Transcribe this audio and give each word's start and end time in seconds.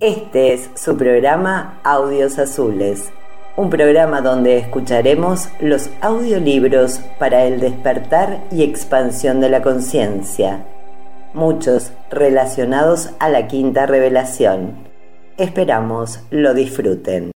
Este 0.00 0.54
es 0.54 0.70
su 0.76 0.96
programa 0.96 1.78
Audios 1.84 2.38
Azules, 2.38 3.12
un 3.54 3.68
programa 3.68 4.22
donde 4.22 4.56
escucharemos 4.56 5.50
los 5.60 5.90
audiolibros 6.00 7.00
para 7.18 7.44
el 7.44 7.60
despertar 7.60 8.42
y 8.50 8.62
expansión 8.62 9.42
de 9.42 9.50
la 9.50 9.60
conciencia, 9.60 10.64
muchos 11.34 11.92
relacionados 12.08 13.10
a 13.18 13.28
la 13.28 13.46
quinta 13.46 13.84
revelación. 13.84 14.72
Esperamos 15.36 16.20
lo 16.30 16.54
disfruten. 16.54 17.32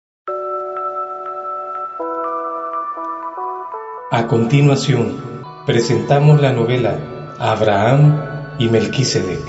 A 4.10 4.26
continuación, 4.26 5.18
presentamos 5.64 6.42
la 6.42 6.52
novela 6.52 6.98
Abraham 7.38 8.20
y 8.58 8.68
Melquisedec. 8.68 9.40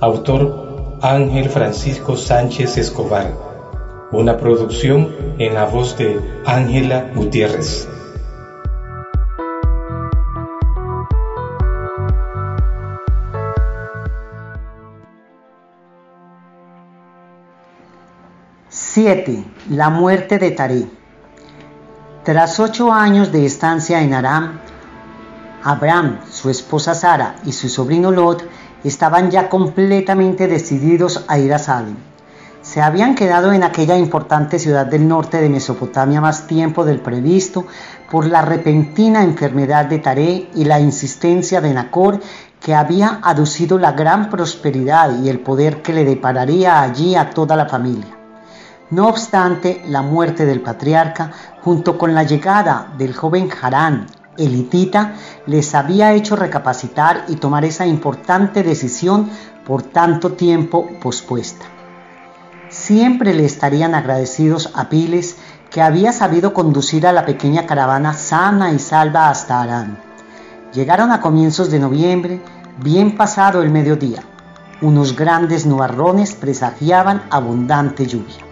Autor 0.00 0.57
Ángel 1.00 1.48
Francisco 1.48 2.16
Sánchez 2.16 2.76
Escobar. 2.76 3.32
Una 4.10 4.36
producción 4.36 5.14
en 5.38 5.54
la 5.54 5.64
voz 5.64 5.96
de 5.96 6.20
Ángela 6.44 7.12
Gutiérrez. 7.14 7.88
Siete. 18.68 19.44
La 19.70 19.90
muerte 19.90 20.38
de 20.38 20.50
Taré. 20.50 20.86
Tras 22.24 22.58
ocho 22.58 22.92
años 22.92 23.30
de 23.30 23.46
estancia 23.46 24.02
en 24.02 24.14
Aram, 24.14 24.58
Abraham, 25.62 26.18
su 26.28 26.50
esposa 26.50 26.94
Sara 26.94 27.36
y 27.44 27.52
su 27.52 27.68
sobrino 27.68 28.10
Lot 28.10 28.42
estaban 28.84 29.30
ya 29.30 29.48
completamente 29.48 30.46
decididos 30.46 31.24
a 31.28 31.38
ir 31.38 31.52
a 31.52 31.58
Salem. 31.58 31.96
Se 32.62 32.82
habían 32.82 33.14
quedado 33.14 33.52
en 33.52 33.62
aquella 33.62 33.96
importante 33.96 34.58
ciudad 34.58 34.86
del 34.86 35.08
norte 35.08 35.40
de 35.40 35.48
Mesopotamia 35.48 36.20
más 36.20 36.46
tiempo 36.46 36.84
del 36.84 37.00
previsto 37.00 37.66
por 38.10 38.26
la 38.26 38.42
repentina 38.42 39.22
enfermedad 39.22 39.86
de 39.86 39.98
Taré 39.98 40.50
y 40.54 40.64
la 40.64 40.80
insistencia 40.80 41.60
de 41.60 41.72
Nacor 41.72 42.20
que 42.60 42.74
había 42.74 43.20
aducido 43.22 43.78
la 43.78 43.92
gran 43.92 44.28
prosperidad 44.28 45.22
y 45.22 45.28
el 45.28 45.40
poder 45.40 45.82
que 45.82 45.92
le 45.92 46.04
depararía 46.04 46.82
allí 46.82 47.14
a 47.14 47.30
toda 47.30 47.56
la 47.56 47.66
familia. 47.66 48.16
No 48.90 49.08
obstante, 49.08 49.82
la 49.86 50.02
muerte 50.02 50.44
del 50.44 50.60
patriarca, 50.60 51.30
junto 51.62 51.96
con 51.96 52.14
la 52.14 52.24
llegada 52.24 52.92
del 52.98 53.14
joven 53.14 53.48
Harán 53.62 54.06
elitita 54.38 55.14
les 55.46 55.74
había 55.74 56.14
hecho 56.14 56.36
recapacitar 56.36 57.24
y 57.28 57.36
tomar 57.36 57.64
esa 57.64 57.86
importante 57.86 58.62
decisión 58.62 59.28
por 59.66 59.82
tanto 59.82 60.32
tiempo 60.32 60.88
pospuesta. 61.00 61.66
Siempre 62.70 63.34
le 63.34 63.44
estarían 63.44 63.94
agradecidos 63.94 64.70
a 64.74 64.88
Piles 64.88 65.36
que 65.70 65.82
había 65.82 66.12
sabido 66.12 66.54
conducir 66.54 67.06
a 67.06 67.12
la 67.12 67.26
pequeña 67.26 67.66
caravana 67.66 68.14
sana 68.14 68.72
y 68.72 68.78
salva 68.78 69.28
hasta 69.28 69.60
Arán. 69.60 69.98
Llegaron 70.72 71.12
a 71.12 71.20
comienzos 71.20 71.70
de 71.70 71.78
noviembre, 71.78 72.40
bien 72.82 73.16
pasado 73.16 73.62
el 73.62 73.70
mediodía. 73.70 74.22
Unos 74.80 75.16
grandes 75.16 75.66
nubarrones 75.66 76.34
presagiaban 76.34 77.22
abundante 77.30 78.06
lluvia. 78.06 78.47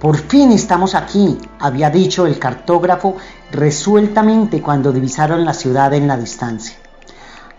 Por 0.00 0.16
fin 0.16 0.52
estamos 0.52 0.94
aquí, 0.94 1.36
había 1.58 1.90
dicho 1.90 2.24
el 2.24 2.38
cartógrafo 2.38 3.16
resueltamente 3.50 4.62
cuando 4.62 4.92
divisaron 4.92 5.44
la 5.44 5.54
ciudad 5.54 5.92
en 5.92 6.06
la 6.06 6.16
distancia. 6.16 6.76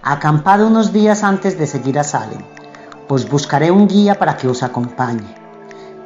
Acampado 0.02 0.68
unos 0.68 0.94
días 0.94 1.26
antes 1.26 1.60
de 1.60 1.68
seguir 1.68 2.00
a 2.00 2.06
Salem, 2.06 2.42
pues 3.10 3.30
buscaré 3.30 3.72
un 3.72 3.90
guía 3.90 4.16
para 4.16 4.38
que 4.38 4.48
os 4.48 4.64
acompañe. 4.64 5.36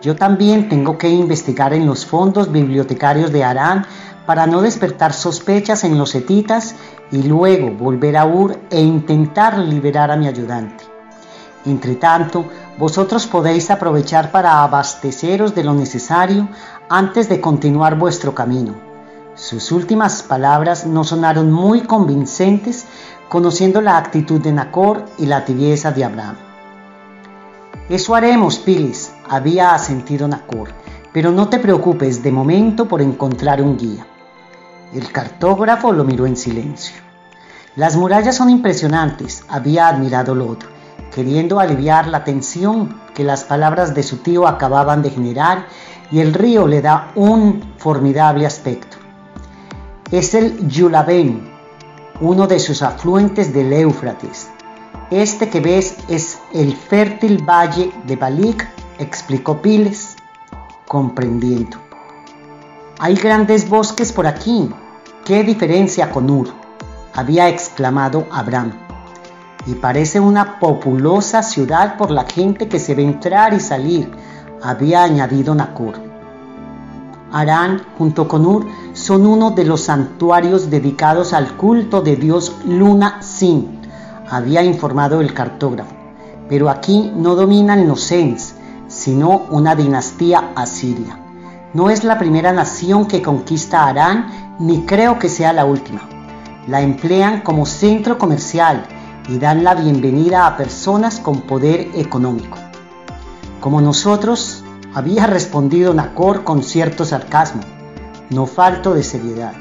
Yo 0.02 0.16
también 0.16 0.70
tengo 0.70 0.98
que 0.98 1.10
investigar 1.10 1.72
en 1.72 1.86
los 1.86 2.04
fondos 2.04 2.52
bibliotecarios 2.52 3.32
de 3.32 3.44
Arán 3.44 3.86
para 4.26 4.48
no 4.48 4.64
despertar 4.64 5.14
sospechas 5.14 5.84
en 5.84 6.00
los 6.00 6.16
etitas 6.16 6.74
y 7.12 7.22
luego 7.22 7.70
volver 7.70 8.18
a 8.18 8.26
Ur 8.26 8.58
e 8.72 8.82
intentar 8.82 9.60
liberar 9.60 10.10
a 10.10 10.18
mi 10.18 10.28
ayudante. 10.28 10.93
Entre 11.66 11.96
tanto, 11.96 12.46
vosotros 12.78 13.26
podéis 13.26 13.72
aprovechar 13.72 14.32
para 14.32 14.64
abasteceros 14.64 15.56
de 15.56 15.64
lo 15.64 15.74
necesario 15.74 16.50
antes 16.90 17.30
de 17.30 17.40
continuar 17.40 17.98
vuestro 17.98 18.36
camino. 18.36 18.76
Sus 19.36 19.72
últimas 19.72 20.24
palabras 20.24 20.86
no 20.86 21.06
sonaron 21.06 21.52
muy 21.52 21.82
convincentes, 21.82 22.86
conociendo 23.30 23.82
la 23.82 23.98
actitud 23.98 24.42
de 24.42 24.52
Nacor 24.52 25.06
y 25.18 25.26
la 25.26 25.46
tibieza 25.46 25.92
de 25.92 26.04
Abraham. 26.04 26.36
Eso 27.88 28.14
haremos, 28.14 28.58
Pilis, 28.60 29.14
había 29.30 29.74
asentido 29.74 30.28
Nacor, 30.28 30.70
pero 31.14 31.32
no 31.32 31.48
te 31.48 31.60
preocupes 31.60 32.22
de 32.22 32.32
momento 32.32 32.88
por 32.88 33.02
encontrar 33.02 33.62
un 33.62 33.78
guía. 33.78 34.06
El 34.94 35.12
cartógrafo 35.12 35.94
lo 35.94 36.04
miró 36.04 36.26
en 36.26 36.36
silencio. 36.36 37.02
Las 37.76 37.96
murallas 37.96 38.36
son 38.36 38.50
impresionantes, 38.50 39.44
había 39.48 39.88
admirado 39.88 40.36
Lot 40.36 40.73
queriendo 41.14 41.60
aliviar 41.60 42.08
la 42.08 42.24
tensión 42.24 43.00
que 43.14 43.24
las 43.24 43.44
palabras 43.44 43.94
de 43.94 44.04
su 44.04 44.18
tío 44.18 44.48
acababan 44.48 45.02
de 45.02 45.12
generar 45.12 45.68
y 46.12 46.20
el 46.20 46.34
río 46.34 46.68
le 46.68 46.82
da 46.82 47.12
un 47.16 47.74
formidable 47.78 48.46
aspecto. 48.46 48.98
Es 50.12 50.34
el 50.34 50.68
Yulaben, 50.68 51.52
uno 52.22 52.48
de 52.48 52.60
sus 52.60 52.82
afluentes 52.82 53.54
del 53.54 53.74
Éufrates. 53.74 54.50
Este 55.12 55.50
que 55.50 55.60
ves 55.60 55.96
es 56.08 56.40
el 56.54 56.76
fértil 56.76 57.44
valle 57.48 57.92
de 58.06 58.16
Balik, 58.16 58.68
explicó 59.00 59.62
Piles, 59.62 60.16
comprendiendo. 60.88 61.78
Hay 63.00 63.16
grandes 63.16 63.70
bosques 63.70 64.12
por 64.12 64.28
aquí. 64.28 64.70
¿Qué 65.26 65.44
diferencia 65.44 66.12
con 66.12 66.30
Ur? 66.30 66.64
había 67.16 67.48
exclamado 67.48 68.26
Abraham 68.32 68.74
y 69.66 69.76
parece 69.76 70.20
una 70.20 70.60
populosa 70.60 71.42
ciudad 71.42 71.98
por 71.98 72.12
la 72.12 72.26
gente 72.26 72.68
que 72.68 72.80
se 72.80 72.96
ve 72.96 73.04
entrar 73.04 73.54
y 73.54 73.60
salir, 73.60 74.12
había 74.62 75.04
añadido 75.04 75.56
Nakur. 75.56 75.96
Arán, 77.32 77.82
junto 77.98 78.28
con 78.28 78.46
Ur, 78.46 78.68
son 78.94 79.26
uno 79.26 79.52
de 79.52 79.66
los 79.66 79.82
santuarios 79.82 80.70
dedicados 80.70 81.34
al 81.34 81.58
culto 81.58 82.02
de 82.02 82.16
dios 82.16 82.56
Luna 82.66 83.22
Sin, 83.22 83.80
había 84.30 84.64
informado 84.64 85.22
el 85.22 85.34
cartógrafo. 85.34 85.96
Pero 86.50 86.70
aquí 86.70 87.12
no 87.16 87.36
dominan 87.36 87.88
los 87.88 88.02
Sens, 88.02 88.56
sino 88.88 89.44
una 89.50 89.76
dinastía 89.76 90.52
asiria. 90.56 91.18
No 91.74 91.90
es 91.90 92.04
la 92.04 92.20
primera 92.20 92.52
nación 92.52 93.08
que 93.08 93.22
conquista 93.22 93.88
Arán, 93.88 94.58
ni 94.60 94.82
creo 94.86 95.18
que 95.18 95.30
sea 95.30 95.54
la 95.54 95.66
última. 95.66 96.02
La 96.68 96.82
emplean 96.82 97.42
como 97.42 97.66
centro 97.66 98.20
comercial 98.20 98.86
y 99.28 99.38
dan 99.38 99.64
la 99.64 99.76
bienvenida 99.76 100.46
a 100.46 100.58
personas 100.58 101.20
con 101.20 101.42
poder 101.42 101.90
económico. 101.96 102.58
Como 103.60 103.82
nosotros, 103.82 104.64
había 104.94 105.28
respondido 105.28 105.94
Nacor 105.94 106.44
con 106.44 106.64
cierto 106.64 107.06
sarcasmo, 107.06 107.62
no 108.30 108.46
falto 108.46 108.94
de 108.94 109.04
seriedad. 109.04 109.54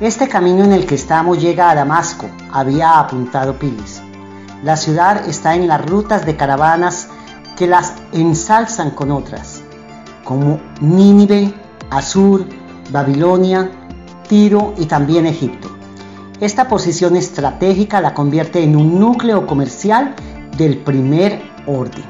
Este 0.00 0.28
camino 0.28 0.64
en 0.64 0.72
el 0.72 0.84
que 0.84 0.96
estamos 0.96 1.40
llega 1.40 1.70
a 1.70 1.74
Damasco, 1.74 2.28
había 2.50 2.98
apuntado 2.98 3.58
Pilis. 3.58 4.02
La 4.64 4.76
ciudad 4.76 5.28
está 5.28 5.54
en 5.54 5.68
las 5.68 5.84
rutas 5.84 6.26
de 6.26 6.36
caravanas 6.36 7.08
que 7.56 7.66
las 7.66 7.94
ensalzan 8.12 8.90
con 8.90 9.12
otras, 9.12 9.62
como 10.24 10.60
Nínive, 10.80 11.54
Asur, 11.90 12.46
Babilonia, 12.90 13.70
Tiro 14.28 14.74
y 14.76 14.86
también 14.86 15.26
Egipto. 15.26 15.81
Esta 16.42 16.66
posición 16.66 17.14
estratégica 17.14 18.00
la 18.00 18.14
convierte 18.14 18.64
en 18.64 18.74
un 18.74 18.98
núcleo 18.98 19.46
comercial 19.46 20.16
del 20.56 20.78
primer 20.78 21.40
orden. 21.68 22.04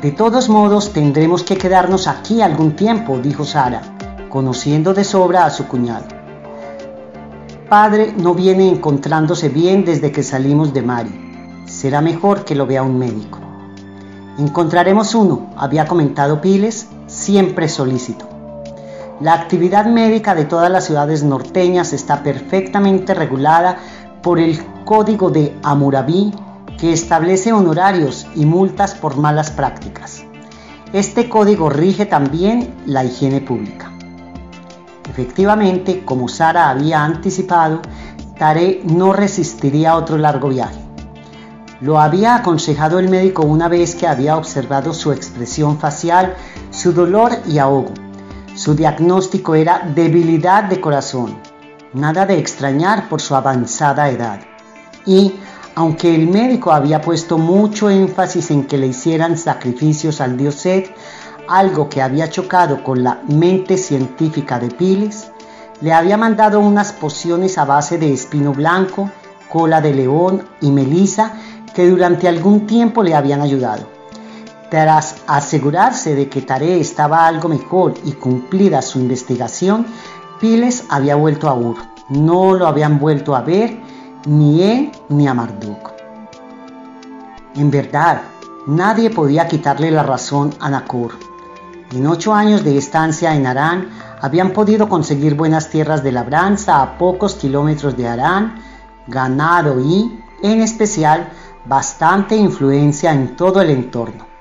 De 0.00 0.12
todos 0.12 0.48
modos, 0.48 0.92
tendremos 0.92 1.42
que 1.42 1.58
quedarnos 1.58 2.06
aquí 2.06 2.40
algún 2.40 2.76
tiempo, 2.76 3.18
dijo 3.18 3.44
Sara, 3.44 3.82
conociendo 4.28 4.94
de 4.94 5.02
sobra 5.02 5.46
a 5.46 5.50
su 5.50 5.66
cuñado. 5.66 6.04
Padre 7.68 8.14
no 8.16 8.34
viene 8.34 8.68
encontrándose 8.68 9.48
bien 9.48 9.84
desde 9.84 10.12
que 10.12 10.22
salimos 10.22 10.72
de 10.72 10.82
Mari. 10.82 11.64
Será 11.66 12.00
mejor 12.00 12.44
que 12.44 12.54
lo 12.54 12.68
vea 12.68 12.84
un 12.84 13.00
médico. 13.00 13.40
Encontraremos 14.38 15.16
uno, 15.16 15.50
había 15.56 15.88
comentado 15.88 16.40
Piles, 16.40 16.86
siempre 17.08 17.68
solícito. 17.68 18.31
La 19.20 19.34
actividad 19.34 19.86
médica 19.86 20.34
de 20.34 20.44
todas 20.44 20.70
las 20.70 20.84
ciudades 20.84 21.22
norteñas 21.22 21.92
está 21.92 22.22
perfectamente 22.22 23.14
regulada 23.14 23.76
por 24.22 24.40
el 24.40 24.58
Código 24.84 25.30
de 25.30 25.56
Hammurabi 25.62 26.32
que 26.78 26.92
establece 26.92 27.52
honorarios 27.52 28.26
y 28.34 28.46
multas 28.46 28.94
por 28.94 29.16
malas 29.16 29.50
prácticas. 29.50 30.24
Este 30.92 31.28
código 31.28 31.70
rige 31.70 32.06
también 32.06 32.74
la 32.86 33.04
higiene 33.04 33.40
pública. 33.40 33.92
Efectivamente, 35.08 36.04
como 36.04 36.28
Sara 36.28 36.68
había 36.68 37.04
anticipado, 37.04 37.80
Tare 38.38 38.80
no 38.84 39.12
resistiría 39.12 39.94
otro 39.94 40.18
largo 40.18 40.48
viaje. 40.48 40.80
Lo 41.80 42.00
había 42.00 42.34
aconsejado 42.34 42.98
el 42.98 43.08
médico 43.08 43.42
una 43.42 43.68
vez 43.68 43.94
que 43.94 44.06
había 44.06 44.36
observado 44.36 44.92
su 44.94 45.12
expresión 45.12 45.78
facial, 45.78 46.34
su 46.70 46.92
dolor 46.92 47.32
y 47.46 47.58
ahogo. 47.58 47.92
Su 48.62 48.76
diagnóstico 48.76 49.56
era 49.56 49.90
debilidad 49.92 50.62
de 50.62 50.80
corazón, 50.80 51.36
nada 51.94 52.26
de 52.26 52.38
extrañar 52.38 53.08
por 53.08 53.20
su 53.20 53.34
avanzada 53.34 54.08
edad. 54.08 54.38
Y, 55.04 55.34
aunque 55.74 56.14
el 56.14 56.28
médico 56.28 56.70
había 56.70 57.00
puesto 57.00 57.38
mucho 57.38 57.90
énfasis 57.90 58.52
en 58.52 58.64
que 58.68 58.78
le 58.78 58.86
hicieran 58.86 59.36
sacrificios 59.36 60.20
al 60.20 60.36
dios 60.36 60.54
Seth, 60.54 60.94
algo 61.48 61.88
que 61.88 62.02
había 62.02 62.30
chocado 62.30 62.84
con 62.84 63.02
la 63.02 63.20
mente 63.26 63.76
científica 63.76 64.60
de 64.60 64.68
Piles, 64.68 65.32
le 65.80 65.92
había 65.92 66.16
mandado 66.16 66.60
unas 66.60 66.92
pociones 66.92 67.58
a 67.58 67.64
base 67.64 67.98
de 67.98 68.12
espino 68.12 68.52
blanco, 68.52 69.10
cola 69.48 69.80
de 69.80 69.92
león 69.92 70.46
y 70.60 70.70
melisa 70.70 71.32
que 71.74 71.90
durante 71.90 72.28
algún 72.28 72.68
tiempo 72.68 73.02
le 73.02 73.16
habían 73.16 73.40
ayudado. 73.40 74.01
Tras 74.72 75.16
asegurarse 75.26 76.14
de 76.14 76.30
que 76.30 76.40
Tare 76.40 76.80
estaba 76.80 77.26
algo 77.26 77.46
mejor 77.46 77.92
y 78.04 78.12
cumplida 78.12 78.80
su 78.80 78.98
investigación, 79.00 79.84
Piles 80.40 80.86
había 80.88 81.14
vuelto 81.14 81.50
a 81.50 81.54
Ur. 81.54 81.76
No 82.08 82.54
lo 82.54 82.66
habían 82.66 82.98
vuelto 82.98 83.36
a 83.36 83.42
ver 83.42 83.78
ni 84.24 84.62
él 84.62 84.92
ni 85.10 85.28
a 85.28 85.34
Marduk. 85.34 85.92
En 87.54 87.70
verdad, 87.70 88.22
nadie 88.66 89.10
podía 89.10 89.46
quitarle 89.46 89.90
la 89.90 90.04
razón 90.04 90.54
a 90.58 90.70
Nakur. 90.70 91.18
En 91.90 92.06
ocho 92.06 92.32
años 92.32 92.64
de 92.64 92.78
estancia 92.78 93.36
en 93.36 93.46
Arán, 93.46 93.90
habían 94.22 94.54
podido 94.54 94.88
conseguir 94.88 95.34
buenas 95.34 95.68
tierras 95.68 96.02
de 96.02 96.12
labranza 96.12 96.80
a 96.80 96.96
pocos 96.96 97.34
kilómetros 97.34 97.94
de 97.98 98.08
Arán, 98.08 98.54
ganado 99.06 99.78
y, 99.82 100.18
en 100.42 100.62
especial, 100.62 101.28
bastante 101.66 102.36
influencia 102.36 103.12
en 103.12 103.36
todo 103.36 103.60
el 103.60 103.68
entorno. 103.68 104.31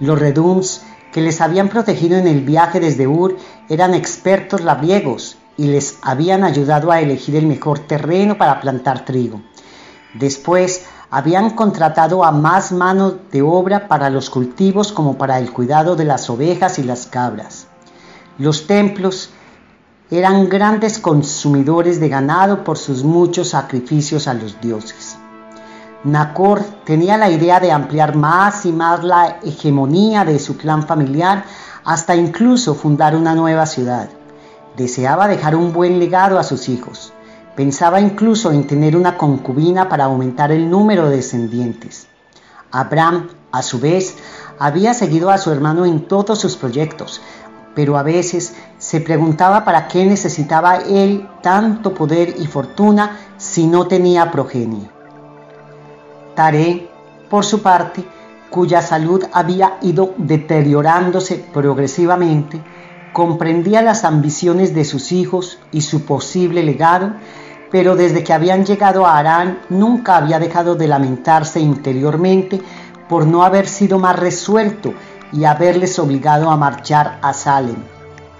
Los 0.00 0.18
Redums, 0.18 0.82
que 1.12 1.20
les 1.20 1.40
habían 1.40 1.68
protegido 1.68 2.18
en 2.18 2.26
el 2.26 2.40
viaje 2.40 2.80
desde 2.80 3.06
Ur, 3.06 3.36
eran 3.68 3.94
expertos 3.94 4.62
labriegos 4.62 5.36
y 5.56 5.68
les 5.68 5.98
habían 6.02 6.42
ayudado 6.42 6.90
a 6.90 7.00
elegir 7.00 7.36
el 7.36 7.46
mejor 7.46 7.78
terreno 7.78 8.36
para 8.36 8.60
plantar 8.60 9.04
trigo. 9.04 9.40
Después, 10.14 10.86
habían 11.10 11.50
contratado 11.50 12.24
a 12.24 12.32
más 12.32 12.72
manos 12.72 13.14
de 13.30 13.42
obra 13.42 13.86
para 13.86 14.10
los 14.10 14.30
cultivos 14.30 14.90
como 14.90 15.16
para 15.16 15.38
el 15.38 15.52
cuidado 15.52 15.94
de 15.94 16.04
las 16.04 16.28
ovejas 16.28 16.80
y 16.80 16.82
las 16.82 17.06
cabras. 17.06 17.68
Los 18.36 18.66
templos 18.66 19.30
eran 20.10 20.48
grandes 20.48 20.98
consumidores 20.98 22.00
de 22.00 22.08
ganado 22.08 22.64
por 22.64 22.78
sus 22.78 23.04
muchos 23.04 23.50
sacrificios 23.50 24.26
a 24.26 24.34
los 24.34 24.60
dioses. 24.60 25.16
Nacor 26.04 26.62
tenía 26.84 27.16
la 27.16 27.30
idea 27.30 27.60
de 27.60 27.72
ampliar 27.72 28.14
más 28.14 28.66
y 28.66 28.72
más 28.72 29.02
la 29.02 29.38
hegemonía 29.42 30.26
de 30.26 30.38
su 30.38 30.58
clan 30.58 30.86
familiar 30.86 31.44
hasta 31.82 32.14
incluso 32.14 32.74
fundar 32.74 33.16
una 33.16 33.34
nueva 33.34 33.64
ciudad. 33.64 34.10
Deseaba 34.76 35.28
dejar 35.28 35.56
un 35.56 35.72
buen 35.72 35.98
legado 35.98 36.38
a 36.38 36.42
sus 36.42 36.68
hijos. 36.68 37.14
Pensaba 37.56 38.02
incluso 38.02 38.52
en 38.52 38.66
tener 38.66 38.98
una 38.98 39.16
concubina 39.16 39.88
para 39.88 40.04
aumentar 40.04 40.52
el 40.52 40.68
número 40.68 41.08
de 41.08 41.16
descendientes. 41.16 42.06
Abraham, 42.70 43.28
a 43.50 43.62
su 43.62 43.80
vez, 43.80 44.16
había 44.58 44.92
seguido 44.92 45.30
a 45.30 45.38
su 45.38 45.52
hermano 45.52 45.86
en 45.86 46.06
todos 46.06 46.38
sus 46.38 46.56
proyectos, 46.56 47.22
pero 47.74 47.96
a 47.96 48.02
veces 48.02 48.54
se 48.78 49.00
preguntaba 49.00 49.64
para 49.64 49.88
qué 49.88 50.04
necesitaba 50.04 50.76
él 50.76 51.28
tanto 51.42 51.94
poder 51.94 52.34
y 52.38 52.46
fortuna 52.46 53.16
si 53.38 53.66
no 53.66 53.86
tenía 53.86 54.30
progenie. 54.30 54.93
Taré, 56.34 56.88
por 57.30 57.44
su 57.44 57.62
parte, 57.62 58.04
cuya 58.50 58.82
salud 58.82 59.24
había 59.32 59.78
ido 59.82 60.14
deteriorándose 60.16 61.44
progresivamente, 61.52 62.60
comprendía 63.12 63.82
las 63.82 64.04
ambiciones 64.04 64.74
de 64.74 64.84
sus 64.84 65.12
hijos 65.12 65.58
y 65.72 65.80
su 65.80 66.04
posible 66.04 66.62
legado, 66.62 67.12
pero 67.70 67.96
desde 67.96 68.22
que 68.22 68.32
habían 68.32 68.64
llegado 68.64 69.06
a 69.06 69.18
Arán 69.18 69.58
nunca 69.68 70.16
había 70.16 70.38
dejado 70.38 70.76
de 70.76 70.86
lamentarse 70.86 71.60
interiormente 71.60 72.60
por 73.08 73.26
no 73.26 73.44
haber 73.44 73.66
sido 73.66 73.98
más 73.98 74.16
resuelto 74.16 74.94
y 75.32 75.44
haberles 75.44 75.98
obligado 75.98 76.50
a 76.50 76.56
marchar 76.56 77.18
a 77.22 77.32
Salem. 77.32 77.82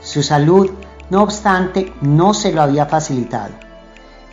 Su 0.00 0.22
salud, 0.22 0.70
no 1.10 1.22
obstante, 1.22 1.92
no 2.00 2.34
se 2.34 2.52
lo 2.52 2.62
había 2.62 2.86
facilitado. 2.86 3.54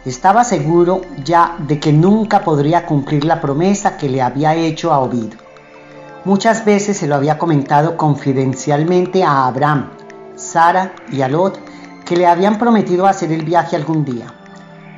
Estaba 0.05 0.43
seguro 0.43 1.01
ya 1.23 1.55
de 1.59 1.79
que 1.79 1.93
nunca 1.93 2.43
podría 2.43 2.87
cumplir 2.87 3.23
la 3.23 3.39
promesa 3.39 3.97
que 3.97 4.09
le 4.09 4.21
había 4.21 4.55
hecho 4.55 4.91
a 4.91 4.99
Ovid. 4.99 5.33
Muchas 6.25 6.65
veces 6.65 6.97
se 6.97 7.07
lo 7.07 7.13
había 7.13 7.37
comentado 7.37 7.97
confidencialmente 7.97 9.23
a 9.23 9.45
Abraham, 9.45 9.91
Sara 10.35 10.93
y 11.11 11.21
a 11.21 11.27
Lot 11.27 11.59
que 12.03 12.17
le 12.17 12.25
habían 12.25 12.57
prometido 12.57 13.05
hacer 13.05 13.31
el 13.31 13.45
viaje 13.45 13.75
algún 13.75 14.03
día. 14.03 14.33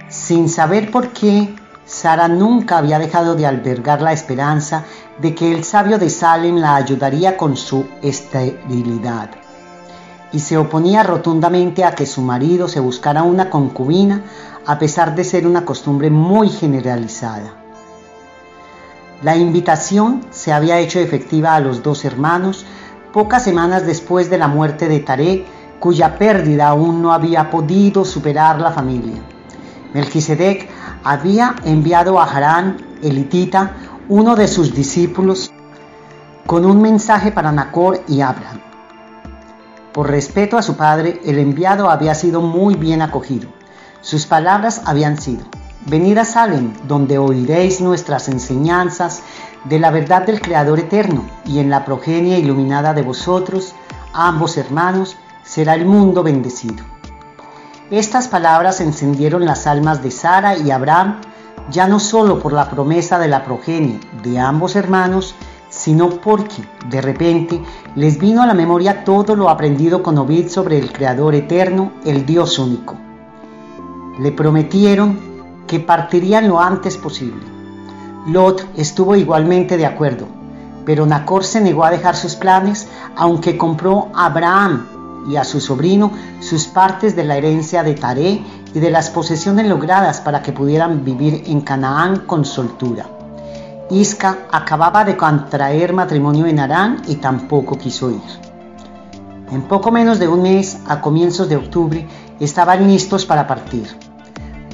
Sin 0.07 0.47
saber 0.47 0.89
por 0.89 1.09
qué, 1.09 1.53
Sara 1.85 2.29
nunca 2.29 2.77
había 2.77 2.97
dejado 2.97 3.35
de 3.35 3.45
albergar 3.45 4.01
la 4.01 4.13
esperanza 4.13 4.85
de 5.19 5.35
que 5.35 5.51
el 5.51 5.65
sabio 5.65 5.99
de 5.99 6.09
Salem 6.09 6.55
la 6.55 6.75
ayudaría 6.75 7.35
con 7.35 7.57
su 7.57 7.85
esterilidad. 8.01 9.42
Y 10.33 10.39
se 10.39 10.57
oponía 10.57 11.03
rotundamente 11.03 11.85
a 11.85 11.95
que 11.95 12.05
su 12.05 12.21
marido 12.21 12.67
se 12.67 12.79
buscara 12.81 13.23
una 13.23 13.49
concubina 13.49 14.23
a 14.65 14.79
pesar 14.79 15.15
de 15.15 15.23
ser 15.23 15.47
una 15.47 15.63
costumbre 15.63 16.09
muy 16.09 16.49
generalizada. 16.49 17.53
La 19.21 19.37
invitación 19.37 20.25
se 20.31 20.51
había 20.51 20.79
hecho 20.79 20.99
efectiva 20.99 21.55
a 21.55 21.61
los 21.61 21.81
dos 21.81 22.03
hermanos 22.03 22.65
pocas 23.13 23.43
semanas 23.43 23.85
después 23.85 24.29
de 24.29 24.37
la 24.37 24.47
muerte 24.47 24.89
de 24.89 24.99
Taré, 24.99 25.45
cuya 25.79 26.17
pérdida 26.17 26.69
aún 26.69 27.01
no 27.01 27.13
había 27.13 27.49
podido 27.49 28.03
superar 28.03 28.59
la 28.59 28.71
familia. 28.71 29.21
Melquisedec 29.93 30.67
había 31.03 31.55
enviado 31.63 32.19
a 32.19 32.23
Harán, 32.23 32.77
elitita, 33.01 33.73
uno 34.09 34.35
de 34.35 34.47
sus 34.47 34.73
discípulos, 34.73 35.51
con 36.47 36.65
un 36.65 36.81
mensaje 36.81 37.31
para 37.31 37.51
Nacor 37.51 38.01
y 38.07 38.21
Abraham. 38.21 38.72
Por 39.93 40.09
respeto 40.09 40.57
a 40.57 40.63
su 40.63 40.75
padre, 40.75 41.21
el 41.23 41.37
enviado 41.37 41.91
había 41.91 42.15
sido 42.15 42.41
muy 42.41 42.73
bien 42.73 43.03
acogido. 43.03 43.47
Sus 44.01 44.25
palabras 44.25 44.81
habían 44.85 45.21
sido, 45.21 45.45
venid 45.85 46.17
a 46.17 46.25
Salem, 46.25 46.73
donde 46.87 47.19
oiréis 47.19 47.79
nuestras 47.79 48.27
enseñanzas 48.27 49.21
de 49.65 49.77
la 49.77 49.91
verdad 49.91 50.25
del 50.25 50.41
Creador 50.41 50.79
eterno, 50.79 51.29
y 51.45 51.59
en 51.59 51.69
la 51.69 51.85
progenie 51.85 52.39
iluminada 52.39 52.95
de 52.95 53.03
vosotros, 53.03 53.75
ambos 54.13 54.57
hermanos, 54.57 55.15
será 55.43 55.75
el 55.75 55.85
mundo 55.85 56.23
bendecido. 56.23 56.83
Estas 57.91 58.27
palabras 58.27 58.81
encendieron 58.81 59.45
las 59.45 59.67
almas 59.67 60.01
de 60.01 60.09
Sara 60.09 60.57
y 60.57 60.71
Abraham, 60.71 61.21
ya 61.69 61.87
no 61.87 61.99
solo 61.99 62.39
por 62.39 62.51
la 62.51 62.67
promesa 62.67 63.19
de 63.19 63.27
la 63.27 63.45
progenie 63.45 63.99
de 64.23 64.39
ambos 64.39 64.75
hermanos, 64.75 65.35
sino 65.83 66.09
porque 66.09 66.63
de 66.89 67.01
repente 67.01 67.61
les 67.95 68.17
vino 68.17 68.41
a 68.41 68.47
la 68.47 68.53
memoria 68.53 69.03
todo 69.03 69.35
lo 69.35 69.49
aprendido 69.49 70.01
con 70.01 70.17
Ovid 70.17 70.47
sobre 70.49 70.77
el 70.77 70.91
Creador 70.91 71.35
eterno, 71.35 71.91
el 72.05 72.25
Dios 72.25 72.57
único 72.59 72.95
le 74.19 74.31
prometieron 74.31 75.19
que 75.67 75.79
partirían 75.79 76.47
lo 76.47 76.59
antes 76.59 76.97
posible. 76.97 77.43
Lot 78.27 78.65
estuvo 78.77 79.15
igualmente 79.15 79.77
de 79.77 79.85
acuerdo, 79.85 80.27
pero 80.85 81.05
Nacor 81.05 81.43
se 81.43 81.61
negó 81.61 81.83
a 81.83 81.91
dejar 81.91 82.15
sus 82.15 82.35
planes, 82.35 82.87
aunque 83.15 83.57
compró 83.57 84.09
a 84.13 84.27
Abraham 84.27 84.87
y 85.27 85.37
a 85.37 85.43
su 85.43 85.59
sobrino 85.59 86.11
sus 86.41 86.67
partes 86.67 87.15
de 87.15 87.23
la 87.23 87.37
herencia 87.37 87.83
de 87.83 87.95
Taré 87.95 88.43
y 88.73 88.79
de 88.79 88.91
las 88.91 89.09
posesiones 89.09 89.67
logradas 89.67 90.21
para 90.21 90.41
que 90.41 90.51
pudieran 90.51 91.03
vivir 91.03 91.43
en 91.47 91.61
Canaán 91.61 92.19
con 92.25 92.45
soltura. 92.45 93.22
Isca 93.93 94.47
acababa 94.51 95.05
de 95.05 95.15
contraer 95.15 95.93
matrimonio 95.93 96.47
en 96.47 96.59
Arán 96.59 97.03
y 97.07 97.15
tampoco 97.15 97.77
quiso 97.77 98.09
ir. 98.09 98.21
En 99.51 99.61
poco 99.67 99.91
menos 99.91 100.17
de 100.17 100.27
un 100.27 100.41
mes, 100.41 100.79
a 100.87 100.99
comienzos 100.99 101.47
de 101.47 101.57
octubre, 101.57 102.07
estaban 102.39 102.87
listos 102.87 103.25
para 103.25 103.45
partir. 103.45 103.87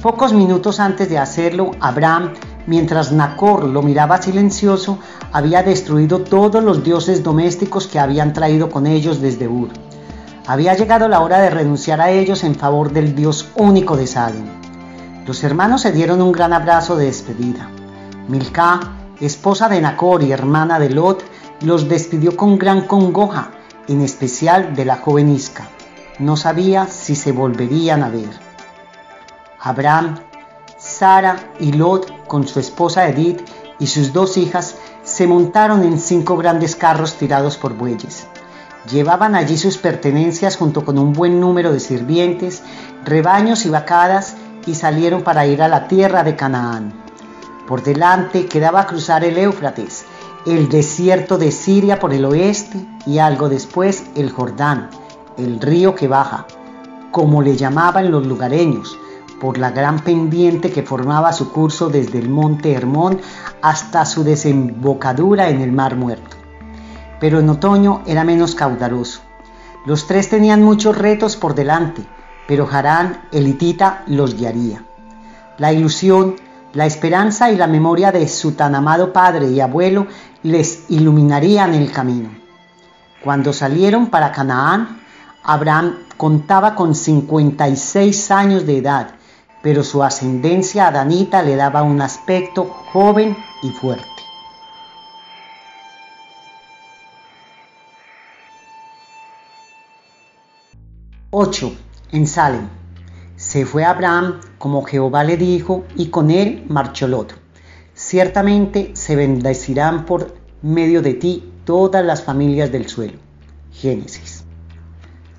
Pocos 0.02 0.32
minutos 0.32 0.80
antes 0.80 1.10
de 1.10 1.18
hacerlo, 1.18 1.72
Abraham, 1.80 2.32
mientras 2.66 3.12
Nacor 3.12 3.64
lo 3.64 3.82
miraba 3.82 4.22
silencioso, 4.22 4.98
había 5.32 5.62
destruido 5.62 6.20
todos 6.20 6.64
los 6.64 6.82
dioses 6.82 7.22
domésticos 7.22 7.86
que 7.88 7.98
habían 7.98 8.32
traído 8.32 8.70
con 8.70 8.86
ellos 8.86 9.20
desde 9.20 9.48
Ur. 9.48 9.68
Había 10.46 10.74
llegado 10.74 11.08
la 11.08 11.20
hora 11.20 11.40
de 11.40 11.50
renunciar 11.50 12.00
a 12.00 12.10
ellos 12.10 12.42
en 12.42 12.54
favor 12.54 12.90
del 12.90 13.14
Dios 13.14 13.50
único 13.56 13.98
de 13.98 14.06
Salem. 14.06 14.46
Los 15.26 15.44
hermanos 15.44 15.82
se 15.82 15.92
dieron 15.92 16.22
un 16.22 16.32
gran 16.32 16.54
abrazo 16.54 16.96
de 16.96 17.04
despedida. 17.04 17.68
Milcá, 18.26 18.80
esposa 19.26 19.68
de 19.68 19.80
Nacor 19.80 20.22
y 20.22 20.32
hermana 20.32 20.78
de 20.78 20.90
Lot, 20.90 21.24
los 21.62 21.88
despidió 21.88 22.36
con 22.36 22.58
gran 22.58 22.86
congoja, 22.86 23.50
en 23.88 24.00
especial 24.00 24.74
de 24.74 24.84
la 24.84 24.96
joven 24.96 25.34
Isca 25.34 25.68
no 26.20 26.36
sabía 26.36 26.86
si 26.86 27.16
se 27.16 27.32
volverían 27.32 28.02
a 28.02 28.10
ver. 28.10 28.28
Abraham, 29.58 30.18
Sara 30.78 31.36
y 31.58 31.72
Lot 31.72 32.26
con 32.26 32.46
su 32.46 32.60
esposa 32.60 33.08
Edith 33.08 33.40
y 33.78 33.86
sus 33.86 34.12
dos 34.12 34.36
hijas 34.36 34.76
se 35.02 35.26
montaron 35.26 35.82
en 35.82 35.98
cinco 35.98 36.36
grandes 36.36 36.76
carros 36.76 37.14
tirados 37.14 37.56
por 37.56 37.72
bueyes. 37.74 38.26
Llevaban 38.90 39.34
allí 39.34 39.56
sus 39.56 39.78
pertenencias 39.78 40.56
junto 40.56 40.84
con 40.84 40.98
un 40.98 41.12
buen 41.14 41.40
número 41.40 41.72
de 41.72 41.80
sirvientes, 41.80 42.62
rebaños 43.04 43.64
y 43.64 43.70
vacadas 43.70 44.36
y 44.66 44.74
salieron 44.74 45.22
para 45.22 45.46
ir 45.46 45.62
a 45.62 45.68
la 45.68 45.88
tierra 45.88 46.22
de 46.22 46.36
Canaán. 46.36 47.09
Por 47.70 47.84
delante 47.84 48.46
quedaba 48.46 48.84
cruzar 48.88 49.22
el 49.22 49.38
Éufrates, 49.38 50.04
el 50.44 50.68
desierto 50.68 51.38
de 51.38 51.52
Siria 51.52 52.00
por 52.00 52.12
el 52.12 52.24
oeste 52.24 52.84
y 53.06 53.18
algo 53.18 53.48
después 53.48 54.06
el 54.16 54.32
Jordán, 54.32 54.90
el 55.38 55.60
río 55.60 55.94
que 55.94 56.08
baja, 56.08 56.48
como 57.12 57.42
le 57.42 57.56
llamaban 57.56 58.10
los 58.10 58.26
lugareños, 58.26 58.98
por 59.40 59.56
la 59.56 59.70
gran 59.70 60.00
pendiente 60.00 60.72
que 60.72 60.82
formaba 60.82 61.32
su 61.32 61.52
curso 61.52 61.90
desde 61.90 62.18
el 62.18 62.28
monte 62.28 62.72
Hermón 62.72 63.20
hasta 63.62 64.04
su 64.04 64.24
desembocadura 64.24 65.48
en 65.48 65.60
el 65.60 65.70
Mar 65.70 65.94
Muerto. 65.94 66.36
Pero 67.20 67.38
en 67.38 67.50
otoño 67.50 68.02
era 68.04 68.24
menos 68.24 68.56
caudaloso. 68.56 69.20
Los 69.86 70.08
tres 70.08 70.28
tenían 70.28 70.60
muchos 70.60 70.98
retos 70.98 71.36
por 71.36 71.54
delante, 71.54 72.02
pero 72.48 72.68
Harán, 72.68 73.28
el 73.30 73.46
hitita, 73.46 74.02
los 74.08 74.34
guiaría. 74.34 74.82
La 75.56 75.72
ilusión, 75.72 76.34
la 76.72 76.86
esperanza 76.86 77.50
y 77.50 77.56
la 77.56 77.66
memoria 77.66 78.12
de 78.12 78.28
su 78.28 78.52
tan 78.52 78.74
amado 78.74 79.12
padre 79.12 79.48
y 79.48 79.60
abuelo 79.60 80.06
les 80.42 80.90
iluminarían 80.90 81.74
el 81.74 81.90
camino. 81.90 82.30
Cuando 83.22 83.52
salieron 83.52 84.06
para 84.08 84.32
Canaán, 84.32 85.00
Abraham 85.42 85.96
contaba 86.16 86.74
con 86.74 86.94
56 86.94 88.30
años 88.30 88.66
de 88.66 88.78
edad, 88.78 89.10
pero 89.62 89.82
su 89.82 90.02
ascendencia 90.02 90.88
adanita 90.88 91.42
le 91.42 91.56
daba 91.56 91.82
un 91.82 92.00
aspecto 92.00 92.64
joven 92.92 93.36
y 93.62 93.70
fuerte. 93.70 94.06
8. 101.32 101.72
En 102.12 102.26
Salem. 102.26 102.79
Se 103.50 103.66
fue 103.66 103.84
Abraham 103.84 104.38
como 104.58 104.84
Jehová 104.84 105.24
le 105.24 105.36
dijo, 105.36 105.82
y 105.96 106.06
con 106.10 106.30
él 106.30 106.64
marchó 106.68 107.08
Lot. 107.08 107.34
Ciertamente 107.94 108.92
se 108.94 109.16
bendecirán 109.16 110.06
por 110.06 110.36
medio 110.62 111.02
de 111.02 111.14
ti 111.14 111.52
todas 111.64 112.04
las 112.04 112.22
familias 112.22 112.70
del 112.70 112.88
suelo. 112.88 113.18
Génesis. 113.72 114.44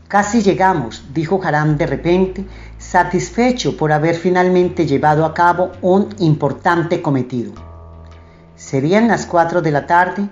Casi 0.09 0.41
llegamos, 0.41 1.05
dijo 1.13 1.39
Harán 1.41 1.77
de 1.77 1.87
repente, 1.87 2.45
satisfecho 2.77 3.77
por 3.77 3.93
haber 3.93 4.15
finalmente 4.15 4.85
llevado 4.85 5.23
a 5.23 5.33
cabo 5.33 5.71
un 5.81 6.09
importante 6.19 7.01
cometido. 7.01 7.53
Serían 8.57 9.07
las 9.07 9.25
cuatro 9.25 9.61
de 9.61 9.71
la 9.71 9.87
tarde, 9.87 10.27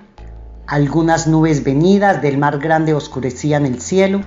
algunas 0.67 1.27
nubes 1.27 1.63
venidas 1.63 2.21
del 2.21 2.39
mar 2.39 2.59
grande 2.59 2.93
oscurecían 2.93 3.65
el 3.65 3.79
cielo, 3.79 4.19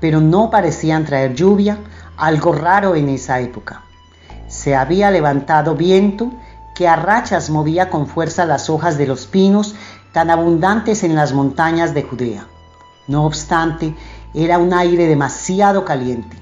pero 0.00 0.20
no 0.20 0.48
parecían 0.48 1.04
traer 1.04 1.34
lluvia, 1.34 1.80
algo 2.20 2.52
raro 2.52 2.94
en 2.94 3.08
esa 3.08 3.40
época. 3.40 3.82
Se 4.46 4.76
había 4.76 5.10
levantado 5.10 5.74
viento 5.74 6.30
que 6.74 6.86
a 6.86 6.96
rachas 6.96 7.50
movía 7.50 7.90
con 7.90 8.06
fuerza 8.06 8.44
las 8.44 8.70
hojas 8.70 8.98
de 8.98 9.06
los 9.06 9.26
pinos 9.26 9.74
tan 10.12 10.30
abundantes 10.30 11.02
en 11.02 11.14
las 11.14 11.32
montañas 11.32 11.94
de 11.94 12.02
Judea. 12.02 12.46
No 13.08 13.24
obstante, 13.24 13.94
era 14.34 14.58
un 14.58 14.72
aire 14.72 15.06
demasiado 15.06 15.84
caliente. 15.84 16.36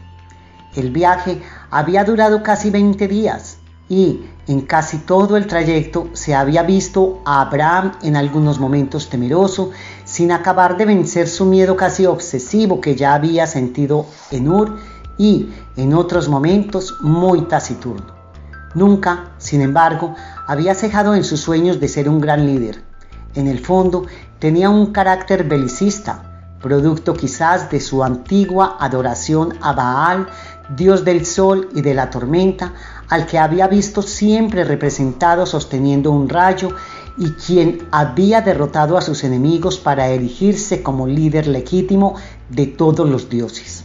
El 0.74 0.90
viaje 0.90 1.42
había 1.70 2.04
durado 2.04 2.42
casi 2.42 2.70
20 2.70 3.08
días 3.08 3.58
y 3.88 4.26
en 4.46 4.62
casi 4.62 4.98
todo 4.98 5.36
el 5.36 5.46
trayecto 5.46 6.08
se 6.12 6.34
había 6.34 6.62
visto 6.62 7.20
a 7.24 7.42
Abraham 7.42 7.92
en 8.02 8.16
algunos 8.16 8.58
momentos 8.58 9.08
temeroso, 9.08 9.70
sin 10.04 10.32
acabar 10.32 10.76
de 10.76 10.86
vencer 10.86 11.28
su 11.28 11.46
miedo 11.46 11.76
casi 11.76 12.06
obsesivo 12.06 12.80
que 12.80 12.96
ya 12.96 13.14
había 13.14 13.46
sentido 13.46 14.06
en 14.30 14.48
Ur 14.48 14.78
y 15.18 15.50
en 15.76 15.92
otros 15.92 16.28
momentos 16.28 16.96
muy 17.00 17.42
taciturno. 17.42 18.16
Nunca, 18.74 19.32
sin 19.38 19.60
embargo, 19.60 20.14
había 20.46 20.74
cejado 20.74 21.14
en 21.14 21.24
sus 21.24 21.40
sueños 21.40 21.80
de 21.80 21.88
ser 21.88 22.08
un 22.08 22.20
gran 22.20 22.46
líder. 22.46 22.82
En 23.34 23.46
el 23.48 23.58
fondo, 23.58 24.06
tenía 24.38 24.70
un 24.70 24.92
carácter 24.92 25.44
belicista, 25.44 26.56
producto 26.62 27.14
quizás 27.14 27.70
de 27.70 27.80
su 27.80 28.02
antigua 28.04 28.76
adoración 28.78 29.54
a 29.60 29.72
Baal, 29.72 30.28
dios 30.76 31.04
del 31.04 31.24
sol 31.24 31.68
y 31.74 31.82
de 31.82 31.94
la 31.94 32.10
tormenta, 32.10 32.74
al 33.08 33.26
que 33.26 33.38
había 33.38 33.68
visto 33.68 34.02
siempre 34.02 34.64
representado 34.64 35.46
sosteniendo 35.46 36.10
un 36.10 36.28
rayo 36.28 36.70
y 37.16 37.30
quien 37.32 37.88
había 37.90 38.42
derrotado 38.42 38.96
a 38.96 39.02
sus 39.02 39.24
enemigos 39.24 39.78
para 39.78 40.08
erigirse 40.08 40.82
como 40.82 41.06
líder 41.06 41.46
legítimo 41.48 42.14
de 42.48 42.66
todos 42.66 43.08
los 43.08 43.28
dioses. 43.28 43.77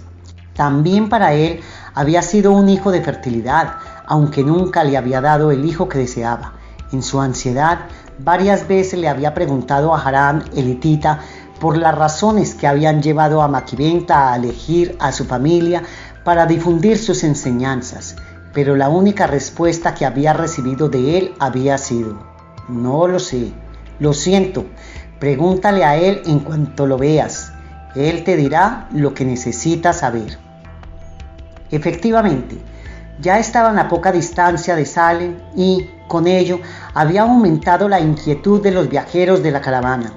También 0.55 1.09
para 1.09 1.33
él 1.33 1.61
había 1.93 2.21
sido 2.21 2.51
un 2.51 2.69
hijo 2.69 2.91
de 2.91 3.01
fertilidad, 3.01 3.75
aunque 4.05 4.43
nunca 4.43 4.83
le 4.83 4.97
había 4.97 5.21
dado 5.21 5.51
el 5.51 5.65
hijo 5.65 5.89
que 5.89 5.99
deseaba. 5.99 6.53
En 6.91 7.01
su 7.01 7.19
ansiedad, 7.19 7.87
varias 8.19 8.67
veces 8.67 8.99
le 8.99 9.09
había 9.09 9.33
preguntado 9.33 9.95
a 9.95 10.01
Harán 10.01 10.43
elitita 10.55 11.19
por 11.59 11.77
las 11.77 11.97
razones 11.97 12.53
que 12.53 12.67
habían 12.67 13.01
llevado 13.01 13.41
a 13.41 13.47
Maquiventa 13.47 14.31
a 14.31 14.35
elegir 14.35 14.95
a 14.99 15.11
su 15.11 15.25
familia 15.25 15.81
para 16.23 16.45
difundir 16.45 16.97
sus 16.97 17.23
enseñanzas, 17.23 18.15
pero 18.53 18.75
la 18.75 18.89
única 18.89 19.27
respuesta 19.27 19.95
que 19.95 20.05
había 20.05 20.33
recibido 20.33 20.89
de 20.89 21.17
él 21.17 21.33
había 21.39 21.77
sido, 21.77 22.19
no 22.67 23.07
lo 23.07 23.19
sé, 23.19 23.53
lo 23.99 24.13
siento, 24.13 24.65
pregúntale 25.19 25.83
a 25.83 25.95
él 25.95 26.21
en 26.25 26.39
cuanto 26.39 26.85
lo 26.85 26.97
veas, 26.97 27.53
él 27.95 28.23
te 28.23 28.35
dirá 28.35 28.87
lo 28.91 29.13
que 29.13 29.25
necesitas 29.25 29.99
saber. 29.99 30.42
Efectivamente, 31.73 32.59
ya 33.19 33.39
estaban 33.39 33.79
a 33.79 33.87
poca 33.87 34.11
distancia 34.11 34.75
de 34.75 34.85
Salem 34.85 35.39
y, 35.55 35.89
con 36.07 36.27
ello, 36.27 36.59
había 36.93 37.23
aumentado 37.23 37.89
la 37.89 37.99
inquietud 37.99 38.61
de 38.61 38.69
los 38.69 38.89
viajeros 38.89 39.41
de 39.41 39.49
la 39.49 39.59
caravana. 39.59 40.13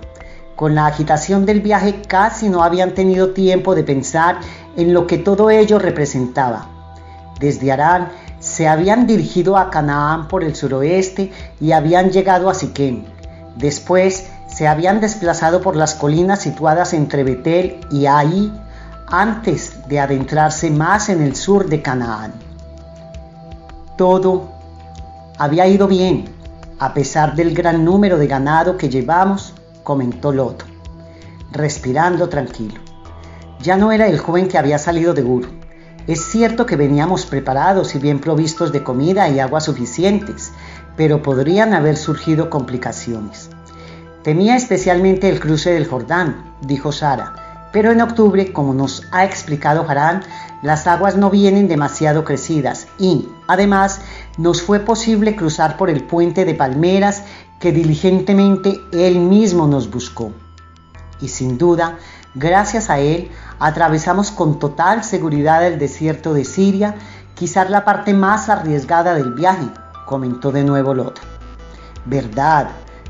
Con 0.54 0.74
la 0.74 0.84
agitación 0.84 1.46
del 1.46 1.62
viaje 1.62 2.02
casi 2.06 2.50
no 2.50 2.62
habían 2.62 2.92
tenido 2.92 3.30
tiempo 3.30 3.74
de 3.74 3.84
pensar 3.84 4.36
en 4.76 4.92
lo 4.92 5.06
que 5.06 5.16
todo 5.16 5.48
ello 5.48 5.78
representaba. 5.78 6.68
Desde 7.40 7.72
Arán 7.72 8.08
se 8.38 8.68
habían 8.68 9.06
dirigido 9.06 9.56
a 9.56 9.70
Canaán 9.70 10.28
por 10.28 10.44
el 10.44 10.54
suroeste 10.54 11.32
y 11.58 11.72
habían 11.72 12.10
llegado 12.10 12.50
a 12.50 12.54
Siquem. 12.54 13.04
Después 13.56 14.26
se 14.46 14.68
habían 14.68 15.00
desplazado 15.00 15.62
por 15.62 15.74
las 15.74 15.94
colinas 15.94 16.42
situadas 16.42 16.92
entre 16.92 17.24
Betel 17.24 17.80
y 17.90 18.04
Ahí 18.04 18.52
antes 19.08 19.88
de 19.88 20.00
adentrarse 20.00 20.70
más 20.70 21.08
en 21.08 21.22
el 21.22 21.36
sur 21.36 21.68
de 21.68 21.82
Canaán. 21.82 22.32
Todo 23.96 24.48
había 25.38 25.66
ido 25.66 25.86
bien, 25.86 26.28
a 26.78 26.92
pesar 26.92 27.34
del 27.34 27.54
gran 27.54 27.84
número 27.84 28.18
de 28.18 28.26
ganado 28.26 28.76
que 28.76 28.88
llevamos, 28.88 29.54
comentó 29.82 30.32
Lot, 30.32 30.64
respirando 31.52 32.28
tranquilo. 32.28 32.80
Ya 33.60 33.76
no 33.76 33.92
era 33.92 34.06
el 34.08 34.18
joven 34.18 34.48
que 34.48 34.58
había 34.58 34.78
salido 34.78 35.14
de 35.14 35.22
Ur. 35.22 35.48
Es 36.06 36.24
cierto 36.26 36.66
que 36.66 36.76
veníamos 36.76 37.26
preparados 37.26 37.94
y 37.94 37.98
bien 37.98 38.20
provistos 38.20 38.72
de 38.72 38.82
comida 38.82 39.28
y 39.28 39.40
agua 39.40 39.60
suficientes, 39.60 40.52
pero 40.96 41.22
podrían 41.22 41.74
haber 41.74 41.96
surgido 41.96 42.50
complicaciones. 42.50 43.50
Temía 44.22 44.56
especialmente 44.56 45.28
el 45.28 45.40
cruce 45.40 45.70
del 45.72 45.86
Jordán, 45.86 46.54
dijo 46.62 46.92
Sara, 46.92 47.45
pero 47.76 47.92
en 47.92 48.00
octubre, 48.00 48.54
como 48.54 48.72
nos 48.72 49.02
ha 49.12 49.26
explicado 49.26 49.84
Harán, 49.86 50.22
las 50.62 50.86
aguas 50.86 51.14
no 51.14 51.28
vienen 51.28 51.68
demasiado 51.68 52.24
crecidas 52.24 52.88
y, 52.98 53.28
además, 53.48 54.00
nos 54.38 54.62
fue 54.62 54.80
posible 54.80 55.36
cruzar 55.36 55.76
por 55.76 55.90
el 55.90 56.02
puente 56.02 56.46
de 56.46 56.54
palmeras 56.54 57.24
que 57.60 57.72
diligentemente 57.72 58.80
Él 58.94 59.18
mismo 59.18 59.66
nos 59.66 59.90
buscó. 59.90 60.32
Y 61.20 61.28
sin 61.28 61.58
duda, 61.58 61.98
gracias 62.34 62.88
a 62.88 62.98
Él, 62.98 63.30
atravesamos 63.58 64.30
con 64.30 64.58
total 64.58 65.04
seguridad 65.04 65.62
el 65.66 65.78
desierto 65.78 66.32
de 66.32 66.46
Siria, 66.46 66.94
quizás 67.34 67.68
la 67.68 67.84
parte 67.84 68.14
más 68.14 68.48
arriesgada 68.48 69.12
del 69.12 69.34
viaje, 69.34 69.68
comentó 70.06 70.50
de 70.50 70.64
nuevo 70.64 70.94
Lot. 70.94 71.20
Verdad, 72.06 72.68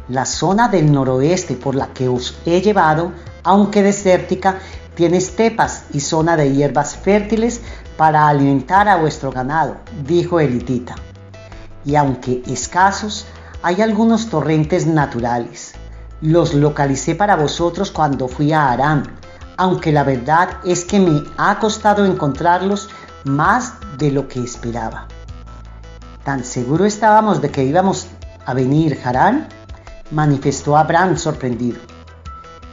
la 0.08 0.24
zona 0.24 0.68
del 0.68 0.90
noroeste 0.90 1.54
por 1.54 1.76
la 1.76 1.86
que 1.92 2.08
os 2.08 2.36
he 2.44 2.60
llevado, 2.60 3.12
aunque 3.46 3.84
desértica, 3.84 4.58
tiene 4.96 5.18
estepas 5.18 5.84
y 5.92 6.00
zona 6.00 6.36
de 6.36 6.52
hierbas 6.52 6.96
fértiles 6.96 7.60
para 7.96 8.28
alimentar 8.28 8.88
a 8.88 8.96
vuestro 8.96 9.30
ganado, 9.30 9.76
dijo 10.04 10.40
Elitita. 10.40 10.96
Y 11.84 11.94
aunque 11.94 12.42
escasos, 12.48 13.24
hay 13.62 13.82
algunos 13.82 14.30
torrentes 14.30 14.88
naturales. 14.88 15.74
Los 16.20 16.54
localicé 16.54 17.14
para 17.14 17.36
vosotros 17.36 17.92
cuando 17.92 18.26
fui 18.26 18.52
a 18.52 18.72
Aram, 18.72 19.04
aunque 19.56 19.92
la 19.92 20.02
verdad 20.02 20.58
es 20.64 20.84
que 20.84 20.98
me 20.98 21.22
ha 21.36 21.60
costado 21.60 22.04
encontrarlos 22.04 22.88
más 23.22 23.74
de 23.96 24.10
lo 24.10 24.26
que 24.26 24.42
esperaba. 24.42 25.06
¿Tan 26.24 26.42
seguro 26.42 26.84
estábamos 26.84 27.40
de 27.40 27.50
que 27.50 27.62
íbamos 27.62 28.08
a 28.44 28.54
venir, 28.54 28.98
Harán? 29.04 29.46
manifestó 30.10 30.76
Abraham 30.76 31.16
sorprendido. 31.16 31.95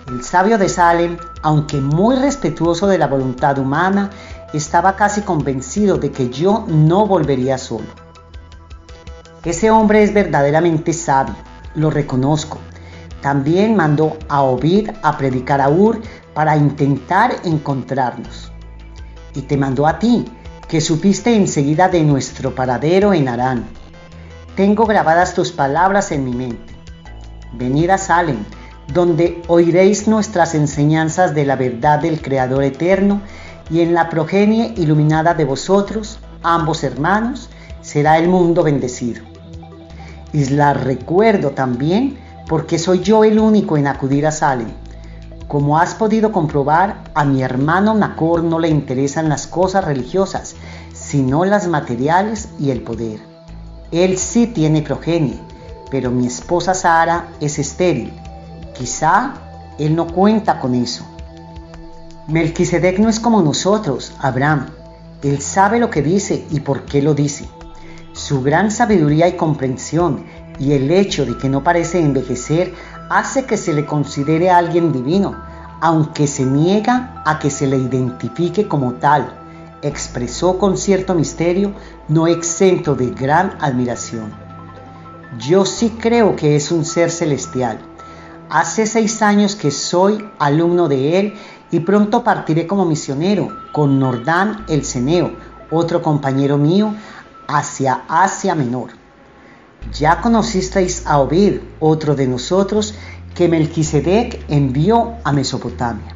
El 0.07 0.24
sabio 0.24 0.57
de 0.57 0.67
Salem, 0.67 1.17
aunque 1.41 1.79
muy 1.79 2.17
respetuoso 2.17 2.88
de 2.88 2.98
la 2.98 3.07
voluntad 3.07 3.57
humana, 3.57 4.10
estaba 4.53 4.98
casi 4.98 5.22
convencido 5.22 5.98
de 5.98 6.12
que 6.12 6.29
yo 6.29 6.65
no 6.67 7.07
volvería 7.07 7.57
solo. 7.57 7.88
Ese 9.45 9.72
hombre 9.72 10.03
es 10.03 10.13
verdaderamente 10.13 10.91
sabio, 10.93 11.36
lo 11.75 11.89
reconozco. 11.89 12.57
También 13.22 13.77
mandó 13.77 14.17
a 14.27 14.41
Ovid 14.41 14.89
a 15.01 15.17
predicar 15.17 15.62
a 15.62 15.69
Ur 15.69 16.01
para 16.33 16.57
intentar 16.57 17.36
encontrarnos. 17.45 18.51
Y 19.33 19.43
te 19.43 19.55
mandó 19.55 19.88
a 19.88 20.00
ti, 20.00 20.25
que 20.67 20.81
supiste 20.81 21.33
enseguida 21.33 21.88
de 21.88 22.03
nuestro 22.03 22.53
paradero 22.53 23.13
en 23.13 23.29
Arán. 23.29 23.65
Tengo 24.55 24.86
grabadas 24.86 25.33
tus 25.33 25.51
palabras 25.51 26.12
en 26.12 26.25
mi 26.25 26.33
mente. 26.33 26.74
Venid 27.53 27.89
a 27.89 27.98
Salem, 27.98 28.43
donde 28.91 29.41
oiréis 29.47 30.07
nuestras 30.07 30.55
enseñanzas 30.55 31.33
de 31.33 31.45
la 31.45 31.55
verdad 31.55 31.99
del 31.99 32.21
Creador 32.21 32.63
eterno, 32.63 33.21
y 33.69 33.81
en 33.81 33.93
la 33.93 34.09
progenie 34.09 34.73
iluminada 34.77 35.33
de 35.33 35.45
vosotros, 35.45 36.19
ambos 36.43 36.83
hermanos, 36.83 37.49
será 37.81 38.17
el 38.17 38.27
mundo 38.27 38.63
bendecido. 38.63 39.23
Y 40.33 40.45
la 40.49 40.73
recuerdo 40.73 41.51
también 41.51 42.17
porque 42.47 42.77
soy 42.77 42.99
yo 43.01 43.23
el 43.23 43.39
único 43.39 43.77
en 43.77 43.87
acudir 43.87 44.27
a 44.27 44.31
Salem. 44.31 44.69
Como 45.47 45.77
has 45.77 45.93
podido 45.93 46.31
comprobar, 46.31 47.03
a 47.13 47.25
mi 47.25 47.43
hermano 47.43 47.93
Nacor 47.93 48.43
no 48.43 48.59
le 48.59 48.69
interesan 48.69 49.29
las 49.29 49.47
cosas 49.47 49.85
religiosas, 49.85 50.55
sino 50.93 51.45
las 51.45 51.67
materiales 51.67 52.49
y 52.59 52.71
el 52.71 52.81
poder. 52.81 53.19
Él 53.91 54.17
sí 54.17 54.47
tiene 54.47 54.81
progenie, 54.81 55.39
pero 55.91 56.09
mi 56.09 56.25
esposa 56.25 56.73
Sara 56.73 57.27
es 57.39 57.59
estéril. 57.59 58.11
Quizá 58.73 59.33
él 59.77 59.95
no 59.95 60.07
cuenta 60.07 60.59
con 60.59 60.75
eso. 60.75 61.05
Melquisedec 62.27 62.99
no 62.99 63.09
es 63.09 63.19
como 63.19 63.41
nosotros, 63.41 64.13
Abraham. 64.19 64.67
Él 65.21 65.41
sabe 65.41 65.79
lo 65.79 65.89
que 65.89 66.01
dice 66.01 66.45
y 66.51 66.59
por 66.59 66.85
qué 66.85 67.01
lo 67.01 67.13
dice. 67.13 67.47
Su 68.13 68.41
gran 68.41 68.71
sabiduría 68.71 69.27
y 69.27 69.33
comprensión 69.33 70.25
y 70.59 70.73
el 70.73 70.91
hecho 70.91 71.25
de 71.25 71.37
que 71.37 71.49
no 71.49 71.63
parece 71.63 71.99
envejecer 71.99 72.73
hace 73.09 73.45
que 73.45 73.57
se 73.57 73.73
le 73.73 73.85
considere 73.85 74.49
alguien 74.49 74.91
divino, 74.91 75.35
aunque 75.81 76.27
se 76.27 76.45
niega 76.45 77.21
a 77.25 77.39
que 77.39 77.49
se 77.49 77.67
le 77.67 77.77
identifique 77.77 78.67
como 78.67 78.93
tal, 78.93 79.39
expresó 79.81 80.57
con 80.57 80.77
cierto 80.77 81.13
misterio, 81.13 81.73
no 82.07 82.27
exento 82.27 82.95
de 82.95 83.11
gran 83.11 83.57
admiración. 83.59 84.33
Yo 85.39 85.65
sí 85.65 85.97
creo 85.99 86.35
que 86.35 86.55
es 86.55 86.71
un 86.71 86.85
ser 86.85 87.11
celestial. 87.11 87.79
Hace 88.53 88.86
seis 88.86 89.24
años 89.24 89.55
que 89.55 89.72
soy 89.72 90.29
alumno 90.38 90.88
de 90.88 91.17
él 91.17 91.33
y 91.72 91.79
pronto 91.79 92.24
partiré 92.24 92.67
como 92.67 92.86
misionero 92.86 93.48
con 93.72 93.98
Nordán 93.98 94.63
el 94.69 94.86
Ceneo, 94.86 95.31
otro 95.72 96.03
compañero 96.03 96.60
mío, 96.60 96.93
hacia 97.48 98.03
Asia 98.07 98.53
Menor. 98.53 98.91
Ya 99.91 100.22
conocisteis 100.22 101.07
a 101.07 101.17
Ovid, 101.17 101.62
otro 101.79 102.13
de 102.13 102.27
nosotros, 102.27 102.93
que 103.33 103.50
Melquisedec 103.50 104.45
envió 104.50 105.15
a 105.24 105.31
Mesopotamia. 105.31 106.15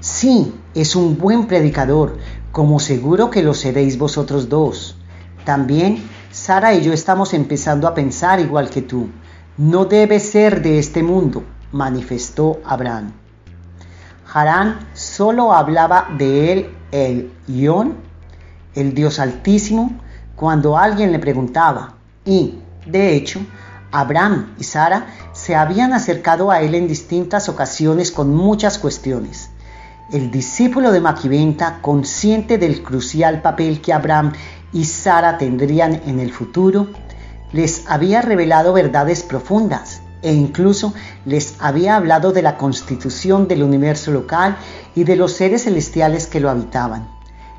Sí, 0.00 0.52
es 0.74 0.96
un 0.96 1.16
buen 1.16 1.46
predicador, 1.46 2.18
como 2.50 2.80
seguro 2.80 3.30
que 3.30 3.44
lo 3.44 3.54
seréis 3.54 3.98
vosotros 3.98 4.48
dos. 4.48 4.96
También 5.44 6.02
Sara 6.32 6.74
y 6.74 6.82
yo 6.82 6.92
estamos 6.92 7.32
empezando 7.34 7.86
a 7.86 7.94
pensar 7.94 8.40
igual 8.40 8.68
que 8.68 8.82
tú. 8.82 9.10
No 9.56 9.84
debe 9.84 10.18
ser 10.18 10.60
de 10.62 10.80
este 10.80 11.04
mundo, 11.04 11.44
manifestó 11.72 12.60
Abraham. 12.64 13.12
Harán 14.32 14.78
solo 14.94 15.52
hablaba 15.52 16.08
de 16.16 16.52
él 16.52 16.70
el 16.90 17.32
Ión, 17.48 17.96
el 18.74 18.94
Dios 18.94 19.18
Altísimo, 19.18 19.92
cuando 20.36 20.78
alguien 20.78 21.12
le 21.12 21.18
preguntaba. 21.18 21.94
Y, 22.24 22.58
de 22.86 23.14
hecho, 23.14 23.40
Abraham 23.90 24.54
y 24.58 24.64
Sara 24.64 25.06
se 25.32 25.54
habían 25.54 25.92
acercado 25.92 26.50
a 26.50 26.60
él 26.62 26.74
en 26.74 26.88
distintas 26.88 27.48
ocasiones 27.48 28.10
con 28.10 28.34
muchas 28.34 28.78
cuestiones. 28.78 29.50
El 30.12 30.30
discípulo 30.30 30.92
de 30.92 31.00
Maquiventa, 31.00 31.78
consciente 31.80 32.58
del 32.58 32.82
crucial 32.82 33.42
papel 33.42 33.80
que 33.80 33.92
Abraham 33.92 34.32
y 34.72 34.84
Sara 34.84 35.38
tendrían 35.38 36.02
en 36.06 36.20
el 36.20 36.32
futuro, 36.32 36.88
les 37.52 37.88
había 37.88 38.22
revelado 38.22 38.72
verdades 38.72 39.22
profundas 39.22 40.01
e 40.22 40.32
incluso 40.32 40.94
les 41.24 41.56
había 41.58 41.96
hablado 41.96 42.32
de 42.32 42.42
la 42.42 42.56
constitución 42.56 43.48
del 43.48 43.62
universo 43.62 44.10
local 44.12 44.56
y 44.94 45.04
de 45.04 45.16
los 45.16 45.32
seres 45.32 45.64
celestiales 45.64 46.26
que 46.26 46.40
lo 46.40 46.48
habitaban. 46.48 47.08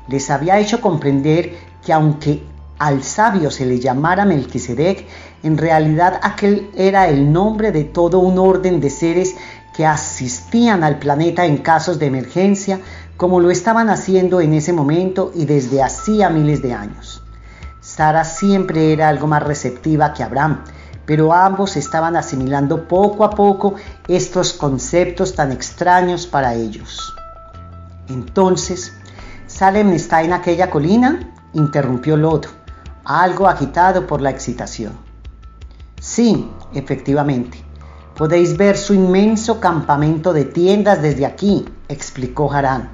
Les 0.08 0.30
había 0.30 0.58
hecho 0.58 0.80
comprender 0.80 1.54
que 1.84 1.92
aunque 1.92 2.42
al 2.78 3.02
sabio 3.02 3.50
se 3.50 3.66
le 3.66 3.78
llamara 3.78 4.24
Melquisedec, 4.24 5.06
en 5.42 5.58
realidad 5.58 6.18
aquel 6.22 6.70
era 6.74 7.08
el 7.08 7.32
nombre 7.32 7.70
de 7.70 7.84
todo 7.84 8.18
un 8.18 8.38
orden 8.38 8.80
de 8.80 8.90
seres 8.90 9.36
que 9.76 9.86
asistían 9.86 10.84
al 10.84 10.98
planeta 10.98 11.44
en 11.44 11.58
casos 11.58 11.98
de 11.98 12.06
emergencia, 12.06 12.80
como 13.16 13.40
lo 13.40 13.50
estaban 13.50 13.90
haciendo 13.90 14.40
en 14.40 14.54
ese 14.54 14.72
momento 14.72 15.32
y 15.34 15.44
desde 15.44 15.82
hacía 15.82 16.30
miles 16.30 16.62
de 16.62 16.74
años. 16.74 17.22
Sara 17.80 18.24
siempre 18.24 18.92
era 18.92 19.08
algo 19.08 19.26
más 19.26 19.42
receptiva 19.42 20.14
que 20.14 20.22
Abraham, 20.22 20.64
pero 21.06 21.32
ambos 21.32 21.76
estaban 21.76 22.16
asimilando 22.16 22.88
poco 22.88 23.24
a 23.24 23.30
poco 23.30 23.74
estos 24.08 24.52
conceptos 24.52 25.34
tan 25.34 25.52
extraños 25.52 26.26
para 26.26 26.54
ellos. 26.54 27.14
Entonces, 28.08 28.92
¿Salem 29.46 29.92
está 29.92 30.22
en 30.22 30.32
aquella 30.32 30.70
colina? 30.70 31.32
interrumpió 31.52 32.16
Lot, 32.16 32.48
algo 33.04 33.46
agitado 33.46 34.06
por 34.06 34.20
la 34.20 34.30
excitación. 34.30 34.92
Sí, 36.00 36.50
efectivamente. 36.74 37.58
Podéis 38.16 38.56
ver 38.56 38.76
su 38.76 38.94
inmenso 38.94 39.60
campamento 39.60 40.32
de 40.32 40.44
tiendas 40.44 41.02
desde 41.02 41.26
aquí, 41.26 41.64
explicó 41.88 42.52
Harán. 42.52 42.90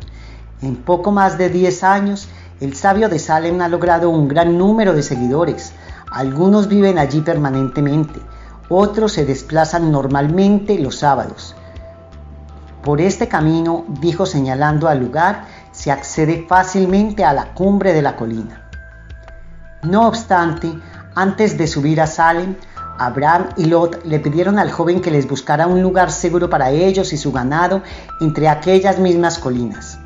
En 0.63 0.77
poco 0.77 1.11
más 1.11 1.39
de 1.39 1.49
10 1.49 1.85
años, 1.85 2.29
el 2.61 2.75
sabio 2.75 3.09
de 3.09 3.19
Salem 3.19 3.61
ha 3.63 3.69
logrado 3.69 4.11
un 4.11 4.29
gran 4.29 4.59
número 4.59 4.93
de 4.93 5.03
seguidores. 5.03 5.73
Algunos 6.11 6.69
viven 6.69 6.99
allí 6.99 7.21
permanentemente, 7.21 8.21
otros 8.69 9.13
se 9.13 9.25
desplazan 9.25 9.93
normalmente 9.93 10.79
los 10.79 10.97
sábados. 10.97 11.55
Por 12.83 13.01
este 13.01 13.29
camino, 13.29 13.85
dijo 14.01 14.27
señalando 14.27 14.89
al 14.89 15.01
lugar, 15.01 15.45
se 15.71 15.93
accede 15.93 16.47
fácilmente 16.49 17.25
a 17.25 17.33
la 17.33 17.55
cumbre 17.55 17.93
de 17.93 18.03
la 18.03 18.17
colina. 18.17 18.69
No 19.83 20.09
obstante, 20.09 20.73
antes 21.15 21.57
de 21.57 21.67
subir 21.67 22.01
a 22.01 22.07
Salem, 22.07 22.57
Abraham 22.99 23.49
y 23.57 23.67
Lot 23.67 24.05
le 24.05 24.19
pidieron 24.21 24.59
al 24.59 24.71
joven 24.71 25.01
que 25.01 25.11
les 25.11 25.29
buscara 25.29 25.67
un 25.67 25.81
lugar 25.81 26.11
seguro 26.11 26.51
para 26.51 26.71
ellos 26.71 27.13
y 27.13 27.17
su 27.17 27.33
ganado 27.33 27.83
entre 28.21 28.49
aquellas 28.49 28.99
mismas 28.99 29.39
colinas. 29.39 29.99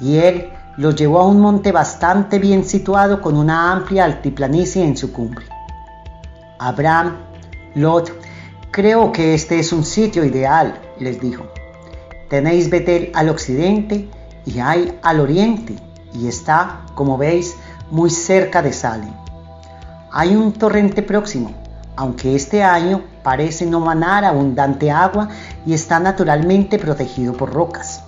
Y 0.00 0.16
él 0.16 0.50
los 0.76 0.96
llevó 0.96 1.20
a 1.20 1.26
un 1.26 1.40
monte 1.40 1.72
bastante 1.72 2.38
bien 2.38 2.64
situado 2.64 3.20
con 3.20 3.36
una 3.36 3.72
amplia 3.72 4.04
altiplanicie 4.04 4.84
en 4.84 4.96
su 4.96 5.12
cumbre. 5.12 5.46
Abraham, 6.58 7.16
Lot, 7.74 8.12
creo 8.70 9.12
que 9.12 9.34
este 9.34 9.58
es 9.58 9.72
un 9.72 9.84
sitio 9.84 10.24
ideal, 10.24 10.80
les 10.98 11.20
dijo. 11.20 11.44
Tenéis 12.28 12.70
Betel 12.70 13.12
al 13.14 13.28
occidente 13.28 14.08
y 14.46 14.58
hay 14.58 14.98
al 15.02 15.20
oriente, 15.20 15.76
y 16.12 16.26
está, 16.28 16.80
como 16.94 17.18
veis, 17.18 17.56
muy 17.90 18.10
cerca 18.10 18.62
de 18.62 18.72
Salem. 18.72 19.12
Hay 20.10 20.34
un 20.34 20.52
torrente 20.52 21.02
próximo, 21.02 21.52
aunque 21.96 22.34
este 22.34 22.62
año 22.62 23.02
parece 23.22 23.66
no 23.66 23.80
manar 23.80 24.24
abundante 24.24 24.90
agua 24.90 25.28
y 25.66 25.74
está 25.74 25.98
naturalmente 26.00 26.78
protegido 26.78 27.32
por 27.32 27.52
rocas. 27.52 28.02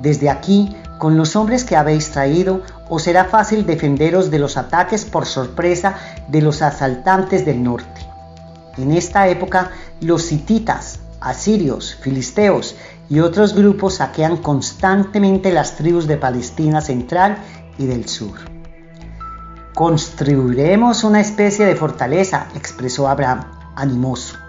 Desde 0.00 0.28
aquí 0.28 0.76
con 0.98 1.16
los 1.16 1.36
hombres 1.36 1.64
que 1.64 1.76
habéis 1.76 2.10
traído, 2.10 2.62
os 2.88 3.02
será 3.02 3.26
fácil 3.26 3.66
defenderos 3.66 4.30
de 4.30 4.38
los 4.38 4.56
ataques 4.56 5.04
por 5.04 5.26
sorpresa 5.26 5.94
de 6.28 6.40
los 6.40 6.62
asaltantes 6.62 7.44
del 7.44 7.62
norte. 7.62 8.00
En 8.78 8.92
esta 8.92 9.28
época, 9.28 9.70
los 10.00 10.32
hititas, 10.32 11.00
asirios, 11.20 11.94
filisteos 11.94 12.76
y 13.08 13.20
otros 13.20 13.54
grupos 13.54 13.94
saquean 13.96 14.38
constantemente 14.38 15.52
las 15.52 15.76
tribus 15.76 16.06
de 16.06 16.16
Palestina 16.16 16.80
central 16.80 17.38
y 17.78 17.86
del 17.86 18.08
sur. 18.08 18.38
Construiremos 19.74 21.04
una 21.04 21.20
especie 21.20 21.66
de 21.66 21.76
fortaleza, 21.76 22.48
expresó 22.54 23.08
Abraham, 23.08 23.44
animoso 23.76 24.45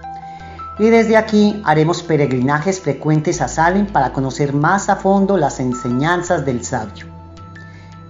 y 0.80 0.90
desde 0.90 1.18
aquí 1.18 1.62
haremos 1.66 2.04
peregrinajes 2.04 2.82
frecuentes 2.82 3.42
a 3.42 3.48
Salem 3.48 3.88
para 3.88 4.14
conocer 4.14 4.54
más 4.54 4.90
a 4.90 4.96
fondo 4.96 5.38
las 5.38 5.60
enseñanzas 5.60 6.46
del 6.46 6.64
sabio. 6.64 7.08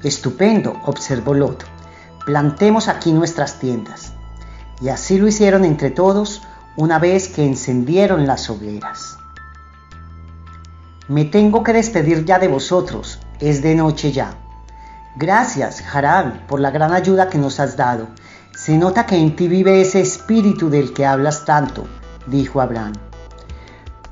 Estupendo, 0.03 0.73
observó 0.85 1.33
Lot. 1.33 1.65
Plantemos 2.25 2.87
aquí 2.87 3.13
nuestras 3.13 3.59
tiendas. 3.59 4.11
Y 4.81 4.89
así 4.89 5.17
lo 5.17 5.27
hicieron 5.27 5.65
entre 5.65 5.89
todos, 5.89 6.43
una 6.75 6.99
vez 6.99 7.29
que 7.29 7.45
encendieron 7.45 8.27
las 8.27 8.49
hogueras. 8.49 9.17
Me 11.07 11.23
tengo 11.23 11.63
que 11.63 11.73
despedir 11.73 12.25
ya 12.25 12.37
de 12.37 12.49
vosotros, 12.49 13.19
es 13.39 13.61
de 13.61 13.75
noche 13.75 14.11
ya. 14.11 14.35
Gracias, 15.15 15.81
Harán, 15.91 16.45
por 16.47 16.59
la 16.59 16.69
gran 16.69 16.93
ayuda 16.93 17.29
que 17.29 17.37
nos 17.37 17.59
has 17.59 17.77
dado. 17.77 18.09
Se 18.53 18.77
nota 18.77 19.05
que 19.05 19.15
en 19.15 19.35
ti 19.35 19.47
vive 19.47 19.81
ese 19.81 20.01
espíritu 20.01 20.69
del 20.69 20.93
que 20.93 21.05
hablas 21.05 21.45
tanto, 21.45 21.87
dijo 22.27 22.61
Abraham. 22.61 22.93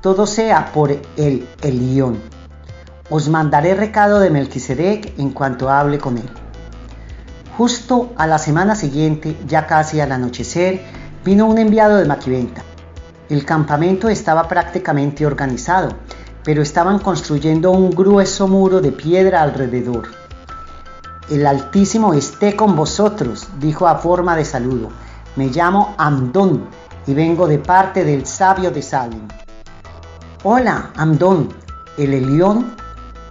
Todo 0.00 0.26
sea 0.26 0.72
por 0.72 0.90
el 0.90 1.48
Elión. 1.62 2.20
Os 3.08 3.28
mandaré 3.28 3.74
recado 3.74 4.18
de 4.18 4.30
Melquisedec 4.30 5.18
en 5.18 5.30
cuanto 5.30 5.70
hable 5.70 5.98
con 5.98 6.18
él. 6.18 6.28
Justo 7.56 8.12
a 8.16 8.26
la 8.26 8.38
semana 8.38 8.74
siguiente, 8.74 9.36
ya 9.46 9.66
casi 9.66 10.00
al 10.00 10.12
anochecer, 10.12 10.82
vino 11.24 11.46
un 11.46 11.58
enviado 11.58 11.96
de 11.96 12.04
Maquiventa. 12.04 12.62
El 13.28 13.44
campamento 13.44 14.08
estaba 14.08 14.46
prácticamente 14.46 15.24
organizado, 15.24 15.88
pero 16.44 16.62
estaban 16.62 16.98
construyendo 16.98 17.70
un 17.70 17.90
grueso 17.90 18.46
muro 18.46 18.80
de 18.80 18.92
piedra 18.92 19.42
alrededor. 19.42 20.08
El 21.28 21.46
Altísimo 21.46 22.14
esté 22.14 22.54
con 22.54 22.76
vosotros, 22.76 23.48
dijo 23.58 23.88
a 23.88 23.96
forma 23.96 24.36
de 24.36 24.44
saludo. 24.44 24.90
Me 25.34 25.46
llamo 25.46 25.94
Amdón 25.98 26.68
y 27.06 27.14
vengo 27.14 27.46
de 27.46 27.58
parte 27.58 28.04
del 28.04 28.26
sabio 28.26 28.70
de 28.70 28.82
Salem. 28.82 29.28
Hola, 30.42 30.90
Amdón, 30.96 31.48
el 31.96 32.14
Elión 32.14 32.74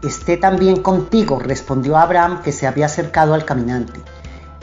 esté 0.03 0.37
también 0.37 0.81
contigo, 0.81 1.39
respondió 1.39 1.97
Abraham 1.97 2.41
que 2.41 2.51
se 2.51 2.67
había 2.67 2.85
acercado 2.85 3.33
al 3.33 3.45
caminante. 3.45 3.99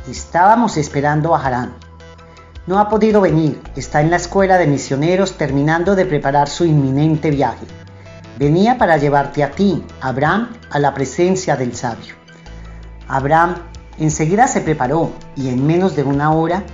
Estábamos 0.09 0.77
esperando 0.77 1.35
a 1.35 1.45
Harán. 1.45 1.75
No 2.67 2.79
ha 2.79 2.89
podido 2.89 3.21
venir, 3.21 3.61
está 3.75 4.01
en 4.01 4.11
la 4.11 4.17
escuela 4.17 4.57
de 4.57 4.67
misioneros 4.67 5.37
terminando 5.37 5.95
de 5.97 6.07
preparar 6.07 6.49
su 6.49 6.65
inminente 6.65 7.31
viaje. 7.31 7.67
Venía 8.39 8.79
para 8.79 8.97
llevarte 8.97 9.43
a 9.43 9.51
ti, 9.51 9.85
Abraham, 10.01 10.53
a 10.71 10.79
la 10.79 10.95
presencia 10.95 11.57
del 11.57 11.75
sabio. 11.75 12.15
Abraham 13.09 13.57
enseguida 13.99 14.47
se 14.47 14.61
preparó 14.61 15.13
y 15.37 15.49
en 15.49 15.67
menos 15.67 15.97
de 15.97 16.03
una 16.03 16.33
hora, 16.33 16.65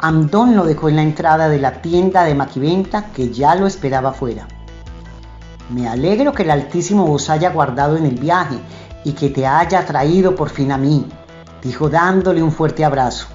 Amdón 0.00 0.54
lo 0.54 0.64
dejó 0.64 0.88
en 0.88 0.96
la 0.96 1.02
entrada 1.02 1.48
de 1.48 1.58
la 1.58 1.82
tienda 1.82 2.22
de 2.22 2.34
maquiventa 2.34 3.06
que 3.06 3.30
ya 3.30 3.56
lo 3.56 3.66
esperaba 3.66 4.12
fuera. 4.12 4.46
Me 5.70 5.88
alegro 5.88 6.32
que 6.32 6.44
el 6.44 6.52
Altísimo 6.52 7.12
os 7.12 7.28
haya 7.28 7.50
guardado 7.50 7.96
en 7.96 8.06
el 8.06 8.14
viaje 8.14 8.58
y 9.04 9.12
que 9.12 9.28
te 9.28 9.44
haya 9.44 9.84
traído 9.84 10.36
por 10.36 10.50
fin 10.50 10.70
a 10.70 10.78
mí, 10.78 11.06
dijo 11.62 11.90
dándole 11.90 12.42
un 12.42 12.52
fuerte 12.52 12.84
abrazo. 12.84 13.26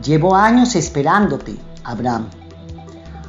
Llevo 0.00 0.36
años 0.36 0.76
esperándote, 0.76 1.56
Abraham. 1.82 2.28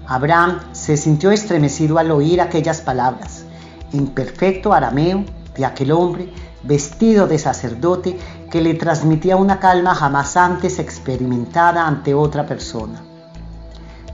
Abraham 0.06 0.60
se 0.72 0.98
sintió 0.98 1.32
estremecido 1.32 1.98
al 1.98 2.12
oír 2.12 2.40
aquellas 2.42 2.82
palabras, 2.82 3.44
en 3.92 4.08
perfecto 4.08 4.72
arameo, 4.72 5.26
de 5.58 5.66
aquel 5.66 5.92
hombre 5.92 6.32
vestido 6.68 7.28
de 7.28 7.40
sacerdote 7.40 8.18
que 8.52 8.62
le 8.62 8.74
transmitía 8.74 9.38
una 9.38 9.60
calma 9.60 9.96
jamás 9.96 10.36
antes 10.38 10.80
experimentada 10.80 11.88
ante 11.88 12.14
otra 12.14 12.46
persona. 12.46 13.02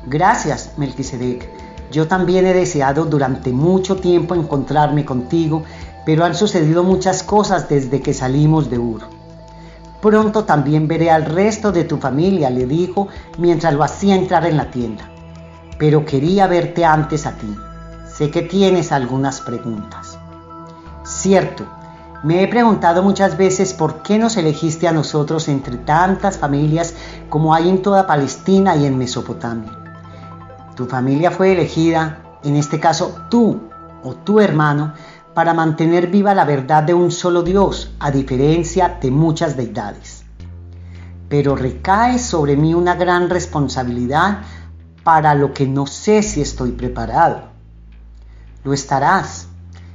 Gracias, 0.06 0.74
Melquisedec. 0.78 1.50
Yo 1.92 2.08
también 2.08 2.46
he 2.46 2.54
deseado 2.54 3.06
durante 3.06 3.52
mucho 3.52 3.98
tiempo 3.98 4.36
encontrarme 4.36 5.06
contigo, 5.06 5.64
pero 6.06 6.26
han 6.26 6.36
sucedido 6.36 6.84
muchas 6.84 7.24
cosas 7.24 7.70
desde 7.70 8.02
que 8.02 8.14
salimos 8.14 8.70
de 8.70 8.80
Ur. 8.80 9.02
Pronto 10.02 10.44
también 10.44 10.88
veré 10.88 11.12
al 11.12 11.26
resto 11.26 11.72
de 11.72 11.86
tu 11.86 11.98
familia, 11.98 12.50
le 12.50 12.66
dijo 12.66 13.08
mientras 13.38 13.74
lo 13.74 13.84
hacía 13.84 14.16
entrar 14.16 14.46
en 14.46 14.58
la 14.58 14.70
tienda. 14.70 15.10
Pero 15.78 16.04
quería 16.04 16.48
verte 16.48 16.84
antes 16.84 17.26
a 17.26 17.32
ti. 17.32 17.56
Sé 18.14 18.30
que 18.30 18.42
tienes 18.42 18.92
algunas 18.92 19.40
preguntas. 19.42 20.20
Cierto, 21.06 21.66
me 22.24 22.42
he 22.42 22.48
preguntado 22.48 23.04
muchas 23.04 23.38
veces 23.38 23.74
por 23.74 24.02
qué 24.02 24.18
nos 24.18 24.38
elegiste 24.38 24.88
a 24.88 24.94
nosotros 24.94 25.50
entre 25.50 25.76
tantas 25.76 26.38
familias 26.38 26.96
como 27.28 27.54
hay 27.54 27.68
en 27.68 27.82
toda 27.82 28.08
Palestina 28.08 28.78
y 28.78 28.86
en 28.86 28.98
Mesopotamia. 28.98 29.78
Tu 30.74 30.86
familia 30.86 31.32
fue 31.32 31.52
elegida, 31.52 32.20
en 32.42 32.56
este 32.56 32.80
caso 32.80 33.14
tú 33.30 33.64
o 34.04 34.16
tu 34.16 34.40
hermano, 34.40 34.94
para 35.34 35.54
mantener 35.54 36.08
viva 36.08 36.34
la 36.34 36.46
verdad 36.46 36.84
de 36.84 36.94
un 36.94 37.12
solo 37.12 37.44
Dios, 37.44 37.94
a 38.00 38.10
diferencia 38.10 39.00
de 39.02 39.12
muchas 39.12 39.58
deidades. 39.58 40.24
Pero 41.28 41.58
recae 41.58 42.20
sobre 42.20 42.56
mí 42.56 42.74
una 42.74 42.96
gran 42.96 43.30
responsabilidad 43.30 44.44
para 45.04 45.36
lo 45.36 45.54
que 45.54 45.68
no 45.68 45.88
sé 45.88 46.24
si 46.24 46.40
estoy 46.42 46.72
preparado. 46.72 47.50
Lo 48.64 48.72
estarás, 48.72 49.50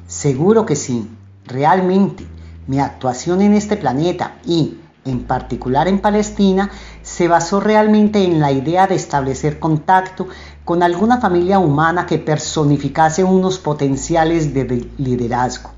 seguro 0.06 0.66
que 0.66 0.76
sí 0.76 1.08
Realmente, 1.48 2.26
mi 2.66 2.78
actuación 2.78 3.40
en 3.40 3.54
este 3.54 3.78
planeta 3.78 4.34
y, 4.44 4.78
en 5.06 5.24
particular 5.24 5.88
en 5.88 5.98
Palestina, 5.98 6.70
se 7.00 7.26
basó 7.26 7.58
realmente 7.58 8.22
en 8.22 8.38
la 8.38 8.52
idea 8.52 8.86
de 8.86 8.96
establecer 8.96 9.58
contacto 9.58 10.28
con 10.66 10.82
alguna 10.82 11.22
familia 11.22 11.58
humana 11.58 12.04
que 12.04 12.18
personificase 12.18 13.24
unos 13.24 13.58
potenciales 13.58 14.52
de 14.52 14.90
liderazgo. 14.98 15.70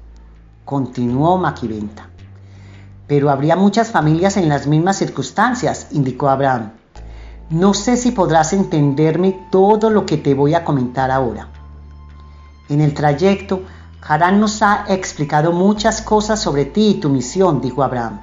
Continuó 0.65 1.39
Maquiventa. 1.39 2.09
Pero 3.07 3.31
habría 3.31 3.55
muchas 3.55 3.91
familias 3.93 4.37
en 4.37 4.49
las 4.49 4.67
mismas 4.67 4.97
circunstancias, 4.97 5.87
indicó 5.93 6.29
Abraham. 6.29 6.73
No 7.49 7.75
sé 7.75 7.97
si 7.97 8.11
podrás 8.11 8.53
entenderme 8.53 9.39
todo 9.53 9.89
lo 9.89 10.05
que 10.05 10.17
te 10.17 10.35
voy 10.35 10.55
a 10.55 10.65
comentar 10.65 11.13
ahora. 11.13 11.47
En 12.69 12.81
el 12.81 12.93
trayecto, 12.93 13.63
Harán 14.07 14.41
nos 14.41 14.63
ha 14.63 14.85
explicado 14.89 15.53
muchas 15.53 16.03
cosas 16.03 16.41
sobre 16.41 16.65
ti 16.65 16.89
y 16.89 16.95
tu 17.01 17.09
misión, 17.09 17.61
dijo 17.61 17.83
Abraham. 17.83 18.21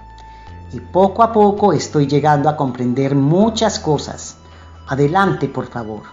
Y 0.73 0.79
poco 0.79 1.23
a 1.23 1.31
poco 1.31 1.71
estoy 1.71 2.07
llegando 2.07 2.49
a 2.49 2.57
comprender 2.57 3.15
muchas 3.15 3.79
cosas. 3.79 4.37
Adelante, 4.87 5.47
por 5.47 5.67
favor. 5.67 6.03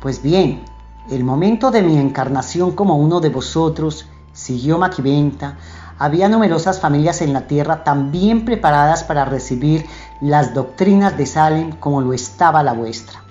Pues 0.00 0.22
bien, 0.22 0.64
el 1.10 1.24
momento 1.24 1.70
de 1.70 1.82
mi 1.82 1.98
encarnación 1.98 2.72
como 2.72 2.96
uno 2.96 3.20
de 3.20 3.30
vosotros, 3.30 4.06
siguió 4.32 4.78
Maquiventa, 4.78 5.56
había 5.98 6.28
numerosas 6.28 6.78
familias 6.78 7.22
en 7.22 7.32
la 7.32 7.46
tierra 7.46 7.82
también 7.82 8.44
preparadas 8.44 9.02
para 9.02 9.24
recibir 9.24 9.86
las 10.20 10.52
doctrinas 10.52 11.16
de 11.16 11.26
Salem 11.26 11.72
como 11.72 12.02
lo 12.02 12.12
estaba 12.12 12.62
la 12.62 12.72
vuestra. 12.72 13.22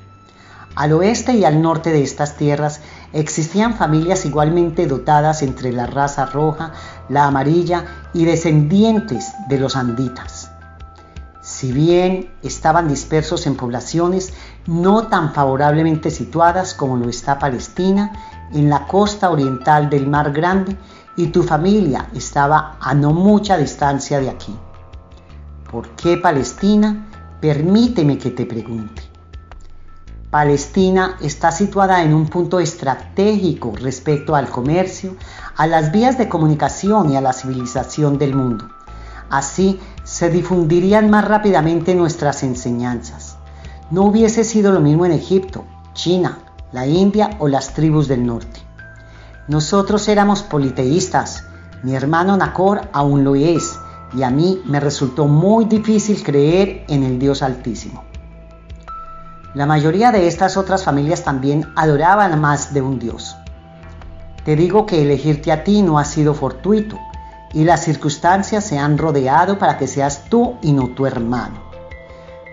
Al 0.75 0.93
oeste 0.93 1.33
y 1.33 1.45
al 1.45 1.61
norte 1.61 1.91
de 1.91 2.01
estas 2.01 2.35
tierras 2.35 2.81
existían 3.15 3.75
familias 3.75 4.25
igualmente 4.25 4.87
dotadas 4.87 5.41
entre 5.41 5.71
la 5.71 5.87
raza 5.87 6.25
roja, 6.25 6.73
la 7.09 7.25
amarilla 7.25 7.85
y 8.13 8.25
descendientes 8.25 9.33
de 9.47 9.57
los 9.57 9.75
anditas. 9.75 10.51
Si 11.41 11.71
bien 11.71 12.31
estaban 12.43 12.87
dispersos 12.87 13.47
en 13.47 13.55
poblaciones 13.55 14.33
no 14.67 15.07
tan 15.07 15.33
favorablemente 15.33 16.11
situadas 16.11 16.73
como 16.73 16.97
lo 16.97 17.09
está 17.09 17.39
Palestina, 17.39 18.11
en 18.51 18.69
la 18.69 18.85
costa 18.85 19.29
oriental 19.29 19.89
del 19.89 20.07
Mar 20.07 20.31
Grande, 20.33 20.75
y 21.17 21.27
tu 21.27 21.43
familia 21.43 22.09
estaba 22.13 22.77
a 22.81 22.93
no 22.93 23.13
mucha 23.13 23.57
distancia 23.57 24.19
de 24.19 24.29
aquí. 24.29 24.53
¿Por 25.71 25.89
qué 25.91 26.17
Palestina? 26.17 27.07
Permíteme 27.39 28.17
que 28.17 28.31
te 28.31 28.45
pregunte. 28.45 29.01
Palestina 30.35 31.15
está 31.21 31.49
situada 31.49 32.03
en 32.03 32.13
un 32.13 32.27
punto 32.27 32.59
estratégico 32.59 33.71
respecto 33.73 34.35
al 34.35 34.49
comercio, 34.49 35.15
a 35.55 35.65
las 35.65 35.93
vías 35.93 36.17
de 36.17 36.27
comunicación 36.27 37.09
y 37.09 37.15
a 37.15 37.21
la 37.21 37.31
civilización 37.31 38.17
del 38.17 38.35
mundo. 38.35 38.67
Así 39.29 39.79
se 40.03 40.29
difundirían 40.29 41.09
más 41.09 41.25
rápidamente 41.25 41.95
nuestras 41.95 42.43
enseñanzas. 42.43 43.37
No 43.91 44.01
hubiese 44.01 44.43
sido 44.43 44.73
lo 44.73 44.81
mismo 44.81 45.05
en 45.05 45.13
Egipto, 45.13 45.63
China, 45.93 46.39
la 46.73 46.85
India 46.85 47.29
o 47.39 47.47
las 47.47 47.73
tribus 47.73 48.09
del 48.09 48.25
norte. 48.25 48.59
Nosotros 49.47 50.05
éramos 50.09 50.43
politeístas, 50.43 51.45
mi 51.81 51.95
hermano 51.95 52.35
Nacor 52.35 52.89
aún 52.91 53.23
lo 53.23 53.35
es, 53.35 53.79
y 54.13 54.23
a 54.23 54.31
mí 54.31 54.61
me 54.65 54.81
resultó 54.81 55.27
muy 55.27 55.63
difícil 55.63 56.21
creer 56.23 56.83
en 56.89 57.05
el 57.05 57.19
Dios 57.19 57.41
Altísimo. 57.41 58.03
La 59.55 59.65
mayoría 59.65 60.11
de 60.11 60.27
estas 60.27 60.57
otras 60.57 60.83
familias 60.83 61.23
también 61.23 61.65
adoraban 61.77 62.33
a 62.33 62.35
más 62.35 62.73
de 62.73 62.81
un 62.81 62.99
Dios. 62.99 63.37
Te 64.43 64.57
digo 64.57 64.85
que 64.85 65.01
elegirte 65.01 65.49
a 65.49 65.63
ti 65.63 65.81
no 65.81 65.97
ha 65.97 66.03
sido 66.03 66.33
fortuito 66.33 66.99
y 67.53 67.63
las 67.63 67.85
circunstancias 67.85 68.65
se 68.65 68.77
han 68.77 68.97
rodeado 68.97 69.57
para 69.57 69.77
que 69.77 69.87
seas 69.87 70.25
tú 70.29 70.55
y 70.61 70.73
no 70.73 70.89
tu 70.89 71.05
hermano. 71.05 71.61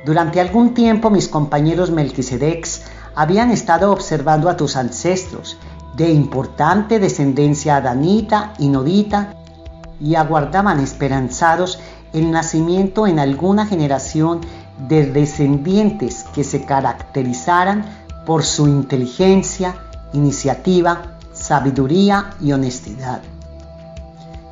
Durante 0.07 0.41
algún 0.41 0.75
tiempo 0.75 1.11
mis 1.11 1.27
compañeros 1.27 1.91
Melquisedecs 1.91 2.85
habían 3.17 3.51
estado 3.51 3.91
observando 3.91 4.49
a 4.49 4.57
tus 4.57 4.77
ancestros 4.77 5.59
de 5.97 6.09
importante 6.13 7.01
descendencia 7.01 7.81
danita 7.81 8.55
y 8.61 8.69
nodita 8.69 9.35
y 10.01 10.15
aguardaban 10.15 10.79
esperanzados 10.79 11.81
el 12.13 12.31
nacimiento 12.31 13.09
en 13.09 13.19
alguna 13.19 13.67
generación 13.67 14.41
de 14.89 15.07
descendientes 15.07 16.25
que 16.35 16.45
se 16.45 16.65
caracterizaran 16.65 17.85
por 18.27 18.45
su 18.45 18.67
inteligencia, 18.69 19.77
iniciativa, 20.13 21.19
sabiduría 21.33 22.35
y 22.41 22.53
honestidad. 22.53 23.23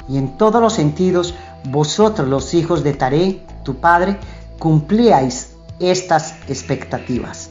Y 0.08 0.18
en 0.18 0.36
todos 0.36 0.60
los 0.60 0.72
sentidos, 0.72 1.34
vosotros 1.64 2.28
los 2.28 2.54
hijos 2.54 2.82
de 2.82 2.94
Taré, 2.94 3.44
tu 3.64 3.76
padre, 3.76 4.18
cumplíais 4.58 5.54
estas 5.78 6.34
expectativas. 6.48 7.50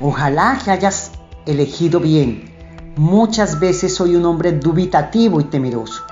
Ojalá 0.00 0.58
que 0.64 0.70
hayas 0.70 1.12
elegido 1.46 2.00
bien. 2.00 2.52
Muchas 2.96 3.60
veces 3.60 3.94
soy 3.94 4.16
un 4.16 4.24
hombre 4.24 4.52
dubitativo 4.52 5.40
y 5.40 5.44
temeroso. 5.44 6.02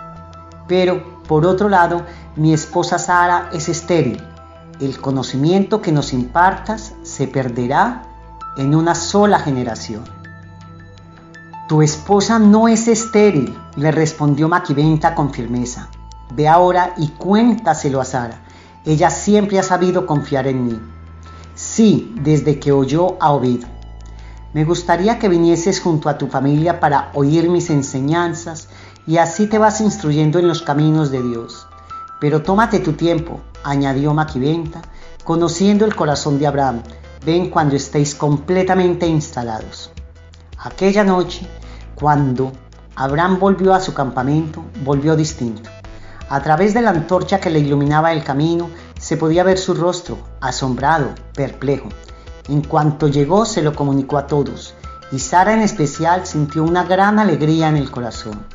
Pero, 0.69 1.23
por 1.27 1.47
otro 1.47 1.69
lado, 1.69 2.03
mi 2.37 2.53
esposa 2.53 2.99
Sara 2.99 3.51
es 3.53 3.69
estéril. 3.69 4.23
El 4.83 5.01
conocimiento 5.01 5.81
que 5.81 5.93
nos 5.93 6.13
impartas 6.13 6.95
se 7.05 7.29
perderá 7.29 8.03
en 8.57 8.75
una 8.75 8.97
sola 8.97 9.39
generación. 9.39 10.03
Tu 11.69 11.83
esposa 11.83 12.41
no 12.41 12.67
es 12.67 12.89
estéril, 12.89 13.57
le 13.77 13.93
respondió 13.93 14.49
Maquiventa 14.49 15.15
con 15.15 15.33
firmeza. 15.33 15.89
Ve 16.35 16.49
ahora 16.49 16.95
y 16.97 17.11
cuéntaselo 17.11 18.01
a 18.01 18.05
Sara. 18.05 18.43
Ella 18.85 19.11
siempre 19.11 19.61
ha 19.61 19.63
sabido 19.63 20.05
confiar 20.05 20.49
en 20.49 20.67
mí. 20.67 20.81
Sí, 21.55 22.13
desde 22.21 22.59
que 22.59 22.73
oyó 22.73 23.23
a 23.23 23.31
Ovid. 23.31 23.65
Me 24.53 24.65
gustaría 24.65 25.21
que 25.21 25.29
vinieses 25.29 25.81
junto 25.81 26.09
a 26.09 26.19
tu 26.19 26.27
familia 26.27 26.81
para 26.81 27.13
oír 27.15 27.49
mis 27.49 27.71
enseñanzas 27.71 28.67
y 29.07 29.19
así 29.19 29.47
te 29.47 29.59
vas 29.59 29.81
instruyendo 29.81 30.41
en 30.41 30.49
los 30.49 30.61
caminos 30.61 31.13
de 31.13 31.23
Dios. 31.23 31.69
Pero 32.23 32.41
tómate 32.41 32.79
tu 32.79 32.93
tiempo, 32.93 33.41
añadió 33.65 34.15
Maquiventa, 34.15 34.81
conociendo 35.25 35.85
el 35.85 35.97
corazón 35.97 36.39
de 36.39 36.47
Abraham. 36.47 36.81
Ven 37.27 37.51
cuando 37.51 37.75
estéis 37.75 38.15
completamente 38.15 39.09
instalados. 39.09 39.91
Aquella 40.57 41.03
noche, 41.03 41.49
cuando 41.97 42.53
Abraham 42.95 43.41
volvió 43.41 43.75
a 43.75 43.81
su 43.81 43.93
campamento, 43.93 44.63
volvió 44.85 45.17
distinto. 45.17 45.69
A 46.29 46.41
través 46.41 46.75
de 46.75 46.83
la 46.83 46.91
antorcha 46.91 47.41
que 47.41 47.51
le 47.51 47.59
iluminaba 47.59 48.13
el 48.13 48.23
camino, 48.23 48.71
se 49.01 49.17
podía 49.17 49.43
ver 49.43 49.59
su 49.59 49.75
rostro, 49.75 50.17
asombrado, 50.41 51.17
perplejo. 51.35 51.89
En 52.49 52.63
cuanto 52.63 53.09
llegó, 53.09 53.45
se 53.47 53.63
lo 53.63 53.75
comunicó 53.75 54.17
a 54.17 54.29
todos, 54.29 54.75
y 55.11 55.19
Sara 55.19 55.55
en 55.55 55.61
especial 55.61 56.25
sintió 56.25 56.63
una 56.63 56.85
gran 56.85 57.19
alegría 57.19 57.69
en 57.69 57.79
el 57.79 57.91
corazón. 57.91 58.47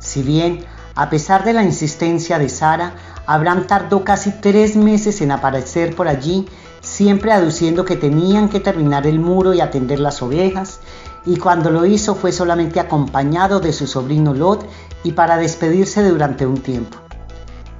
Si 0.00 0.22
bien, 0.22 0.66
a 0.96 1.10
pesar 1.10 1.44
de 1.44 1.52
la 1.52 1.64
insistencia 1.64 2.38
de 2.38 2.48
Sara, 2.48 2.94
Abraham 3.26 3.66
tardó 3.66 4.04
casi 4.04 4.30
tres 4.30 4.76
meses 4.76 5.20
en 5.20 5.32
aparecer 5.32 5.96
por 5.96 6.06
allí, 6.06 6.46
siempre 6.80 7.32
aduciendo 7.32 7.84
que 7.84 7.96
tenían 7.96 8.48
que 8.48 8.60
terminar 8.60 9.06
el 9.06 9.18
muro 9.18 9.54
y 9.54 9.60
atender 9.60 9.98
las 9.98 10.22
ovejas, 10.22 10.80
y 11.26 11.38
cuando 11.38 11.70
lo 11.70 11.86
hizo 11.86 12.14
fue 12.14 12.32
solamente 12.32 12.80
acompañado 12.80 13.58
de 13.58 13.72
su 13.72 13.86
sobrino 13.86 14.34
Lot 14.34 14.66
y 15.02 15.12
para 15.12 15.36
despedirse 15.36 16.06
durante 16.08 16.46
un 16.46 16.58
tiempo. 16.58 16.98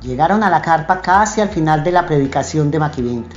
Llegaron 0.03 0.42
a 0.42 0.50
la 0.50 0.61
carpa 0.61 1.00
casi 1.00 1.40
al 1.40 1.50
final 1.50 1.85
de 1.85 1.92
la 1.92 2.07
predicación 2.07 2.70
de 2.70 2.79
Maquiventa. 2.79 3.37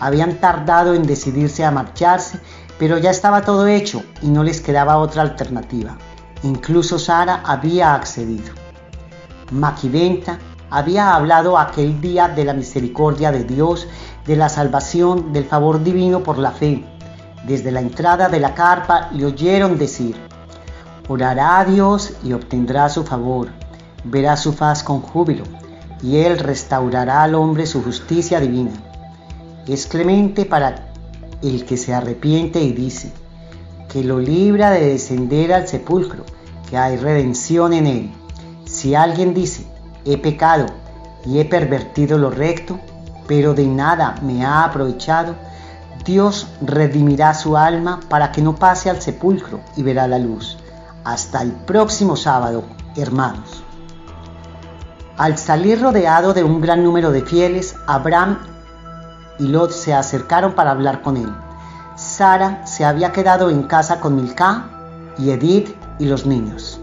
Habían 0.00 0.36
tardado 0.36 0.94
en 0.94 1.02
decidirse 1.02 1.64
a 1.64 1.70
marcharse, 1.70 2.40
pero 2.78 2.98
ya 2.98 3.10
estaba 3.10 3.42
todo 3.42 3.66
hecho 3.66 4.02
y 4.22 4.28
no 4.28 4.44
les 4.44 4.60
quedaba 4.60 4.98
otra 4.98 5.22
alternativa. 5.22 5.96
Incluso 6.42 6.98
Sara 6.98 7.42
había 7.44 7.94
accedido. 7.94 8.67
Maquiventa 9.50 10.38
había 10.70 11.14
hablado 11.14 11.58
aquel 11.58 12.00
día 12.00 12.28
de 12.28 12.44
la 12.44 12.52
misericordia 12.52 13.32
de 13.32 13.44
Dios, 13.44 13.86
de 14.26 14.36
la 14.36 14.48
salvación, 14.48 15.32
del 15.32 15.44
favor 15.44 15.82
divino 15.82 16.22
por 16.22 16.38
la 16.38 16.50
fe. 16.50 16.84
Desde 17.46 17.70
la 17.70 17.80
entrada 17.80 18.28
de 18.28 18.40
la 18.40 18.54
carpa 18.54 19.08
le 19.12 19.24
oyeron 19.24 19.78
decir, 19.78 20.16
Orará 21.08 21.60
a 21.60 21.64
Dios 21.64 22.12
y 22.22 22.34
obtendrá 22.34 22.88
su 22.90 23.02
favor, 23.04 23.48
verá 24.04 24.36
su 24.36 24.52
faz 24.52 24.82
con 24.82 25.00
júbilo, 25.00 25.44
y 26.02 26.18
Él 26.18 26.38
restaurará 26.38 27.22
al 27.22 27.34
hombre 27.34 27.66
su 27.66 27.82
justicia 27.82 28.40
divina. 28.40 28.72
Es 29.66 29.86
clemente 29.86 30.44
para 30.44 30.92
el 31.42 31.64
que 31.64 31.78
se 31.78 31.94
arrepiente 31.94 32.60
y 32.60 32.72
dice, 32.72 33.12
que 33.88 34.04
lo 34.04 34.18
libra 34.18 34.70
de 34.70 34.84
descender 34.84 35.52
al 35.52 35.66
sepulcro, 35.66 36.24
que 36.68 36.76
hay 36.76 36.96
redención 36.96 37.72
en 37.72 37.86
él. 37.86 38.12
Si 38.78 38.94
alguien 38.94 39.34
dice, 39.34 39.66
he 40.04 40.18
pecado 40.18 40.66
y 41.26 41.40
he 41.40 41.44
pervertido 41.44 42.16
lo 42.16 42.30
recto, 42.30 42.78
pero 43.26 43.52
de 43.52 43.66
nada 43.66 44.14
me 44.22 44.46
ha 44.46 44.62
aprovechado, 44.62 45.34
Dios 46.04 46.46
redimirá 46.60 47.34
su 47.34 47.56
alma 47.56 47.98
para 48.08 48.30
que 48.30 48.40
no 48.40 48.54
pase 48.54 48.88
al 48.88 49.02
sepulcro 49.02 49.58
y 49.74 49.82
verá 49.82 50.06
la 50.06 50.20
luz. 50.20 50.58
Hasta 51.02 51.42
el 51.42 51.50
próximo 51.50 52.14
sábado, 52.14 52.66
hermanos. 52.94 53.64
Al 55.16 55.38
salir 55.38 55.82
rodeado 55.82 56.32
de 56.32 56.44
un 56.44 56.60
gran 56.60 56.84
número 56.84 57.10
de 57.10 57.22
fieles, 57.22 57.74
Abraham 57.88 58.38
y 59.40 59.48
Lot 59.48 59.72
se 59.72 59.92
acercaron 59.92 60.52
para 60.52 60.70
hablar 60.70 61.02
con 61.02 61.16
él. 61.16 61.34
Sara 61.96 62.64
se 62.64 62.84
había 62.84 63.10
quedado 63.10 63.50
en 63.50 63.64
casa 63.64 63.98
con 63.98 64.14
Milcá 64.14 64.70
y 65.18 65.30
Edith 65.30 65.74
y 65.98 66.04
los 66.04 66.26
niños. 66.26 66.80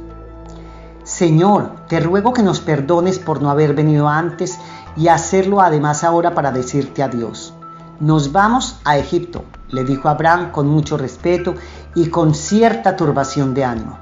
Señor, 1.18 1.72
te 1.88 2.02
ruego 2.02 2.34
que 2.34 2.44
nos 2.44 2.60
perdones 2.60 3.20
por 3.20 3.42
no 3.42 3.50
haber 3.50 3.74
venido 3.74 4.10
antes 4.10 4.60
y 4.98 5.08
hacerlo 5.08 5.62
además 5.62 6.04
ahora 6.04 6.36
para 6.36 6.52
decirte 6.52 7.02
adiós. 7.04 7.54
Nos 8.02 8.34
vamos 8.34 8.82
a 8.84 8.98
Egipto, 8.98 9.46
le 9.70 9.86
dijo 9.86 10.10
Abraham 10.10 10.52
con 10.52 10.68
mucho 10.68 10.98
respeto 10.98 11.56
y 11.96 12.10
con 12.10 12.36
cierta 12.36 12.98
turbación 12.98 13.54
de 13.54 13.64
ánimo. 13.64 13.98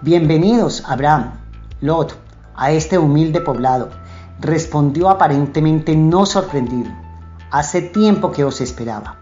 Bienvenidos, 0.00 0.84
Abraham, 0.86 1.32
Lot, 1.82 2.16
a 2.54 2.70
este 2.70 2.96
humilde 2.96 3.42
poblado, 3.42 3.90
respondió 4.40 5.10
aparentemente 5.10 5.94
no 5.96 6.24
sorprendido. 6.24 6.90
Hace 7.50 7.82
tiempo 7.82 8.32
que 8.32 8.42
os 8.42 8.62
esperaba. 8.62 9.16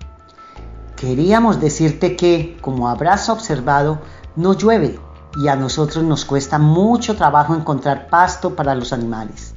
Queríamos 0.94 1.60
decirte 1.60 2.14
que, 2.14 2.56
como 2.60 2.88
habrás 2.88 3.28
observado, 3.28 3.98
no 4.36 4.52
llueve 4.52 5.00
y 5.36 5.48
a 5.48 5.56
nosotros 5.56 6.04
nos 6.04 6.24
cuesta 6.24 6.58
mucho 6.58 7.16
trabajo 7.16 7.54
encontrar 7.54 8.08
pasto 8.08 8.54
para 8.54 8.74
los 8.74 8.92
animales. 8.92 9.54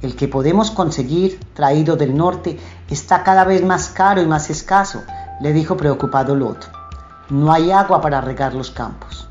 El 0.00 0.14
que 0.14 0.28
podemos 0.28 0.70
conseguir, 0.70 1.40
traído 1.54 1.96
del 1.96 2.16
norte, 2.16 2.58
está 2.88 3.24
cada 3.24 3.44
vez 3.44 3.64
más 3.64 3.88
caro 3.88 4.22
y 4.22 4.26
más 4.26 4.48
escaso, 4.48 5.02
le 5.40 5.52
dijo 5.52 5.76
preocupado 5.76 6.36
Lot. 6.36 6.70
No 7.30 7.52
hay 7.52 7.72
agua 7.72 8.00
para 8.00 8.20
regar 8.20 8.54
los 8.54 8.70
campos. 8.70 9.28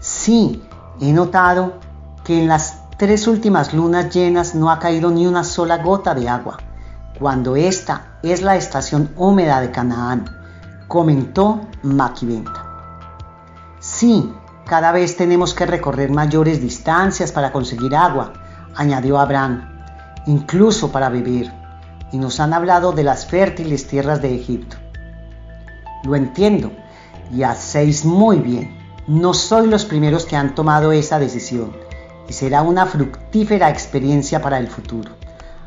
Sí, 0.00 0.62
he 1.00 1.12
notado 1.12 1.74
que 2.24 2.40
en 2.40 2.48
las 2.48 2.88
tres 2.98 3.26
últimas 3.26 3.74
lunas 3.74 4.14
llenas 4.14 4.54
no 4.54 4.70
ha 4.70 4.78
caído 4.78 5.10
ni 5.10 5.26
una 5.26 5.42
sola 5.42 5.78
gota 5.78 6.14
de 6.14 6.28
agua, 6.28 6.58
cuando 7.18 7.56
esta 7.56 8.18
es 8.22 8.42
la 8.42 8.56
estación 8.56 9.10
húmeda 9.16 9.60
de 9.60 9.70
Canaán, 9.70 10.24
comentó 10.88 11.60
Maquiventa. 11.82 12.64
Sí, 13.80 14.32
cada 14.66 14.92
vez 14.92 15.16
tenemos 15.16 15.54
que 15.54 15.66
recorrer 15.66 16.10
mayores 16.10 16.60
distancias 16.60 17.32
para 17.32 17.52
conseguir 17.52 17.94
agua, 17.94 18.32
añadió 18.74 19.18
Abraham, 19.18 19.84
incluso 20.26 20.90
para 20.90 21.08
vivir, 21.08 21.52
y 22.12 22.18
nos 22.18 22.40
han 22.40 22.52
hablado 22.52 22.92
de 22.92 23.04
las 23.04 23.26
fértiles 23.26 23.86
tierras 23.86 24.22
de 24.22 24.34
Egipto. 24.34 24.76
Lo 26.04 26.16
entiendo, 26.16 26.72
y 27.30 27.42
hacéis 27.42 28.04
muy 28.04 28.38
bien 28.38 28.84
no 29.06 29.34
soy 29.34 29.66
los 29.66 29.84
primeros 29.84 30.24
que 30.24 30.34
han 30.34 30.54
tomado 30.54 30.90
esa 30.90 31.18
decisión 31.18 31.76
y 32.26 32.32
será 32.32 32.62
una 32.62 32.86
fructífera 32.86 33.68
experiencia 33.68 34.40
para 34.40 34.58
el 34.58 34.66
futuro. 34.66 35.12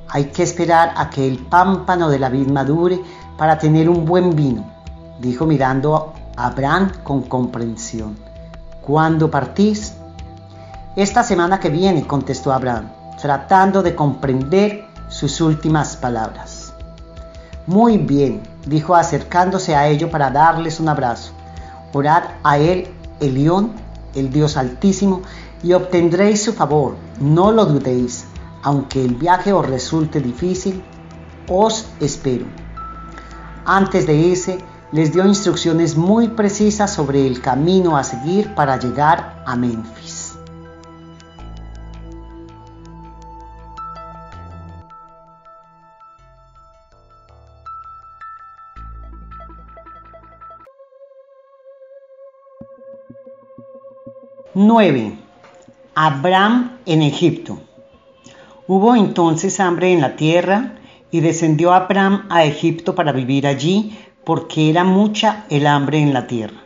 Hay 0.10 0.26
que 0.26 0.42
esperar 0.42 0.94
a 0.98 1.12
que 1.12 1.28
el 1.28 1.38
pámpano 1.46 2.10
de 2.10 2.18
la 2.18 2.30
vid 2.30 2.48
madure 2.48 3.00
para 3.38 3.60
tener 3.60 3.90
un 3.90 4.06
buen 4.06 4.36
vino, 4.36 4.66
dijo 5.20 5.46
mirando 5.46 6.14
a 6.36 6.48
Abraham 6.48 6.92
con 7.04 7.22
comprensión. 7.24 8.27
¿Cuándo 8.88 9.30
partís? 9.30 9.96
Esta 10.96 11.22
semana 11.22 11.60
que 11.60 11.70
viene, 11.70 12.08
contestó 12.08 12.54
Abraham, 12.54 12.90
tratando 13.22 13.84
de 13.84 13.94
comprender 13.94 14.86
sus 15.10 15.42
últimas 15.42 15.98
palabras. 15.98 16.72
Muy 17.66 17.98
bien, 17.98 18.44
dijo 18.66 18.96
acercándose 18.96 19.76
a 19.76 19.90
ello 19.90 20.10
para 20.10 20.32
darles 20.32 20.80
un 20.80 20.88
abrazo. 20.88 21.34
Orad 21.92 22.24
a 22.46 22.60
él 22.60 22.88
Elión, 23.20 23.74
el 24.16 24.32
Dios 24.32 24.56
Altísimo, 24.56 25.22
y 25.62 25.74
obtendréis 25.74 26.46
su 26.46 26.54
favor. 26.54 26.96
No 27.20 27.52
lo 27.52 27.66
dudéis, 27.66 28.24
aunque 28.64 29.04
el 29.04 29.16
viaje 29.16 29.52
os 29.52 29.68
resulte 29.68 30.22
difícil, 30.22 30.82
os 31.50 31.90
espero. 32.00 32.46
Antes 33.66 34.08
de 34.08 34.14
irse, 34.14 34.60
les 34.92 35.12
dio 35.12 35.26
instrucciones 35.26 35.98
muy 35.98 36.30
precisas 36.30 36.94
sobre 36.94 37.28
el 37.28 37.42
camino 37.42 37.98
a 37.98 38.04
seguir 38.04 38.54
para 38.56 38.80
llegar 38.80 39.44
a 39.46 39.56
Memphis. 39.56 40.38
Nueve. 54.54 55.20
Abraham 55.94 56.78
en 56.86 57.02
Egipto. 57.02 57.60
Hubo 58.68 58.96
entonces 58.96 59.60
hambre 59.60 59.92
en 59.92 60.02
la 60.02 60.16
tierra 60.16 60.76
y 61.12 61.22
descendió 61.22 61.74
Abraham 61.74 62.26
a 62.30 62.44
Egipto 62.44 62.96
para 62.96 63.12
vivir 63.12 63.48
allí 63.48 63.98
porque 64.28 64.70
era 64.70 64.84
mucha 64.84 65.46
el 65.50 65.66
hambre 65.66 66.00
en 66.00 66.12
la 66.12 66.28
tierra. 66.28 66.62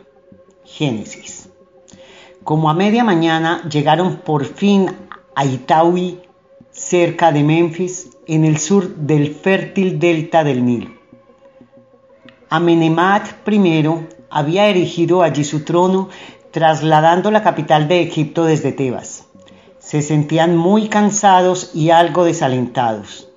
Génesis. 0.64 1.48
Como 2.42 2.68
a 2.68 2.74
media 2.74 3.04
mañana 3.04 3.62
llegaron 3.70 4.16
por 4.16 4.44
fin 4.44 4.90
a 5.36 5.44
Itaúi, 5.44 6.18
cerca 6.72 7.30
de 7.30 7.44
Memphis, 7.44 8.10
en 8.26 8.44
el 8.44 8.58
sur 8.58 8.96
del 8.96 9.32
fértil 9.32 10.00
delta 10.00 10.42
del 10.42 10.64
Nilo. 10.64 10.90
Amenemat 12.50 13.28
I 13.48 13.84
había 14.28 14.66
erigido 14.66 15.22
allí 15.22 15.44
su 15.44 15.64
trono 15.64 16.08
trasladando 16.50 17.30
la 17.30 17.44
capital 17.44 17.86
de 17.86 18.02
Egipto 18.02 18.44
desde 18.44 18.72
Tebas. 18.72 19.28
Se 19.78 20.02
sentían 20.02 20.56
muy 20.56 20.88
cansados 20.88 21.70
y 21.74 21.90
algo 21.90 22.24
desalentados. 22.24 23.31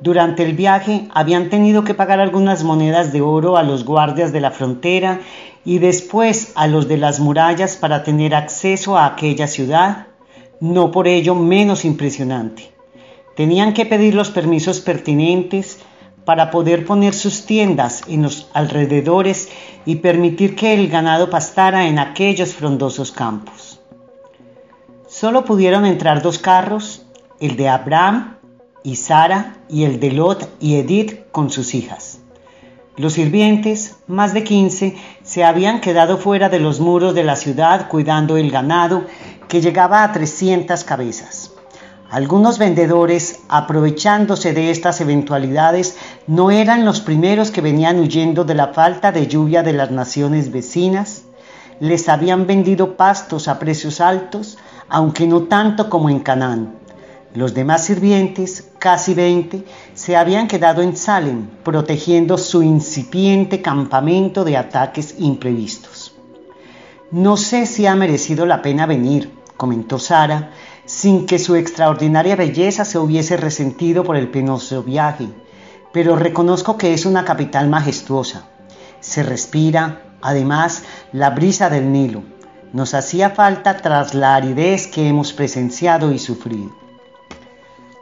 Durante 0.00 0.42
el 0.42 0.54
viaje 0.54 1.08
habían 1.14 1.50
tenido 1.50 1.84
que 1.84 1.94
pagar 1.94 2.20
algunas 2.20 2.64
monedas 2.64 3.12
de 3.12 3.20
oro 3.20 3.56
a 3.56 3.62
los 3.62 3.84
guardias 3.84 4.32
de 4.32 4.40
la 4.40 4.50
frontera 4.50 5.20
y 5.64 5.78
después 5.78 6.52
a 6.56 6.66
los 6.66 6.88
de 6.88 6.98
las 6.98 7.20
murallas 7.20 7.76
para 7.76 8.02
tener 8.02 8.34
acceso 8.34 8.98
a 8.98 9.06
aquella 9.06 9.46
ciudad, 9.46 10.08
no 10.60 10.90
por 10.90 11.08
ello 11.08 11.34
menos 11.34 11.84
impresionante. 11.84 12.70
Tenían 13.36 13.72
que 13.72 13.86
pedir 13.86 14.14
los 14.14 14.30
permisos 14.30 14.80
pertinentes 14.80 15.78
para 16.24 16.50
poder 16.50 16.84
poner 16.86 17.14
sus 17.14 17.46
tiendas 17.46 18.02
en 18.08 18.22
los 18.22 18.48
alrededores 18.52 19.48
y 19.84 19.96
permitir 19.96 20.56
que 20.56 20.74
el 20.74 20.88
ganado 20.88 21.30
pastara 21.30 21.86
en 21.86 21.98
aquellos 21.98 22.54
frondosos 22.54 23.12
campos. 23.12 23.80
Solo 25.06 25.44
pudieron 25.44 25.86
entrar 25.86 26.22
dos 26.22 26.38
carros, 26.38 27.06
el 27.40 27.56
de 27.56 27.68
Abraham 27.68 28.33
y 28.84 28.96
Sara 28.96 29.56
y 29.68 29.84
el 29.84 29.98
de 29.98 30.12
Lot 30.12 30.48
y 30.60 30.76
Edith 30.76 31.30
con 31.32 31.50
sus 31.50 31.74
hijas. 31.74 32.18
Los 32.96 33.14
sirvientes, 33.14 33.96
más 34.06 34.34
de 34.34 34.44
quince, 34.44 34.96
se 35.24 35.42
habían 35.42 35.80
quedado 35.80 36.18
fuera 36.18 36.50
de 36.50 36.60
los 36.60 36.78
muros 36.78 37.14
de 37.14 37.24
la 37.24 37.34
ciudad 37.34 37.88
cuidando 37.88 38.36
el 38.36 38.52
ganado 38.52 39.06
que 39.48 39.62
llegaba 39.62 40.04
a 40.04 40.12
trescientas 40.12 40.84
cabezas. 40.84 41.50
Algunos 42.10 42.58
vendedores, 42.58 43.40
aprovechándose 43.48 44.52
de 44.52 44.70
estas 44.70 45.00
eventualidades, 45.00 45.96
no 46.26 46.50
eran 46.50 46.84
los 46.84 47.00
primeros 47.00 47.50
que 47.50 47.62
venían 47.62 47.98
huyendo 47.98 48.44
de 48.44 48.54
la 48.54 48.68
falta 48.68 49.10
de 49.10 49.26
lluvia 49.26 49.62
de 49.62 49.72
las 49.72 49.90
naciones 49.90 50.52
vecinas. 50.52 51.22
Les 51.80 52.08
habían 52.10 52.46
vendido 52.46 52.96
pastos 52.96 53.48
a 53.48 53.58
precios 53.58 54.02
altos, 54.02 54.58
aunque 54.90 55.26
no 55.26 55.44
tanto 55.44 55.88
como 55.88 56.10
en 56.10 56.20
Canaán. 56.20 56.83
Los 57.34 57.52
demás 57.52 57.84
sirvientes, 57.84 58.70
casi 58.78 59.12
veinte, 59.12 59.64
se 59.92 60.16
habían 60.16 60.46
quedado 60.46 60.82
en 60.82 60.96
Salem, 60.96 61.48
protegiendo 61.64 62.38
su 62.38 62.62
incipiente 62.62 63.60
campamento 63.60 64.44
de 64.44 64.56
ataques 64.56 65.16
imprevistos. 65.18 66.14
No 67.10 67.36
sé 67.36 67.66
si 67.66 67.86
ha 67.86 67.96
merecido 67.96 68.46
la 68.46 68.62
pena 68.62 68.86
venir, 68.86 69.32
comentó 69.56 69.98
Sara, 69.98 70.52
sin 70.84 71.26
que 71.26 71.40
su 71.40 71.56
extraordinaria 71.56 72.36
belleza 72.36 72.84
se 72.84 72.98
hubiese 72.98 73.36
resentido 73.36 74.04
por 74.04 74.14
el 74.14 74.28
penoso 74.28 74.84
viaje, 74.84 75.26
pero 75.92 76.14
reconozco 76.14 76.78
que 76.78 76.94
es 76.94 77.04
una 77.04 77.24
capital 77.24 77.68
majestuosa. 77.68 78.46
Se 79.00 79.24
respira, 79.24 80.02
además, 80.22 80.84
la 81.12 81.30
brisa 81.30 81.68
del 81.68 81.90
Nilo. 81.90 82.22
Nos 82.72 82.94
hacía 82.94 83.30
falta 83.30 83.78
tras 83.78 84.14
la 84.14 84.36
aridez 84.36 84.86
que 84.86 85.08
hemos 85.08 85.32
presenciado 85.32 86.12
y 86.12 86.20
sufrido. 86.20 86.83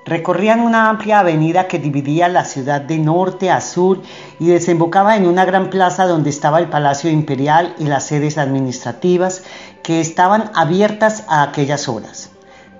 Recorrían 0.04 0.60
una 0.60 0.88
amplia 0.88 1.20
avenida 1.20 1.68
que 1.68 1.78
dividía 1.78 2.28
la 2.28 2.44
ciudad 2.44 2.80
de 2.80 2.98
norte 2.98 3.50
a 3.50 3.60
sur 3.60 4.02
y 4.40 4.48
desembocaba 4.48 5.16
en 5.16 5.26
una 5.26 5.44
gran 5.44 5.70
plaza 5.70 6.06
donde 6.06 6.30
estaba 6.30 6.58
el 6.58 6.68
Palacio 6.68 7.08
Imperial 7.08 7.76
y 7.78 7.84
las 7.84 8.06
sedes 8.06 8.36
administrativas 8.36 9.44
que 9.84 10.00
estaban 10.00 10.50
abiertas 10.54 11.24
a 11.28 11.44
aquellas 11.44 11.88
horas. 11.88 12.30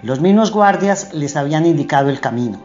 Los 0.03 0.21
mismos 0.21 0.51
guardias 0.51 1.15
les 1.15 1.37
habían 1.37 1.65
indicado 1.65 2.11
el 2.11 2.19
camino. 2.19 2.59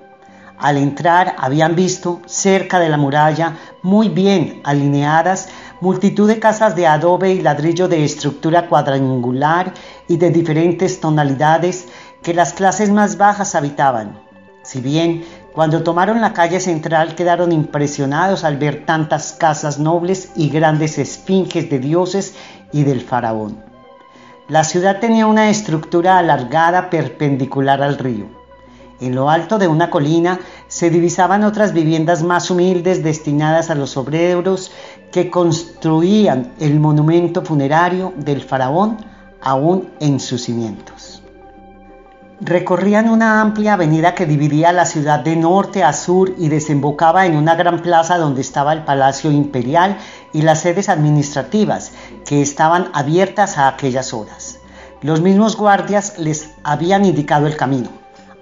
Al 0.58 0.78
entrar 0.78 1.36
habían 1.38 1.76
visto, 1.76 2.20
cerca 2.26 2.80
de 2.80 2.90
la 2.90 2.98
muralla, 2.98 3.58
muy 3.84 4.10
bien 4.10 4.62
alineadas, 4.64 5.50
multitud 5.82 6.28
de 6.28 6.40
casas 6.40 6.76
de 6.76 6.88
adobe 6.88 7.32
y 7.32 7.42
ladrillo 7.42 7.88
de 7.88 8.04
estructura 8.04 8.68
cuadrangular 8.68 9.72
y 10.08 10.18
de 10.18 10.32
diferentes 10.32 11.00
tonalidades 11.00 11.90
que 12.24 12.34
las 12.34 12.54
clases 12.54 12.90
más 12.90 13.18
bajas 13.18 13.54
habitaban. 13.54 14.27
Si 14.68 14.82
bien 14.82 15.24
cuando 15.54 15.82
tomaron 15.82 16.20
la 16.20 16.34
calle 16.34 16.60
central 16.60 17.16
quedaron 17.16 17.54
impresionados 17.54 18.44
al 18.44 18.58
ver 18.58 18.86
tantas 18.86 19.32
casas 19.32 19.80
nobles 19.80 20.34
y 20.36 20.50
grandes 20.50 20.98
esfinges 20.98 21.70
de 21.70 21.80
dioses 21.80 22.36
y 22.74 22.84
del 22.84 23.00
faraón. 23.00 23.64
La 24.50 24.66
ciudad 24.66 25.00
tenía 25.00 25.26
una 25.26 25.50
estructura 25.50 26.18
alargada 26.18 26.90
perpendicular 26.90 27.82
al 27.82 27.98
río. 27.98 28.26
En 29.00 29.16
lo 29.16 29.30
alto 29.30 29.58
de 29.58 29.70
una 29.70 29.90
colina 29.90 30.42
se 30.68 30.90
divisaban 30.90 31.46
otras 31.46 31.72
viviendas 31.72 32.22
más 32.24 32.52
humildes 32.52 33.04
destinadas 33.04 33.70
a 33.70 33.76
los 33.76 33.96
obreros 33.96 34.74
que 35.14 35.30
construían 35.30 36.52
el 36.60 36.82
monumento 36.82 37.42
funerario 37.42 38.12
del 38.18 38.42
faraón 38.42 38.98
aún 39.40 39.92
en 40.02 40.20
sus 40.20 40.44
cimientos. 40.44 40.97
Recorrían 42.40 43.10
una 43.10 43.42
amplia 43.42 43.74
avenida 43.74 44.14
que 44.14 44.28
dividía 44.28 44.72
la 44.72 44.86
ciudad 44.86 45.22
de 45.22 45.36
norte 45.36 45.84
a 45.84 45.92
sur 45.92 46.36
y 46.38 46.50
desembocaba 46.50 47.26
en 47.26 47.36
una 47.36 47.56
gran 47.56 47.82
plaza 47.82 48.20
donde 48.20 48.42
estaba 48.42 48.74
el 48.74 48.84
Palacio 48.84 49.32
Imperial 49.32 49.98
y 50.34 50.44
las 50.44 50.62
sedes 50.62 50.88
administrativas, 50.88 51.94
que 52.28 52.44
estaban 52.44 52.90
abiertas 52.94 53.58
a 53.58 53.68
aquellas 53.68 54.14
horas. 54.14 54.60
Los 55.02 55.20
mismos 55.20 55.58
guardias 55.58 56.20
les 56.20 56.52
habían 56.64 57.06
indicado 57.06 57.48
el 57.48 57.58
camino. 57.58 57.90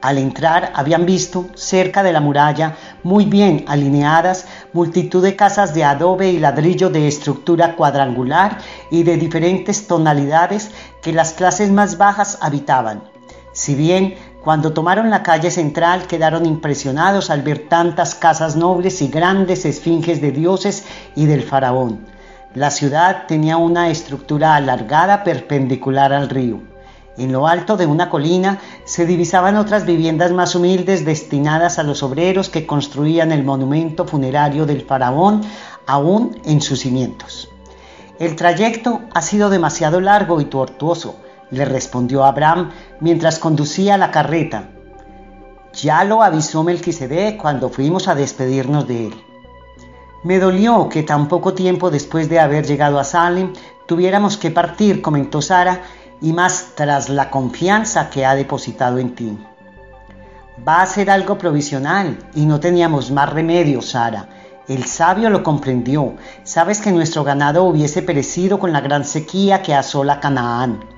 Al 0.01 0.17
entrar 0.17 0.73
habían 0.75 1.05
visto, 1.05 1.45
cerca 1.55 2.03
de 2.03 2.12
la 2.12 2.19
muralla, 2.19 2.75
muy 3.01 3.23
bien 3.23 3.63
alineadas, 3.65 4.45
multitud 4.73 5.23
de 5.23 5.38
casas 5.38 5.73
de 5.73 5.86
adobe 5.86 6.31
y 6.31 6.39
ladrillo 6.39 6.89
de 6.89 7.08
estructura 7.08 7.77
cuadrangular 7.77 8.58
y 8.91 9.03
de 9.03 9.15
diferentes 9.15 9.88
tonalidades 9.88 10.69
que 11.01 11.13
las 11.13 11.31
clases 11.31 11.71
más 11.71 11.97
bajas 11.97 12.38
habitaban 12.41 13.14
si 13.56 13.74
bien 13.74 14.15
cuando 14.44 14.74
tomaron 14.74 15.10
la 15.10 15.24
calle 15.24 15.50
central 15.50 16.08
quedaron 16.08 16.46
impresionados 16.46 17.30
al 17.30 17.41
ver 17.41 17.70
tantas 17.70 18.13
casas 18.13 18.58
nobles 18.58 19.02
y 19.02 19.08
grandes 19.08 19.65
esfinges 19.65 20.20
de 20.22 20.32
dioses 20.32 20.84
y 21.15 21.26
del 21.26 21.41
faraón. 21.41 22.06
La 22.54 22.70
ciudad 22.70 23.28
tenía 23.28 23.56
una 23.56 23.89
estructura 23.89 24.56
alargada 24.56 25.24
perpendicular 25.24 26.12
al 26.12 26.30
río. 26.30 26.62
En 27.18 27.32
lo 27.32 27.48
alto 27.48 27.78
de 27.78 27.86
una 27.86 28.10
colina 28.10 28.60
se 28.84 29.06
divisaban 29.06 29.56
otras 29.56 29.86
viviendas 29.86 30.34
más 30.34 30.54
humildes 30.54 31.06
destinadas 31.06 31.80
a 31.80 31.84
los 31.84 32.04
obreros 32.04 32.50
que 32.50 32.68
construían 32.68 33.32
el 33.32 33.46
monumento 33.46 34.06
funerario 34.06 34.65
del 34.65 34.82
faraón 34.82 35.41
aún 35.88 36.38
en 36.44 36.62
sus 36.62 36.82
cimientos. 36.82 37.50
El 38.20 38.36
trayecto 38.36 39.01
ha 39.14 39.22
sido 39.22 39.49
demasiado 39.49 40.01
largo 40.01 40.41
y 40.41 40.45
tortuoso, 40.45 41.16
le 41.52 41.66
respondió 41.66 42.26
Abraham 42.26 42.72
mientras 43.00 43.39
conducía 43.39 43.98
la 43.98 44.12
carreta. 44.12 44.70
Ya 45.74 46.04
lo 46.04 46.24
avisó 46.24 46.64
Melquisedec 46.64 47.38
cuando 47.38 47.70
fuimos 47.70 48.08
a 48.08 48.16
despedirnos 48.16 48.88
de 48.88 49.08
él. 49.08 49.14
Me 50.24 50.39
dolió 50.39 50.89
que 50.89 51.04
tan 51.04 51.28
poco 51.28 51.54
tiempo 51.54 51.91
después 51.91 52.30
de 52.30 52.39
haber 52.39 52.66
llegado 52.66 52.98
a 52.98 53.04
Salem 53.04 53.54
tuviéramos 53.86 54.38
que 54.38 54.52
partir, 54.52 55.02
comentó 55.02 55.41
Sara, 55.41 55.82
y 56.22 56.34
más 56.34 56.72
tras 56.76 57.10
la 57.10 57.30
confianza 57.30 58.10
que 58.10 58.26
ha 58.26 58.36
depositado 58.36 58.98
en 58.98 59.14
ti. 59.16 59.38
Va 60.68 60.82
a 60.82 60.86
ser 60.86 61.12
algo 61.12 61.38
provisional 61.38 62.18
y 62.34 62.46
no 62.46 62.60
teníamos 62.60 63.12
más 63.12 63.30
remedio, 63.32 63.82
Sara. 63.82 64.30
El 64.68 64.86
sabio 64.86 65.30
lo 65.30 65.43
comprendió. 65.43 66.16
Sabes 66.43 66.80
que 66.80 66.91
nuestro 66.91 67.24
ganado 67.24 67.66
hubiese 67.66 68.02
perecido 68.02 68.60
con 68.60 68.74
la 68.74 68.82
gran 68.82 69.06
sequía 69.06 69.62
que 69.62 69.76
asola 69.76 70.20
Canaán. 70.20 70.95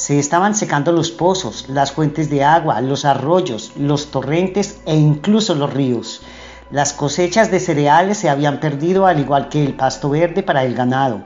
Se 0.00 0.18
estaban 0.18 0.54
secando 0.54 0.92
los 0.92 1.10
pozos, 1.10 1.68
las 1.68 1.92
fuentes 1.92 2.30
de 2.30 2.42
agua, 2.42 2.80
los 2.80 3.04
arroyos, 3.04 3.72
los 3.76 4.10
torrentes 4.10 4.80
e 4.86 4.96
incluso 4.96 5.54
los 5.54 5.70
ríos. 5.74 6.22
Las 6.70 6.94
cosechas 6.94 7.50
de 7.50 7.60
cereales 7.60 8.16
se 8.16 8.30
habían 8.30 8.60
perdido 8.60 9.04
al 9.04 9.20
igual 9.20 9.50
que 9.50 9.62
el 9.62 9.74
pasto 9.74 10.08
verde 10.08 10.42
para 10.42 10.64
el 10.64 10.74
ganado. 10.74 11.24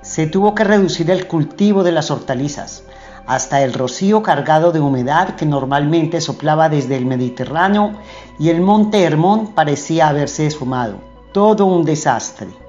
Se 0.00 0.26
tuvo 0.26 0.54
que 0.54 0.64
reducir 0.64 1.10
el 1.10 1.26
cultivo 1.26 1.84
de 1.84 1.92
las 1.92 2.10
hortalizas. 2.10 2.84
Hasta 3.26 3.62
el 3.62 3.74
rocío 3.74 4.22
cargado 4.22 4.72
de 4.72 4.80
humedad 4.80 5.36
que 5.36 5.44
normalmente 5.44 6.22
soplaba 6.22 6.70
desde 6.70 6.96
el 6.96 7.04
Mediterráneo 7.04 7.98
y 8.38 8.48
el 8.48 8.62
monte 8.62 9.02
Hermón 9.02 9.52
parecía 9.52 10.08
haberse 10.08 10.46
esfumado. 10.46 11.00
Todo 11.34 11.66
un 11.66 11.84
desastre. 11.84 12.65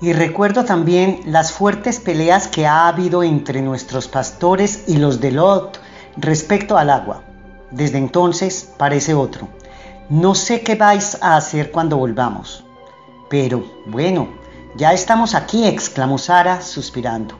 Y 0.00 0.12
recuerdo 0.12 0.64
también 0.64 1.20
las 1.26 1.50
fuertes 1.50 1.98
peleas 1.98 2.46
que 2.46 2.66
ha 2.66 2.86
habido 2.86 3.24
entre 3.24 3.62
nuestros 3.62 4.06
pastores 4.06 4.84
y 4.86 4.96
los 4.96 5.20
de 5.20 5.32
Lot 5.32 5.80
respecto 6.16 6.78
al 6.78 6.90
agua. 6.90 7.24
Desde 7.72 7.98
entonces 7.98 8.72
parece 8.76 9.14
otro. 9.14 9.48
No 10.08 10.34
sé 10.36 10.60
qué 10.60 10.76
vais 10.76 11.18
a 11.20 11.36
hacer 11.36 11.72
cuando 11.72 11.96
volvamos. 11.96 12.64
Pero, 13.28 13.64
bueno, 13.86 14.28
ya 14.76 14.92
estamos 14.92 15.34
aquí, 15.34 15.66
exclamó 15.66 16.16
Sara, 16.16 16.60
suspirando. 16.62 17.34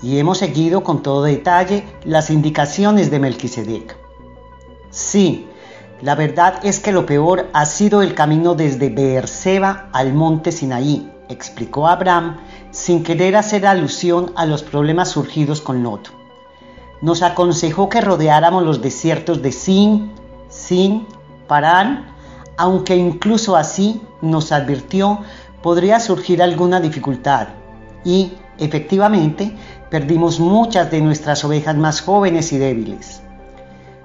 Y 0.00 0.18
hemos 0.18 0.38
seguido 0.38 0.82
con 0.82 1.02
todo 1.02 1.24
detalle 1.24 1.84
las 2.04 2.30
indicaciones 2.30 3.10
de 3.10 3.18
Melquisedec. 3.18 3.96
Sí, 4.90 5.46
la 6.00 6.14
verdad 6.14 6.60
es 6.62 6.78
que 6.80 6.92
lo 6.92 7.04
peor 7.04 7.48
ha 7.52 7.66
sido 7.66 8.00
el 8.00 8.14
camino 8.14 8.54
desde 8.54 8.88
Beerseba 8.88 9.90
al 9.92 10.14
monte 10.14 10.52
Sinaí, 10.52 11.12
explicó 11.30 11.88
Abraham 11.88 12.38
sin 12.70 13.02
querer 13.02 13.36
hacer 13.36 13.66
alusión 13.66 14.32
a 14.36 14.46
los 14.46 14.62
problemas 14.62 15.10
surgidos 15.10 15.60
con 15.60 15.82
Lot. 15.82 16.12
Nos 17.00 17.22
aconsejó 17.22 17.88
que 17.88 18.00
rodeáramos 18.00 18.64
los 18.64 18.82
desiertos 18.82 19.40
de 19.40 19.52
Sin, 19.52 20.12
Sin, 20.48 21.06
Parán, 21.46 22.14
aunque 22.56 22.96
incluso 22.96 23.56
así 23.56 24.02
nos 24.20 24.52
advirtió 24.52 25.20
podría 25.62 26.00
surgir 26.00 26.42
alguna 26.42 26.80
dificultad 26.80 27.48
y, 28.04 28.32
efectivamente, 28.58 29.54
perdimos 29.90 30.40
muchas 30.40 30.90
de 30.90 31.00
nuestras 31.00 31.44
ovejas 31.44 31.76
más 31.76 32.00
jóvenes 32.00 32.52
y 32.52 32.58
débiles. 32.58 33.22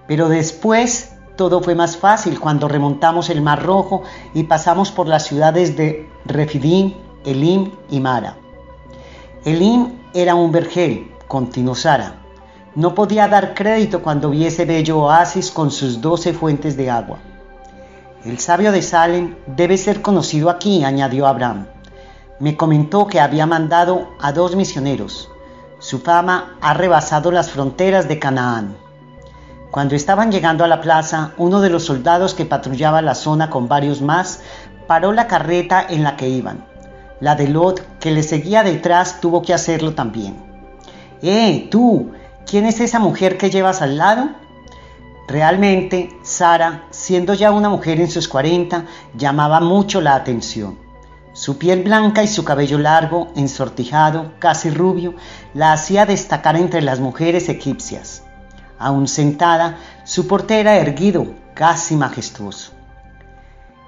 Pero 0.07 0.30
después 0.30 1.15
todo 1.36 1.61
fue 1.61 1.76
más 1.76 1.97
fácil 1.97 2.39
cuando 2.39 2.67
remontamos 2.67 3.30
el 3.30 3.41
Mar 3.41 3.63
Rojo 3.63 4.03
y 4.34 4.43
pasamos 4.43 4.91
por 4.91 5.07
las 5.07 5.26
ciudades 5.26 5.76
de 5.76 6.09
Refidín, 6.26 6.95
Elim 7.26 7.71
y 7.89 7.99
Mara. 7.99 8.38
Elim 9.43 9.99
era 10.13 10.36
un 10.36 10.51
vergel, 10.51 11.11
continuó 11.28 11.76
Sara. 11.76 12.21
No 12.76 12.93
podía 12.93 13.28
dar 13.28 13.53
crédito 13.53 14.01
cuando 14.01 14.30
vi 14.30 14.45
ese 14.45 14.65
bello 14.65 14.99
oasis 14.99 15.49
con 15.49 15.71
sus 15.71 16.01
doce 16.01 16.34
fuentes 16.34 16.78
de 16.78 16.89
agua. 16.89 17.19
El 18.23 18.39
sabio 18.39 18.71
de 18.71 18.82
Salem 18.82 19.36
debe 19.47 19.78
ser 19.78 20.01
conocido 20.01 20.49
aquí, 20.49 20.84
añadió 20.84 21.28
Abraham. 21.28 21.67
Me 22.39 22.57
comentó 22.57 23.07
que 23.07 23.19
había 23.19 23.45
mandado 23.45 24.09
a 24.19 24.32
dos 24.32 24.55
misioneros. 24.55 25.30
Su 25.80 25.99
fama 25.99 26.57
ha 26.61 26.73
rebasado 26.73 27.32
las 27.32 27.51
fronteras 27.51 28.07
de 28.07 28.19
Canaán. 28.19 28.76
Cuando 29.71 29.95
estaban 29.95 30.32
llegando 30.32 30.63
a 30.63 30.67
la 30.67 30.82
plaza, 30.82 31.34
uno 31.38 31.61
de 31.61 31.69
los 31.69 31.86
soldados 31.86 32.34
que 32.34 32.45
patrullaba 32.45 33.01
la 33.01 33.15
zona 33.15 33.49
con 33.49 33.67
varios 33.67 34.01
más 34.01 34.41
paró 34.88 35.11
la 35.11 35.28
carreta 35.28 35.86
en 35.88 36.03
la 36.03 36.15
que 36.15 36.30
iban. 36.30 36.65
La 37.26 37.34
de 37.34 37.47
Lot, 37.47 37.97
que 37.97 38.11
le 38.11 38.21
seguía 38.21 38.61
detrás, 38.61 39.19
tuvo 39.19 39.41
que 39.41 39.51
hacerlo 39.51 39.95
también. 39.95 40.36
¡Eh, 41.23 41.69
tú! 41.71 42.11
¿Quién 42.45 42.67
es 42.67 42.80
esa 42.80 42.99
mujer 42.99 43.39
que 43.39 43.49
llevas 43.49 43.82
al 43.82 43.97
lado? 43.97 44.30
Realmente, 45.28 46.15
Sara, 46.21 46.84
siendo 46.91 47.34
ya 47.34 47.51
una 47.51 47.67
mujer 47.67 47.99
en 47.99 48.11
sus 48.11 48.28
40, 48.28 48.86
llamaba 49.15 49.59
mucho 49.59 50.01
la 50.01 50.13
atención. 50.13 50.78
Su 51.34 51.57
piel 51.57 51.82
blanca 51.82 52.21
y 52.21 52.28
su 52.28 52.43
cabello 52.45 52.78
largo, 52.78 53.30
ensortijado, 53.36 54.34
casi 54.38 54.69
rubio, 54.69 55.15
la 55.55 55.73
hacía 55.73 56.05
destacar 56.05 56.55
entre 56.55 56.84
las 56.84 56.99
mujeres 56.99 57.49
egipcias. 57.49 58.21
Aún 58.78 59.07
sentada, 59.07 59.78
su 60.03 60.28
porte 60.28 60.59
era 60.59 60.76
erguido, 60.76 61.26
casi 61.55 61.95
majestuoso. 61.95 62.73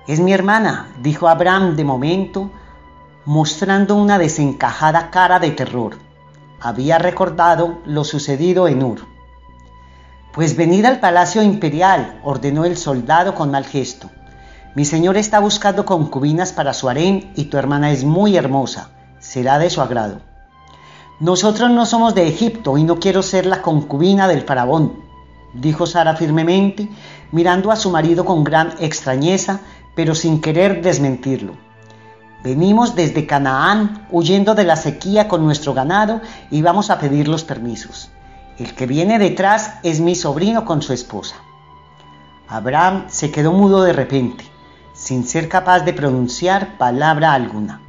Es 0.08 0.20
mi 0.20 0.34
hermana, 0.34 0.88
dijo 1.04 1.28
Abraham 1.28 1.76
de 1.76 1.84
momento, 1.84 2.52
mostrando 3.28 3.96
una 3.96 4.18
desencajada 4.18 5.12
cara 5.12 5.40
de 5.40 5.52
terror. 5.52 5.98
Había 6.62 6.98
recordado 6.98 7.80
lo 7.86 8.06
sucedido 8.06 8.70
en 8.70 8.82
Ur. 8.82 9.02
Pues 10.32 10.56
venid 10.56 10.86
al 10.86 11.02
palacio 11.02 11.44
imperial, 11.44 12.22
ordenó 12.24 12.64
el 12.64 12.78
soldado 12.78 13.36
con 13.36 13.52
mal 13.52 13.66
gesto. 13.66 14.10
Mi 14.76 14.86
señor 14.86 15.18
está 15.18 15.42
buscando 15.42 15.84
concubinas 15.84 16.54
para 16.54 16.74
su 16.74 16.88
harén 16.88 17.34
y 17.36 17.46
tu 17.46 17.58
hermana 17.58 17.92
es 17.92 18.06
muy 18.06 18.38
hermosa. 18.38 18.92
Será 19.20 19.60
de 19.60 19.70
su 19.70 19.82
agrado. 19.82 20.22
Nosotros 21.20 21.70
no 21.70 21.86
somos 21.86 22.16
de 22.16 22.30
Egipto 22.30 22.78
y 22.78 22.86
no 22.86 22.98
quiero 22.98 23.24
ser 23.24 23.46
la 23.46 23.62
concubina 23.62 24.30
del 24.30 24.44
faraón, 24.44 25.04
dijo 25.54 25.86
Sara 25.86 26.16
firmemente, 26.16 26.88
mirando 27.34 27.74
a 27.74 27.76
su 27.76 27.92
marido 27.92 28.24
con 28.24 28.46
gran 28.46 28.76
extrañeza, 28.80 29.60
pero 29.98 30.16
sin 30.16 30.40
querer 30.40 30.82
desmentirlo. 30.82 31.67
Venimos 32.48 32.96
desde 32.96 33.28
Canaán 33.28 34.08
huyendo 34.10 34.56
de 34.56 34.64
la 34.64 34.78
sequía 34.78 35.28
con 35.28 35.44
nuestro 35.44 35.74
ganado 35.74 36.22
y 36.50 36.62
vamos 36.62 36.90
a 36.90 36.98
pedir 36.98 37.28
los 37.28 37.44
permisos. 37.44 38.10
El 38.58 38.74
que 38.74 38.86
viene 38.86 39.20
detrás 39.20 39.74
es 39.84 40.00
mi 40.00 40.16
sobrino 40.16 40.64
con 40.64 40.82
su 40.82 40.94
esposa. 40.94 41.36
Abraham 42.48 43.08
se 43.10 43.32
quedó 43.32 43.52
mudo 43.52 43.84
de 43.84 43.92
repente, 43.92 44.46
sin 44.94 45.28
ser 45.28 45.50
capaz 45.50 45.82
de 45.82 45.92
pronunciar 45.92 46.78
palabra 46.78 47.34
alguna. 47.34 47.82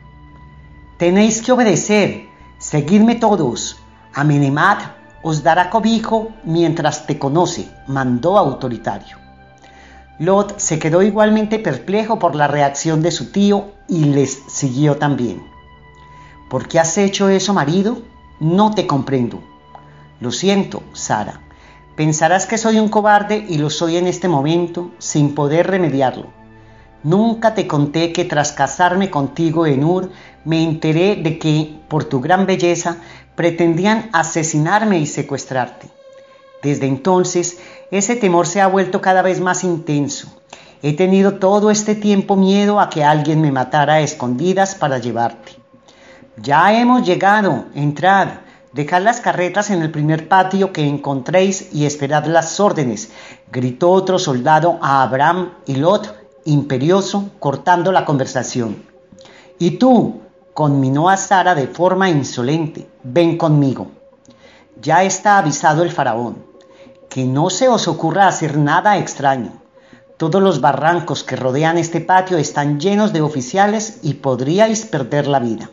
Tenéis 0.96 1.40
que 1.40 1.52
obedecer, 1.52 2.26
Seguidme 2.58 3.14
todos. 3.14 3.76
Amenemat 4.12 4.80
os 5.22 5.44
dará 5.44 5.70
cobijo 5.70 6.32
mientras 6.42 7.06
te 7.06 7.16
conoce, 7.16 7.68
mandó 7.86 8.36
autoritario. 8.36 9.18
Lot 10.18 10.58
se 10.58 10.80
quedó 10.80 11.04
igualmente 11.04 11.60
perplejo 11.60 12.18
por 12.18 12.34
la 12.34 12.48
reacción 12.48 13.02
de 13.02 13.12
su 13.12 13.30
tío 13.30 13.77
y 13.88 14.04
les 14.04 14.42
siguió 14.46 14.96
también. 14.96 15.42
¿Por 16.48 16.68
qué 16.68 16.78
has 16.78 16.96
hecho 16.98 17.28
eso, 17.28 17.52
marido? 17.52 17.98
No 18.40 18.74
te 18.74 18.86
comprendo. 18.86 19.40
Lo 20.20 20.30
siento, 20.30 20.82
Sara. 20.92 21.40
Pensarás 21.96 22.46
que 22.46 22.58
soy 22.58 22.78
un 22.78 22.88
cobarde 22.88 23.44
y 23.48 23.58
lo 23.58 23.70
soy 23.70 23.96
en 23.96 24.06
este 24.06 24.28
momento 24.28 24.92
sin 24.98 25.34
poder 25.34 25.66
remediarlo. 25.66 26.26
Nunca 27.02 27.54
te 27.54 27.66
conté 27.66 28.12
que 28.12 28.24
tras 28.24 28.52
casarme 28.52 29.10
contigo 29.10 29.66
en 29.66 29.84
Ur 29.84 30.10
me 30.44 30.62
enteré 30.62 31.16
de 31.16 31.38
que, 31.38 31.80
por 31.88 32.04
tu 32.04 32.20
gran 32.20 32.46
belleza, 32.46 32.98
pretendían 33.34 34.10
asesinarme 34.12 34.98
y 34.98 35.06
secuestrarte. 35.06 35.88
Desde 36.62 36.86
entonces, 36.86 37.58
ese 37.90 38.16
temor 38.16 38.46
se 38.46 38.60
ha 38.60 38.66
vuelto 38.66 39.00
cada 39.00 39.22
vez 39.22 39.40
más 39.40 39.62
intenso. 39.62 40.37
He 40.80 40.92
tenido 40.92 41.34
todo 41.34 41.70
este 41.70 41.96
tiempo 41.96 42.36
miedo 42.36 42.78
a 42.78 42.88
que 42.88 43.02
alguien 43.02 43.40
me 43.40 43.50
matara 43.50 43.94
a 43.94 44.00
escondidas 44.00 44.76
para 44.76 44.98
llevarte. 44.98 45.56
Ya 46.36 46.72
hemos 46.72 47.04
llegado, 47.04 47.64
entrad, 47.74 48.28
dejad 48.72 49.02
las 49.02 49.20
carretas 49.20 49.70
en 49.70 49.82
el 49.82 49.90
primer 49.90 50.28
patio 50.28 50.72
que 50.72 50.86
encontréis 50.86 51.70
y 51.72 51.84
esperad 51.84 52.26
las 52.26 52.60
órdenes, 52.60 53.10
gritó 53.50 53.90
otro 53.90 54.20
soldado 54.20 54.78
a 54.80 55.02
Abraham 55.02 55.54
y 55.66 55.74
Lot, 55.74 56.14
imperioso, 56.44 57.30
cortando 57.40 57.90
la 57.90 58.04
conversación. 58.04 58.84
Y 59.58 59.72
tú, 59.72 60.20
conminó 60.54 61.08
a 61.08 61.16
Sara 61.16 61.56
de 61.56 61.66
forma 61.66 62.08
insolente, 62.08 62.88
ven 63.02 63.36
conmigo. 63.36 63.88
Ya 64.80 65.02
está 65.02 65.38
avisado 65.38 65.82
el 65.82 65.90
faraón, 65.90 66.44
que 67.08 67.24
no 67.24 67.50
se 67.50 67.68
os 67.68 67.88
ocurra 67.88 68.28
hacer 68.28 68.56
nada 68.58 68.96
extraño. 68.96 69.67
Todos 70.18 70.42
los 70.42 70.60
barrancos 70.60 71.22
que 71.22 71.36
rodean 71.36 71.78
este 71.78 72.00
patio 72.00 72.38
están 72.38 72.80
llenos 72.80 73.12
de 73.12 73.20
oficiales 73.20 74.00
y 74.02 74.14
podríais 74.14 74.84
perder 74.84 75.28
la 75.28 75.38
vida. 75.38 75.70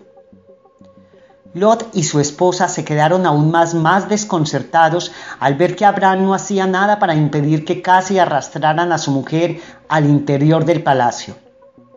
Lot 1.55 1.87
y 1.93 2.03
su 2.03 2.19
esposa 2.19 2.67
se 2.67 2.85
quedaron 2.85 3.25
aún 3.25 3.49
más, 3.49 4.07
desconcertados 4.07 5.11
al 5.39 5.55
ver 5.55 5.75
que 5.75 5.85
Abraham 5.85 6.25
no 6.25 6.35
hacía 6.35 6.67
nada 6.67 6.99
para 6.99 7.15
impedir 7.15 7.65
que 7.65 7.81
casi 7.81 8.19
arrastraran 8.19 8.91
a 8.91 8.99
su 8.99 9.09
mujer 9.09 9.61
al 9.89 10.05
interior 10.05 10.63
del 10.63 10.83
palacio. 10.83 11.35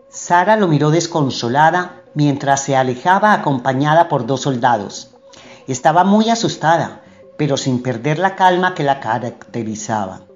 Sara 0.09 0.57
lo 0.57 0.69
miró 0.69 0.91
desconsolada 0.91 2.03
mientras 2.15 2.63
se 2.63 2.77
alejaba 2.77 3.35
acompañada 3.35 4.09
por 4.09 4.25
dos 4.25 4.41
soldados. 4.41 5.15
Estaba 5.67 6.03
muy 6.03 6.31
asustada, 6.31 7.03
pero 7.37 7.59
sin 7.59 7.83
perder 7.83 8.19
la 8.19 8.37
calma 8.37 8.75
que 8.75 8.85
la 8.85 9.01
caracterizaba. 9.01 10.28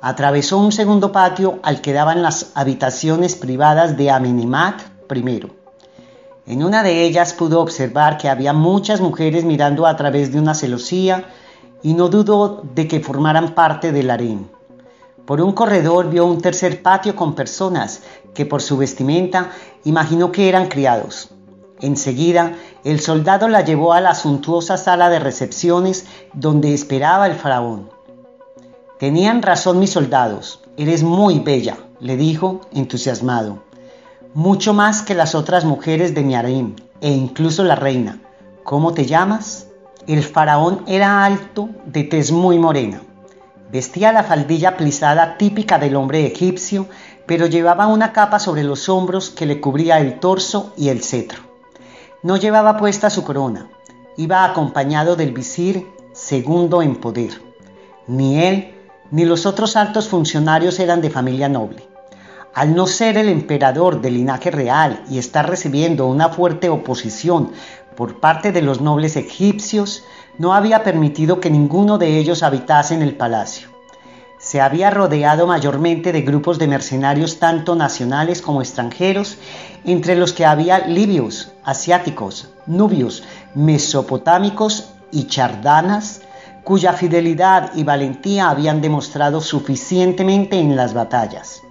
Atravesó 0.00 0.58
un 0.58 0.70
segundo 0.70 1.10
patio 1.10 1.58
al 1.62 1.80
que 1.80 1.92
daban 1.92 2.22
las 2.22 2.52
habitaciones 2.54 3.34
privadas 3.34 3.96
de 3.96 4.12
Aminimat 4.12 4.80
primero. 5.08 5.50
En 6.46 6.62
una 6.62 6.84
de 6.84 7.02
ellas 7.02 7.32
pudo 7.32 7.60
observar 7.60 8.16
que 8.16 8.28
había 8.28 8.52
muchas 8.52 9.00
mujeres 9.00 9.44
mirando 9.44 9.86
a 9.86 9.96
través 9.96 10.32
de 10.32 10.38
una 10.38 10.54
celosía 10.54 11.24
y 11.82 11.94
no 11.94 12.08
dudó 12.08 12.62
de 12.74 12.86
que 12.86 13.00
formaran 13.00 13.54
parte 13.54 13.90
del 13.90 14.10
harén. 14.10 14.48
Por 15.26 15.40
un 15.40 15.52
corredor 15.52 16.08
vio 16.08 16.26
un 16.26 16.40
tercer 16.40 16.80
patio 16.80 17.16
con 17.16 17.34
personas 17.34 18.00
que 18.34 18.46
por 18.46 18.62
su 18.62 18.76
vestimenta 18.76 19.50
imaginó 19.84 20.30
que 20.30 20.48
eran 20.48 20.68
criados. 20.68 21.30
Enseguida, 21.80 22.54
el 22.84 23.00
soldado 23.00 23.48
la 23.48 23.62
llevó 23.62 23.92
a 23.92 24.00
la 24.00 24.14
suntuosa 24.14 24.76
sala 24.76 25.10
de 25.10 25.18
recepciones 25.18 26.06
donde 26.32 26.72
esperaba 26.72 27.26
el 27.26 27.34
faraón. 27.34 27.97
Tenían 28.98 29.42
razón 29.42 29.78
mis 29.78 29.90
soldados, 29.90 30.60
eres 30.76 31.04
muy 31.04 31.38
bella, 31.38 31.76
le 32.00 32.16
dijo 32.16 32.62
entusiasmado. 32.72 33.62
Mucho 34.34 34.74
más 34.74 35.02
que 35.02 35.14
las 35.14 35.36
otras 35.36 35.64
mujeres 35.64 36.16
de 36.16 36.24
mi 36.24 36.34
e 37.00 37.10
incluso 37.12 37.62
la 37.62 37.76
reina, 37.76 38.18
¿cómo 38.64 38.94
te 38.94 39.06
llamas? 39.06 39.68
El 40.08 40.24
faraón 40.24 40.82
era 40.88 41.24
alto, 41.24 41.68
de 41.86 42.02
tez 42.02 42.32
muy 42.32 42.58
morena. 42.58 43.00
Vestía 43.70 44.10
la 44.12 44.24
faldilla 44.24 44.76
plisada 44.76 45.38
típica 45.38 45.78
del 45.78 45.94
hombre 45.94 46.26
egipcio, 46.26 46.88
pero 47.24 47.46
llevaba 47.46 47.86
una 47.86 48.12
capa 48.12 48.40
sobre 48.40 48.64
los 48.64 48.88
hombros 48.88 49.30
que 49.30 49.46
le 49.46 49.60
cubría 49.60 50.00
el 50.00 50.18
torso 50.18 50.72
y 50.76 50.88
el 50.88 51.04
cetro. 51.04 51.42
No 52.24 52.36
llevaba 52.36 52.76
puesta 52.76 53.10
su 53.10 53.22
corona, 53.22 53.70
iba 54.16 54.44
acompañado 54.44 55.14
del 55.14 55.32
visir 55.32 55.86
segundo 56.12 56.82
en 56.82 56.96
poder. 56.96 57.40
Ni 58.08 58.42
él 58.42 58.74
ni 59.10 59.24
los 59.24 59.46
otros 59.46 59.76
altos 59.76 60.08
funcionarios 60.08 60.78
eran 60.80 61.00
de 61.00 61.10
familia 61.10 61.48
noble. 61.48 61.88
Al 62.54 62.74
no 62.74 62.86
ser 62.86 63.16
el 63.16 63.28
emperador 63.28 64.00
de 64.00 64.10
linaje 64.10 64.50
real 64.50 65.02
y 65.10 65.18
estar 65.18 65.48
recibiendo 65.48 66.06
una 66.06 66.28
fuerte 66.28 66.68
oposición 66.68 67.52
por 67.96 68.20
parte 68.20 68.52
de 68.52 68.62
los 68.62 68.80
nobles 68.80 69.16
egipcios, 69.16 70.04
no 70.38 70.54
había 70.54 70.82
permitido 70.84 71.40
que 71.40 71.50
ninguno 71.50 71.98
de 71.98 72.18
ellos 72.18 72.42
habitase 72.42 72.94
en 72.94 73.02
el 73.02 73.16
palacio. 73.16 73.68
Se 74.38 74.60
había 74.60 74.90
rodeado 74.90 75.48
mayormente 75.48 76.12
de 76.12 76.22
grupos 76.22 76.60
de 76.60 76.68
mercenarios 76.68 77.40
tanto 77.40 77.74
nacionales 77.74 78.40
como 78.40 78.62
extranjeros, 78.62 79.36
entre 79.84 80.14
los 80.14 80.32
que 80.32 80.46
había 80.46 80.86
libios, 80.86 81.52
asiáticos, 81.64 82.48
nubios, 82.66 83.24
mesopotámicos 83.54 84.90
y 85.10 85.26
chardanas, 85.26 86.22
cuya 86.68 86.92
fidelidad 86.92 87.70
y 87.76 87.82
valentía 87.82 88.50
habían 88.50 88.82
demostrado 88.82 89.40
suficientemente 89.40 90.60
en 90.60 90.76
las 90.76 90.92
batallas. 90.92 91.62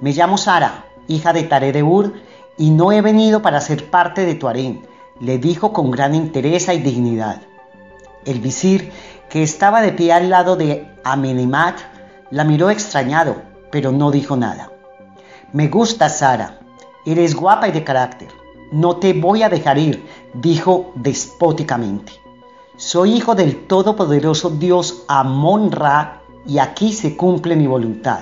Me 0.00 0.12
llamo 0.12 0.38
Sara, 0.38 0.86
hija 1.08 1.34
de 1.34 1.42
Tare 1.42 1.72
de 1.72 1.82
Ur, 1.82 2.14
y 2.56 2.70
no 2.70 2.90
he 2.90 3.02
venido 3.02 3.42
para 3.42 3.60
ser 3.60 3.90
parte 3.90 4.24
de 4.24 4.34
tu 4.34 4.48
harén, 4.48 4.86
le 5.20 5.36
dijo 5.36 5.74
con 5.74 5.90
gran 5.90 6.14
interés 6.14 6.70
y 6.70 6.78
dignidad. 6.78 7.42
El 8.24 8.40
visir, 8.40 8.92
que 9.28 9.42
estaba 9.42 9.82
de 9.82 9.92
pie 9.92 10.14
al 10.14 10.30
lado 10.30 10.56
de 10.56 10.90
Amenimat, 11.04 11.76
la 12.30 12.44
miró 12.44 12.70
extrañado, 12.70 13.36
pero 13.70 13.92
no 13.92 14.10
dijo 14.10 14.38
nada. 14.38 14.72
Me 15.52 15.68
gusta, 15.68 16.08
Sara. 16.08 16.60
Eres 17.04 17.34
guapa 17.34 17.68
y 17.68 17.72
de 17.72 17.84
carácter. 17.84 18.28
No 18.72 18.96
te 18.96 19.12
voy 19.12 19.42
a 19.42 19.50
dejar 19.50 19.76
ir, 19.76 20.02
dijo 20.32 20.92
despóticamente. 20.94 22.27
Soy 22.78 23.12
hijo 23.12 23.34
del 23.34 23.66
todopoderoso 23.66 24.48
Dios 24.48 25.04
Amon-Ra 25.06 26.22
y 26.46 26.58
aquí 26.58 26.94
se 26.94 27.14
cumple 27.14 27.54
mi 27.56 27.66
voluntad 27.66 28.20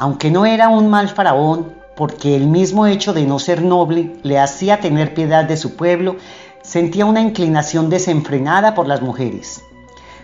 aunque 0.00 0.30
no 0.30 0.46
era 0.46 0.70
un 0.70 0.88
mal 0.88 1.10
faraón, 1.10 1.74
porque 1.94 2.34
el 2.34 2.46
mismo 2.46 2.86
hecho 2.86 3.12
de 3.12 3.26
no 3.26 3.38
ser 3.38 3.60
noble 3.60 4.16
le 4.22 4.38
hacía 4.38 4.80
tener 4.80 5.12
piedad 5.12 5.44
de 5.44 5.58
su 5.58 5.76
pueblo, 5.76 6.16
sentía 6.62 7.04
una 7.04 7.20
inclinación 7.20 7.90
desenfrenada 7.90 8.74
por 8.74 8.88
las 8.88 9.02
mujeres. 9.02 9.62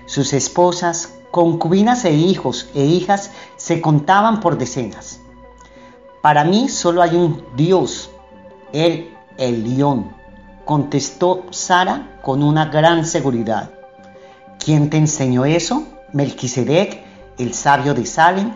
Sus 0.06 0.32
esposas, 0.32 1.18
concubinas 1.30 2.06
e 2.06 2.14
hijos 2.14 2.70
e 2.74 2.86
hijas 2.86 3.32
se 3.56 3.82
contaban 3.82 4.40
por 4.40 4.56
decenas. 4.56 5.20
Para 6.22 6.44
mí 6.44 6.70
solo 6.70 7.02
hay 7.02 7.14
un 7.14 7.44
Dios, 7.54 8.08
el 8.72 9.14
Elión, 9.36 10.15
contestó 10.66 11.46
Sara 11.50 12.18
con 12.20 12.42
una 12.42 12.66
gran 12.66 13.06
seguridad. 13.06 13.70
¿Quién 14.62 14.90
te 14.90 14.98
enseñó 14.98 15.46
eso? 15.46 15.84
Melquisedec, 16.12 17.02
el 17.38 17.54
sabio 17.54 17.94
de 17.94 18.04
Salem, 18.04 18.52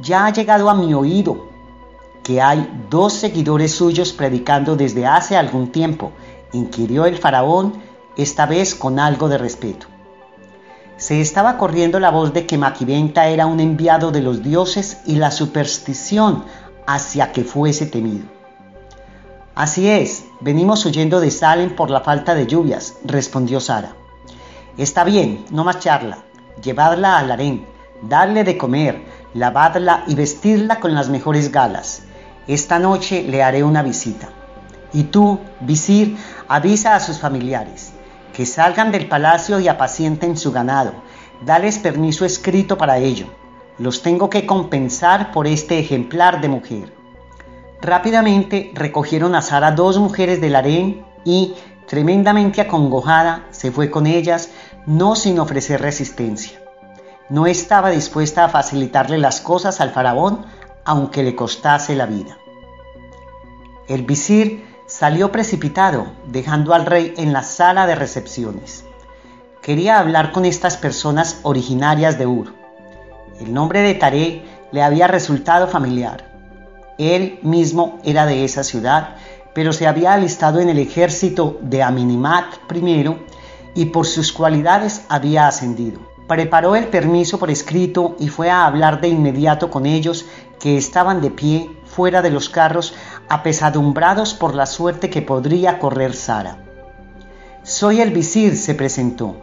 ya 0.00 0.26
ha 0.26 0.32
llegado 0.32 0.68
a 0.70 0.74
mi 0.74 0.92
oído 0.94 1.48
que 2.22 2.42
hay 2.42 2.68
dos 2.90 3.14
seguidores 3.14 3.72
suyos 3.72 4.12
predicando 4.12 4.76
desde 4.76 5.06
hace 5.06 5.36
algún 5.36 5.72
tiempo, 5.72 6.12
inquirió 6.52 7.06
el 7.06 7.16
faraón, 7.16 7.74
esta 8.18 8.44
vez 8.44 8.74
con 8.74 8.98
algo 8.98 9.28
de 9.28 9.38
respeto. 9.38 9.86
Se 10.98 11.22
estaba 11.22 11.56
corriendo 11.56 12.00
la 12.00 12.10
voz 12.10 12.34
de 12.34 12.46
que 12.46 12.58
Maquiventa 12.58 13.28
era 13.28 13.46
un 13.46 13.60
enviado 13.60 14.10
de 14.10 14.20
los 14.20 14.42
dioses 14.42 14.98
y 15.06 15.16
la 15.16 15.30
superstición 15.30 16.44
hacia 16.86 17.32
que 17.32 17.44
fuese 17.44 17.86
temido. 17.86 18.26
Así 19.54 19.88
es, 19.88 20.25
venimos 20.40 20.84
huyendo 20.84 21.20
de 21.20 21.30
Salem 21.30 21.74
por 21.74 21.90
la 21.90 22.00
falta 22.00 22.34
de 22.34 22.46
lluvias, 22.46 22.98
respondió 23.04 23.60
Sara. 23.60 23.94
Está 24.76 25.04
bien, 25.04 25.44
no 25.50 25.64
más 25.64 25.78
charla. 25.78 26.18
Llevadla 26.62 27.18
al 27.18 27.30
harén, 27.30 27.66
darle 28.02 28.44
de 28.44 28.56
comer, 28.58 29.04
lavadla 29.34 30.04
y 30.06 30.14
vestirla 30.14 30.80
con 30.80 30.94
las 30.94 31.08
mejores 31.08 31.52
galas. 31.52 32.02
Esta 32.46 32.78
noche 32.78 33.22
le 33.22 33.42
haré 33.42 33.64
una 33.64 33.82
visita. 33.82 34.28
Y 34.92 35.04
tú, 35.04 35.40
visir, 35.60 36.16
avisa 36.48 36.94
a 36.94 37.00
sus 37.00 37.18
familiares 37.18 37.92
que 38.36 38.44
salgan 38.44 38.92
del 38.92 39.08
palacio 39.08 39.60
y 39.60 39.68
apacienten 39.68 40.36
su 40.36 40.52
ganado. 40.52 40.92
Dales 41.46 41.78
permiso 41.78 42.26
escrito 42.26 42.76
para 42.76 42.98
ello. 42.98 43.28
Los 43.78 44.02
tengo 44.02 44.28
que 44.28 44.44
compensar 44.44 45.32
por 45.32 45.46
este 45.46 45.78
ejemplar 45.78 46.42
de 46.42 46.48
mujer. 46.48 46.95
Rápidamente 47.80 48.70
recogieron 48.74 49.34
a 49.34 49.42
Sara 49.42 49.72
dos 49.72 49.98
mujeres 49.98 50.40
del 50.40 50.56
harén 50.56 51.04
y, 51.24 51.54
tremendamente 51.86 52.60
acongojada, 52.60 53.46
se 53.50 53.70
fue 53.70 53.90
con 53.90 54.06
ellas, 54.06 54.50
no 54.86 55.14
sin 55.14 55.38
ofrecer 55.38 55.80
resistencia 55.80 56.60
no 57.28 57.46
estaba 57.46 57.90
dispuesta 57.90 58.44
a 58.44 58.48
facilitarle 58.48 59.18
las 59.18 59.40
cosas 59.40 59.80
al 59.80 59.90
faraón 59.90 60.46
aunque 60.84 61.22
le 61.22 61.34
costase 61.34 61.96
la 61.96 62.06
vida. 62.06 62.38
El 63.88 64.02
visir 64.02 64.64
salió 64.86 65.32
precipitado, 65.32 66.06
dejando 66.26 66.74
al 66.74 66.86
rey 66.86 67.14
en 67.16 67.32
la 67.32 67.42
sala 67.42 67.86
de 67.86 67.96
recepciones. 67.96 68.84
Quería 69.62 69.98
hablar 69.98 70.30
con 70.30 70.44
estas 70.44 70.76
personas 70.76 71.40
originarias 71.42 72.18
de 72.18 72.26
Ur. 72.26 72.54
El 73.40 73.52
nombre 73.52 73.80
de 73.80 73.94
Taré 73.94 74.44
le 74.70 74.82
había 74.82 75.08
resultado 75.08 75.66
familiar. 75.66 76.35
Él 76.98 77.38
mismo 77.42 77.98
era 78.04 78.26
de 78.26 78.44
esa 78.44 78.64
ciudad, 78.64 79.16
pero 79.54 79.72
se 79.72 79.86
había 79.86 80.12
alistado 80.12 80.60
en 80.60 80.68
el 80.68 80.78
ejército 80.78 81.58
de 81.62 81.82
Aminimat 81.82 82.46
I 82.74 83.16
y 83.74 83.86
por 83.86 84.06
sus 84.06 84.32
cualidades 84.32 85.04
había 85.08 85.46
ascendido. 85.46 86.00
Preparó 86.26 86.74
el 86.74 86.88
permiso 86.88 87.38
por 87.38 87.50
escrito 87.50 88.16
y 88.18 88.28
fue 88.28 88.50
a 88.50 88.66
hablar 88.66 89.00
de 89.00 89.08
inmediato 89.08 89.70
con 89.70 89.86
ellos 89.86 90.26
que 90.58 90.76
estaban 90.76 91.20
de 91.20 91.30
pie 91.30 91.70
fuera 91.84 92.22
de 92.22 92.30
los 92.30 92.48
carros 92.48 92.94
apesadumbrados 93.28 94.34
por 94.34 94.54
la 94.54 94.66
suerte 94.66 95.08
que 95.10 95.22
podría 95.22 95.78
correr 95.78 96.14
Sara. 96.14 96.58
Soy 97.62 98.00
el 98.00 98.10
visir, 98.10 98.56
se 98.56 98.74
presentó. 98.74 99.36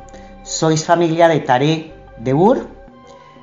¿Sois 0.43 0.85
familia 0.85 1.27
de 1.27 1.39
Taré, 1.39 1.93
de 2.17 2.33
Ur? 2.33 2.67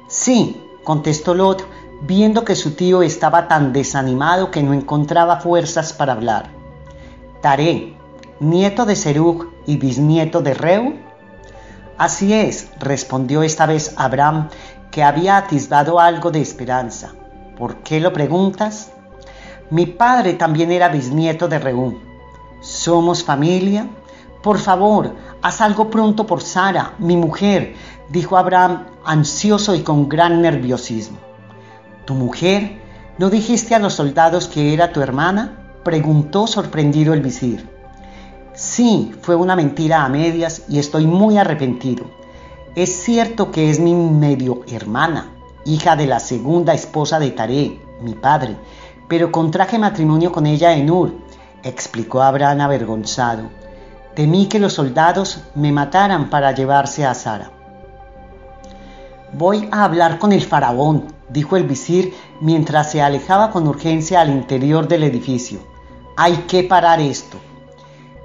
Sí, 0.08 0.60
contestó 0.84 1.34
Lot, 1.34 1.66
viendo 2.00 2.44
que 2.44 2.56
su 2.56 2.72
tío 2.72 3.02
estaba 3.02 3.48
tan 3.48 3.72
desanimado 3.72 4.50
que 4.50 4.62
no 4.62 4.72
encontraba 4.72 5.40
fuerzas 5.40 5.92
para 5.92 6.12
hablar. 6.12 6.50
Taré, 7.40 7.94
nieto 8.40 8.86
de 8.86 8.96
Serug 8.96 9.48
y 9.66 9.76
bisnieto 9.76 10.40
de 10.40 10.54
Reu, 10.54 10.94
Así 12.00 12.32
es, 12.32 12.70
respondió 12.78 13.42
esta 13.42 13.66
vez 13.66 13.92
Abraham, 13.98 14.48
que 14.90 15.02
había 15.02 15.36
atisbado 15.36 16.00
algo 16.00 16.30
de 16.30 16.40
esperanza. 16.40 17.12
¿Por 17.58 17.82
qué 17.82 18.00
lo 18.00 18.10
preguntas? 18.14 18.90
Mi 19.68 19.84
padre 19.84 20.32
también 20.32 20.72
era 20.72 20.88
bisnieto 20.88 21.46
de 21.46 21.58
Reú. 21.58 22.00
¿Somos 22.62 23.22
familia? 23.22 23.86
Por 24.42 24.56
favor, 24.56 25.14
haz 25.42 25.60
algo 25.60 25.90
pronto 25.90 26.26
por 26.26 26.40
Sara, 26.40 26.94
mi 26.98 27.18
mujer, 27.18 27.74
dijo 28.08 28.38
Abraham, 28.38 28.86
ansioso 29.04 29.74
y 29.74 29.82
con 29.82 30.08
gran 30.08 30.40
nerviosismo. 30.40 31.18
¿Tu 32.10 32.16
mujer? 32.16 32.72
¿No 33.18 33.30
dijiste 33.30 33.76
a 33.76 33.78
los 33.78 33.92
soldados 33.92 34.48
que 34.48 34.74
era 34.74 34.92
tu 34.92 35.00
hermana? 35.00 35.78
preguntó 35.84 36.48
sorprendido 36.48 37.14
el 37.14 37.22
visir. 37.22 37.70
Sí, 38.52 39.12
fue 39.22 39.36
una 39.36 39.54
mentira 39.54 40.04
a 40.04 40.08
medias 40.08 40.64
y 40.68 40.80
estoy 40.80 41.06
muy 41.06 41.38
arrepentido. 41.38 42.06
Es 42.74 43.04
cierto 43.04 43.52
que 43.52 43.70
es 43.70 43.78
mi 43.78 43.94
medio 43.94 44.62
hermana, 44.66 45.30
hija 45.64 45.94
de 45.94 46.08
la 46.08 46.18
segunda 46.18 46.74
esposa 46.74 47.20
de 47.20 47.30
Taré, 47.30 47.80
mi 48.00 48.14
padre, 48.14 48.56
pero 49.06 49.30
contraje 49.30 49.78
matrimonio 49.78 50.32
con 50.32 50.46
ella 50.46 50.74
en 50.74 50.90
Ur, 50.90 51.14
explicó 51.62 52.22
Abraham 52.22 52.62
avergonzado. 52.62 53.42
Temí 54.16 54.46
que 54.46 54.58
los 54.58 54.72
soldados 54.72 55.44
me 55.54 55.70
mataran 55.70 56.28
para 56.28 56.50
llevarse 56.50 57.06
a 57.06 57.14
Sara. 57.14 57.59
Voy 59.32 59.68
a 59.70 59.84
hablar 59.84 60.18
con 60.18 60.32
el 60.32 60.42
faraón, 60.42 61.06
dijo 61.28 61.56
el 61.56 61.62
visir 61.62 62.14
mientras 62.40 62.90
se 62.90 63.00
alejaba 63.00 63.52
con 63.52 63.68
urgencia 63.68 64.20
al 64.20 64.30
interior 64.30 64.88
del 64.88 65.04
edificio. 65.04 65.60
Hay 66.16 66.34
que 66.48 66.64
parar 66.64 67.00
esto. 67.00 67.38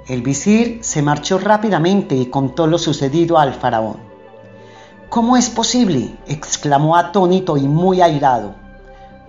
El 0.08 0.22
visir 0.22 0.80
se 0.82 1.02
marchó 1.02 1.38
rápidamente 1.38 2.16
y 2.16 2.26
contó 2.26 2.66
lo 2.66 2.78
sucedido 2.78 3.38
al 3.38 3.54
faraón. 3.54 3.98
¿Cómo 5.08 5.36
es 5.36 5.48
posible? 5.48 6.16
exclamó 6.26 6.96
atónito 6.96 7.56
y 7.56 7.68
muy 7.68 8.00
airado. 8.00 8.56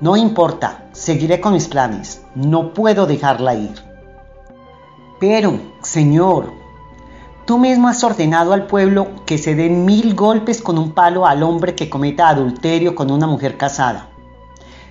No 0.01 0.17
importa, 0.17 0.85
seguiré 0.93 1.39
con 1.39 1.53
mis 1.53 1.67
planes. 1.67 2.23
No 2.33 2.73
puedo 2.73 3.05
dejarla 3.05 3.53
ir. 3.53 3.75
Pero, 5.19 5.59
Señor, 5.83 6.53
tú 7.47 7.57
mismo 7.57 7.87
has 7.87 8.03
ordenado 8.03 8.51
al 8.51 8.67
pueblo 8.67 9.07
que 9.25 9.37
se 9.37 9.55
den 9.55 9.85
mil 9.85 10.15
golpes 10.15 10.61
con 10.61 10.77
un 10.77 10.91
palo 10.91 11.25
al 11.25 11.43
hombre 11.43 11.75
que 11.75 11.89
cometa 11.89 12.27
adulterio 12.27 12.93
con 12.93 13.09
una 13.09 13.25
mujer 13.25 13.55
casada. 13.55 14.09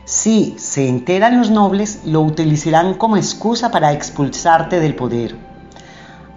Si 0.07 0.57
se 0.59 0.89
enteran 0.89 1.37
los 1.37 1.51
nobles, 1.51 2.01
lo 2.07 2.23
utilizarán 2.23 2.95
como 2.95 3.19
excusa 3.19 3.71
para 3.71 3.93
expulsarte 3.93 4.81
del 4.81 4.95
poder. 4.95 5.37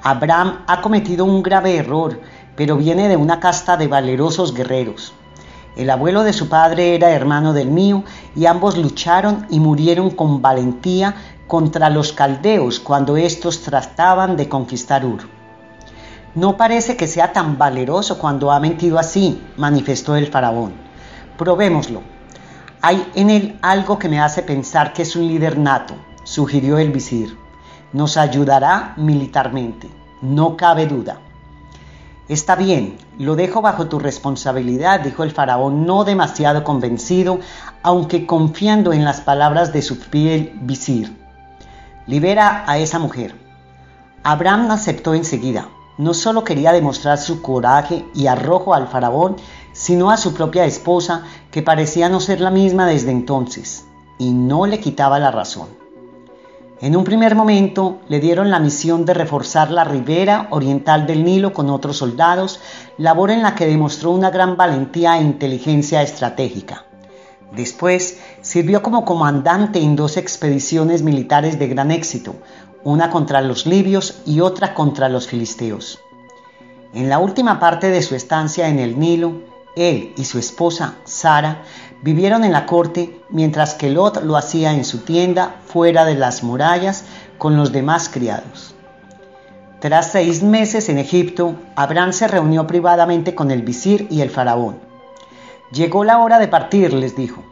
Abraham 0.03 0.65
ha 0.67 0.81
cometido 0.81 1.23
un 1.23 1.41
grave 1.41 1.77
error, 1.77 2.19
pero 2.57 2.75
viene 2.75 3.07
de 3.07 3.15
una 3.15 3.39
casta 3.39 3.77
de 3.77 3.87
valerosos 3.87 4.53
guerreros. 4.53 5.13
El 5.77 5.89
abuelo 5.89 6.23
de 6.23 6.33
su 6.33 6.49
padre 6.49 6.95
era 6.95 7.11
hermano 7.11 7.53
del 7.53 7.69
mío 7.69 8.03
y 8.35 8.45
ambos 8.45 8.77
lucharon 8.77 9.47
y 9.49 9.61
murieron 9.61 10.09
con 10.09 10.41
valentía 10.41 11.15
contra 11.47 11.89
los 11.89 12.11
caldeos 12.11 12.81
cuando 12.81 13.15
éstos 13.15 13.61
trataban 13.61 14.35
de 14.35 14.49
conquistar 14.49 15.05
Ur. 15.05 15.38
No 16.39 16.55
parece 16.55 16.95
que 16.95 17.05
sea 17.05 17.33
tan 17.33 17.57
valeroso 17.57 18.17
cuando 18.17 18.49
ha 18.53 18.61
mentido 18.61 18.97
así, 18.97 19.43
manifestó 19.57 20.15
el 20.15 20.27
faraón. 20.27 20.71
Probémoslo. 21.37 22.01
Hay 22.81 23.05
en 23.13 23.29
él 23.29 23.59
algo 23.61 23.99
que 23.99 24.07
me 24.07 24.21
hace 24.21 24.41
pensar 24.41 24.93
que 24.93 25.01
es 25.01 25.17
un 25.17 25.27
líder 25.27 25.57
nato, 25.57 25.95
sugirió 26.23 26.77
el 26.77 26.93
visir. 26.93 27.37
Nos 27.91 28.15
ayudará 28.15 28.93
militarmente, 28.95 29.89
no 30.21 30.55
cabe 30.55 30.87
duda. 30.87 31.19
Está 32.29 32.55
bien, 32.55 32.95
lo 33.17 33.35
dejo 33.35 33.61
bajo 33.61 33.89
tu 33.89 33.99
responsabilidad, 33.99 35.01
dijo 35.01 35.23
el 35.23 35.31
faraón, 35.31 35.85
no 35.85 36.05
demasiado 36.05 36.63
convencido, 36.63 37.41
aunque 37.83 38.25
confiando 38.25 38.93
en 38.93 39.03
las 39.03 39.19
palabras 39.19 39.73
de 39.73 39.81
su 39.81 39.97
fiel 39.97 40.53
visir. 40.61 41.17
Libera 42.07 42.63
a 42.65 42.77
esa 42.77 42.97
mujer. 42.97 43.35
Abraham 44.23 44.71
aceptó 44.71 45.13
enseguida. 45.13 45.67
No 45.99 46.13
solo 46.13 46.45
quería 46.45 46.71
demostrar 46.71 47.17
su 47.17 47.41
coraje 47.41 48.05
y 48.15 48.27
arrojo 48.27 48.73
al 48.73 48.87
faraón, 48.87 49.35
sino 49.73 50.11
a 50.11 50.15
su 50.15 50.33
propia 50.33 50.63
esposa, 50.63 51.25
que 51.51 51.61
parecía 51.61 52.07
no 52.07 52.21
ser 52.21 52.39
la 52.39 52.51
misma 52.51 52.87
desde 52.87 53.11
entonces, 53.11 53.83
y 54.17 54.31
no 54.31 54.65
le 54.65 54.79
quitaba 54.79 55.19
la 55.19 55.29
razón. 55.29 55.67
En 56.79 56.95
un 56.95 57.03
primer 57.03 57.35
momento 57.35 57.99
le 58.07 58.21
dieron 58.21 58.49
la 58.49 58.61
misión 58.61 59.03
de 59.03 59.13
reforzar 59.13 59.71
la 59.71 59.83
ribera 59.83 60.47
oriental 60.51 61.05
del 61.05 61.25
Nilo 61.25 61.51
con 61.51 61.69
otros 61.69 61.97
soldados, 61.97 62.61
labor 62.97 63.29
en 63.29 63.43
la 63.43 63.53
que 63.53 63.67
demostró 63.67 64.11
una 64.11 64.29
gran 64.29 64.55
valentía 64.55 65.17
e 65.17 65.21
inteligencia 65.21 66.01
estratégica. 66.01 66.85
Después 67.53 68.19
sirvió 68.39 68.81
como 68.81 69.03
comandante 69.03 69.81
en 69.81 69.97
dos 69.97 70.15
expediciones 70.15 71.01
militares 71.01 71.59
de 71.59 71.67
gran 71.67 71.91
éxito, 71.91 72.35
una 72.83 73.09
contra 73.09 73.41
los 73.41 73.65
libios 73.65 74.21
y 74.25 74.41
otra 74.41 74.73
contra 74.73 75.09
los 75.09 75.27
filisteos. 75.27 75.99
En 76.93 77.09
la 77.09 77.19
última 77.19 77.59
parte 77.59 77.89
de 77.89 78.01
su 78.01 78.15
estancia 78.15 78.67
en 78.67 78.79
el 78.79 78.97
Nilo, 78.99 79.41
él 79.75 80.13
y 80.17 80.25
su 80.25 80.39
esposa, 80.39 80.95
Sara, 81.03 81.63
Vivieron 82.01 82.45
en 82.45 82.53
la 82.53 82.65
corte 82.65 83.21
mientras 83.29 83.73
que 83.73 83.89
Lot 83.89 84.23
lo 84.23 84.37
hacía 84.37 84.71
en 84.71 84.85
su 84.85 84.99
tienda 84.99 85.57
fuera 85.65 86.05
de 86.05 86.15
las 86.15 86.43
murallas 86.43 87.03
con 87.37 87.57
los 87.57 87.73
demás 87.73 88.07
criados. 88.07 88.73
Tras 89.81 90.11
seis 90.11 90.41
meses 90.41 90.87
en 90.87 90.97
Egipto, 90.97 91.55
Abraham 91.75 92.13
se 92.13 92.29
reunió 92.29 92.65
privadamente 92.67 93.35
con 93.35 93.51
el 93.51 93.63
visir 93.63 94.07
y 94.09 94.21
el 94.21 94.29
faraón. 94.29 94.79
Llegó 95.71 96.05
la 96.05 96.19
hora 96.19 96.39
de 96.39 96.47
partir, 96.47 96.93
les 96.93 97.17
dijo. 97.17 97.43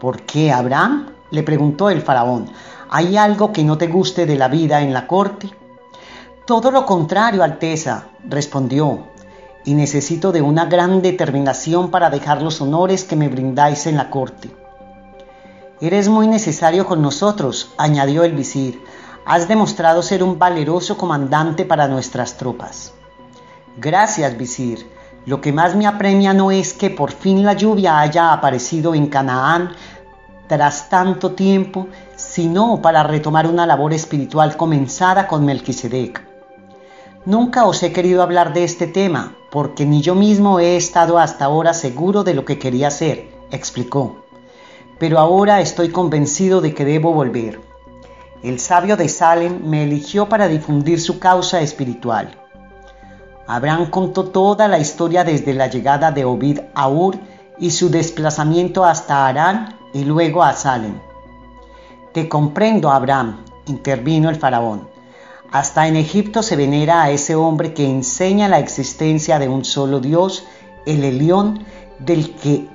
¿Por 0.00 0.22
qué, 0.22 0.52
Abraham? 0.52 1.08
le 1.30 1.42
preguntó 1.42 1.90
el 1.90 2.00
faraón. 2.00 2.48
¿Hay 2.88 3.16
algo 3.16 3.52
que 3.52 3.64
no 3.64 3.78
te 3.78 3.88
guste 3.88 4.26
de 4.26 4.36
la 4.36 4.48
vida 4.48 4.80
en 4.80 4.92
la 4.92 5.06
corte? 5.06 5.50
Todo 6.46 6.70
lo 6.70 6.86
contrario, 6.86 7.42
Alteza, 7.42 8.08
respondió 8.28 9.08
y 9.64 9.74
necesito 9.74 10.30
de 10.30 10.42
una 10.42 10.66
gran 10.66 11.02
determinación 11.02 11.90
para 11.90 12.08
dejar 12.10 12.40
los 12.42 12.60
honores 12.60 13.02
que 13.02 13.16
me 13.16 13.28
brindáis 13.28 13.86
en 13.88 13.96
la 13.96 14.10
corte. 14.10 14.50
Eres 15.80 16.08
muy 16.08 16.28
necesario 16.28 16.86
con 16.86 17.02
nosotros, 17.02 17.72
añadió 17.76 18.22
el 18.22 18.32
visir. 18.32 18.80
Has 19.26 19.48
demostrado 19.48 20.02
ser 20.02 20.22
un 20.22 20.38
valeroso 20.38 20.96
comandante 20.96 21.64
para 21.64 21.88
nuestras 21.88 22.36
tropas. 22.36 22.92
Gracias, 23.76 24.38
visir. 24.38 24.88
Lo 25.26 25.40
que 25.40 25.52
más 25.52 25.74
me 25.74 25.88
apremia 25.88 26.32
no 26.32 26.52
es 26.52 26.72
que 26.72 26.88
por 26.88 27.10
fin 27.10 27.44
la 27.44 27.54
lluvia 27.54 27.98
haya 27.98 28.32
aparecido 28.32 28.94
en 28.94 29.08
Canaán 29.08 29.72
tras 30.46 30.88
tanto 30.88 31.32
tiempo, 31.32 31.88
sino 32.36 32.82
para 32.82 33.02
retomar 33.02 33.46
una 33.46 33.64
labor 33.64 33.94
espiritual 33.94 34.58
comenzada 34.58 35.26
con 35.26 35.46
Melquisedec. 35.46 36.22
Nunca 37.24 37.64
os 37.64 37.82
he 37.82 37.94
querido 37.94 38.22
hablar 38.22 38.52
de 38.52 38.62
este 38.62 38.86
tema, 38.86 39.34
porque 39.50 39.86
ni 39.86 40.02
yo 40.02 40.14
mismo 40.14 40.60
he 40.60 40.76
estado 40.76 41.18
hasta 41.18 41.46
ahora 41.46 41.72
seguro 41.72 42.24
de 42.24 42.34
lo 42.34 42.44
que 42.44 42.58
quería 42.58 42.88
hacer, 42.88 43.30
explicó. 43.50 44.26
Pero 44.98 45.18
ahora 45.18 45.62
estoy 45.62 45.88
convencido 45.88 46.60
de 46.60 46.74
que 46.74 46.84
debo 46.84 47.14
volver. 47.14 47.58
El 48.42 48.60
sabio 48.60 48.98
de 48.98 49.08
Salem 49.08 49.62
me 49.64 49.84
eligió 49.84 50.28
para 50.28 50.46
difundir 50.46 51.00
su 51.00 51.18
causa 51.18 51.62
espiritual. 51.62 52.36
Abraham 53.46 53.88
contó 53.88 54.26
toda 54.26 54.68
la 54.68 54.78
historia 54.78 55.24
desde 55.24 55.54
la 55.54 55.68
llegada 55.68 56.10
de 56.12 56.26
Ovid 56.26 56.60
a 56.74 56.86
Ur 56.90 57.16
y 57.58 57.70
su 57.70 57.88
desplazamiento 57.88 58.84
hasta 58.84 59.26
Arán 59.26 59.78
y 59.94 60.04
luego 60.04 60.42
a 60.42 60.52
Salem. 60.52 61.05
Te 62.16 62.30
comprendo, 62.30 62.90
Abraham, 62.90 63.44
intervino 63.66 64.30
el 64.30 64.36
faraón. 64.36 64.88
Hasta 65.52 65.86
en 65.86 65.96
Egipto 65.96 66.42
se 66.42 66.56
venera 66.56 67.02
a 67.02 67.10
ese 67.10 67.34
hombre 67.34 67.74
que 67.74 67.84
enseña 67.84 68.48
la 68.48 68.58
existencia 68.58 69.38
de 69.38 69.50
un 69.50 69.66
solo 69.66 70.00
Dios, 70.00 70.46
el 70.86 71.04
Elión, 71.04 71.66
del 71.98 72.34
que 72.36 72.70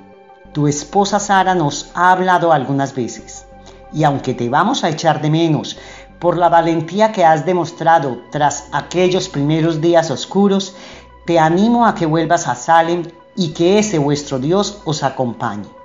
tu 0.52 0.68
esposa 0.68 1.18
Sara 1.18 1.56
nos 1.56 1.90
ha 1.96 2.12
hablado 2.12 2.52
algunas 2.52 2.94
veces. 2.94 3.44
Y 3.92 4.04
aunque 4.04 4.32
te 4.32 4.48
vamos 4.48 4.84
a 4.84 4.90
echar 4.90 5.20
de 5.20 5.30
menos 5.30 5.76
por 6.20 6.38
la 6.38 6.48
valentía 6.48 7.10
que 7.10 7.24
has 7.24 7.44
demostrado 7.44 8.18
tras 8.30 8.68
aquellos 8.70 9.28
primeros 9.28 9.80
días 9.80 10.12
oscuros, 10.12 10.76
te 11.26 11.40
animo 11.40 11.84
a 11.84 11.96
que 11.96 12.06
vuelvas 12.06 12.46
a 12.46 12.54
Salem 12.54 13.02
y 13.34 13.48
que 13.54 13.80
ese 13.80 13.98
vuestro 13.98 14.38
Dios 14.38 14.82
os 14.84 15.02
acompañe. 15.02 15.81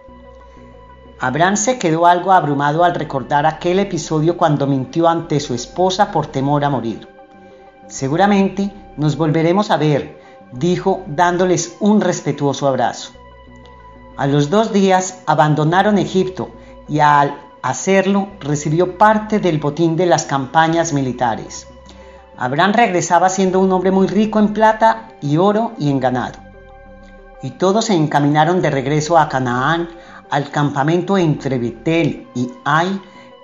Abraham 1.20 1.58
se 1.58 1.80
quedó 1.80 2.06
algo 2.06 2.32
abrumado 2.32 2.84
al 2.84 2.94
recordar 2.94 3.48
aquel 3.48 3.80
episodio 3.80 4.38
cuando 4.38 4.68
mintió 4.68 5.08
ante 5.08 5.40
su 5.40 5.56
esposa 5.56 6.12
por 6.12 6.28
temor 6.28 6.64
a 6.64 6.70
morir. 6.70 7.08
Seguramente 7.88 8.72
nos 8.98 9.18
volveremos 9.18 9.72
a 9.72 9.78
ver, 9.78 10.22
dijo 10.52 11.04
dándoles 11.08 11.76
un 11.80 12.02
respetuoso 12.02 12.68
abrazo. 12.68 13.14
A 14.16 14.28
los 14.28 14.52
dos 14.52 14.72
días 14.72 15.24
abandonaron 15.26 15.98
Egipto 15.98 16.52
y 16.88 17.00
al 17.00 17.36
hacerlo 17.64 18.30
recibió 18.40 18.98
parte 19.00 19.40
del 19.40 19.60
botín 19.60 19.96
de 19.96 20.06
las 20.06 20.26
campañas 20.26 20.94
militares. 20.94 21.68
Abraham 22.38 22.74
regresaba 22.74 23.30
siendo 23.30 23.60
un 23.60 23.72
hombre 23.72 23.90
muy 23.90 24.06
rico 24.06 24.38
en 24.38 24.54
plata 24.54 25.10
y 25.22 25.38
oro 25.38 25.72
y 25.80 25.90
en 25.90 26.00
ganado. 26.00 26.40
Y 27.42 27.52
todos 27.52 27.86
se 27.86 27.96
encaminaron 27.96 28.62
de 28.62 28.70
regreso 28.70 29.18
a 29.18 29.30
Canaán, 29.30 29.90
al 30.30 30.50
campamento 30.52 31.18
entre 31.18 31.58
Betel 31.58 32.28
y 32.36 32.52
Ai 32.66 33.02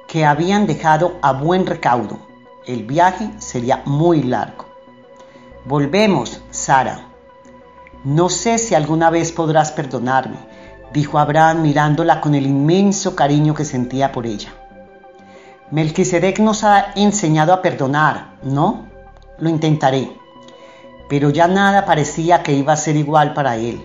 que 0.08 0.26
habían 0.26 0.68
dejado 0.68 1.18
a 1.22 1.34
buen 1.34 1.66
recaudo. 1.66 2.20
El 2.66 2.84
viaje 2.84 3.30
sería 3.40 3.82
muy 3.86 4.24
largo. 4.24 4.66
Volvemos, 5.66 6.42
Sara. 6.52 7.08
No 8.04 8.30
sé 8.30 8.58
si 8.58 8.76
alguna 8.76 9.10
vez 9.10 9.32
podrás 9.32 9.72
perdonarme, 9.72 10.38
dijo 10.94 11.20
Abraham 11.20 11.62
mirándola 11.62 12.20
con 12.20 12.36
el 12.36 12.46
inmenso 12.46 13.16
cariño 13.16 13.54
que 13.54 13.66
sentía 13.66 14.12
por 14.12 14.26
ella. 14.26 14.54
Melquisedec 15.72 16.40
nos 16.40 16.64
ha 16.64 16.94
enseñado 16.96 17.54
a 17.54 17.62
perdonar, 17.62 18.36
¿no? 18.44 18.88
Lo 19.40 19.50
intentaré. 19.50 20.12
Pero 21.10 21.30
ya 21.30 21.48
nada 21.48 21.86
parecía 21.86 22.44
que 22.44 22.54
iba 22.54 22.74
a 22.74 22.78
ser 22.78 22.96
igual 22.96 23.34
para 23.34 23.56
él. 23.56 23.84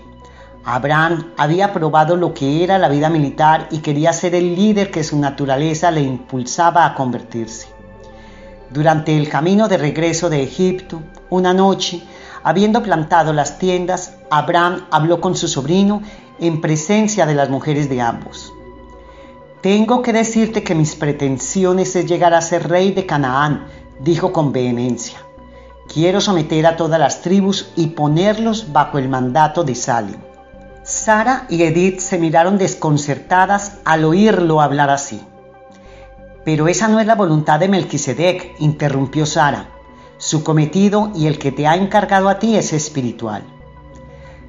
Abraham 0.71 1.33
había 1.39 1.73
probado 1.73 2.15
lo 2.15 2.35
que 2.35 2.63
era 2.63 2.77
la 2.77 2.91
vida 2.91 3.09
militar 3.09 3.69
y 3.71 3.79
quería 3.79 4.13
ser 4.13 4.35
el 4.35 4.55
líder 4.55 4.91
que 4.91 5.03
su 5.03 5.19
naturaleza 5.19 5.91
le 5.91 6.03
impulsaba 6.03 6.85
a 6.85 6.95
convertirse. 6.95 7.69
Durante 8.69 9.17
el 9.17 9.31
camino 9.31 9.67
de 9.67 9.79
regreso 9.79 10.29
de 10.29 10.43
Egipto, 10.43 11.01
una 11.31 11.55
noche, 11.55 12.03
habiendo 12.45 12.83
plantado 12.83 13.33
las 13.33 13.59
tiendas, 13.59 14.19
Abraham 14.29 14.85
habló 14.91 15.23
con 15.23 15.37
su 15.37 15.49
sobrino 15.49 16.03
en 16.39 16.61
presencia 16.61 17.25
de 17.25 17.35
las 17.35 17.49
mujeres 17.49 17.89
de 17.89 18.03
ambos. 18.03 18.53
Tengo 19.63 20.03
que 20.03 20.13
decirte 20.13 20.63
que 20.65 20.75
mis 20.75 20.97
pretensiones 20.97 21.97
es 21.97 22.05
llegar 22.05 22.35
a 22.35 22.43
ser 22.43 22.69
rey 22.69 22.93
de 22.93 23.07
Canaán, 23.07 23.69
dijo 24.01 24.35
con 24.35 24.53
vehemencia. 24.53 25.17
Quiero 25.91 26.21
someter 26.21 26.67
a 26.67 26.77
todas 26.77 27.01
las 27.01 27.23
tribus 27.23 27.71
y 27.75 27.87
ponerlos 27.87 28.71
bajo 28.71 28.99
el 28.99 29.09
mandato 29.09 29.65
de 29.65 29.75
Salim. 29.75 30.28
Sara 30.89 31.45
y 31.51 31.65
Edith 31.65 32.01
se 32.01 32.17
miraron 32.17 32.57
desconcertadas 32.57 33.75
al 33.85 34.07
oírlo 34.07 34.63
hablar 34.63 34.89
así. 34.89 35.21
Pero 36.47 36.67
esa 36.67 36.89
no 36.89 36.99
es 36.99 37.07
la 37.07 37.15
voluntad 37.15 37.61
de 37.61 37.69
Melquisedec, 37.69 38.55
interrumpió 38.59 39.27
Sara. 39.27 39.69
Su 40.17 40.43
cometido 40.43 41.13
y 41.15 41.27
el 41.27 41.39
que 41.39 41.53
te 41.53 41.67
ha 41.67 41.77
encargado 41.77 42.31
a 42.31 42.39
ti 42.39 42.57
es 42.57 42.73
espiritual. 42.73 43.43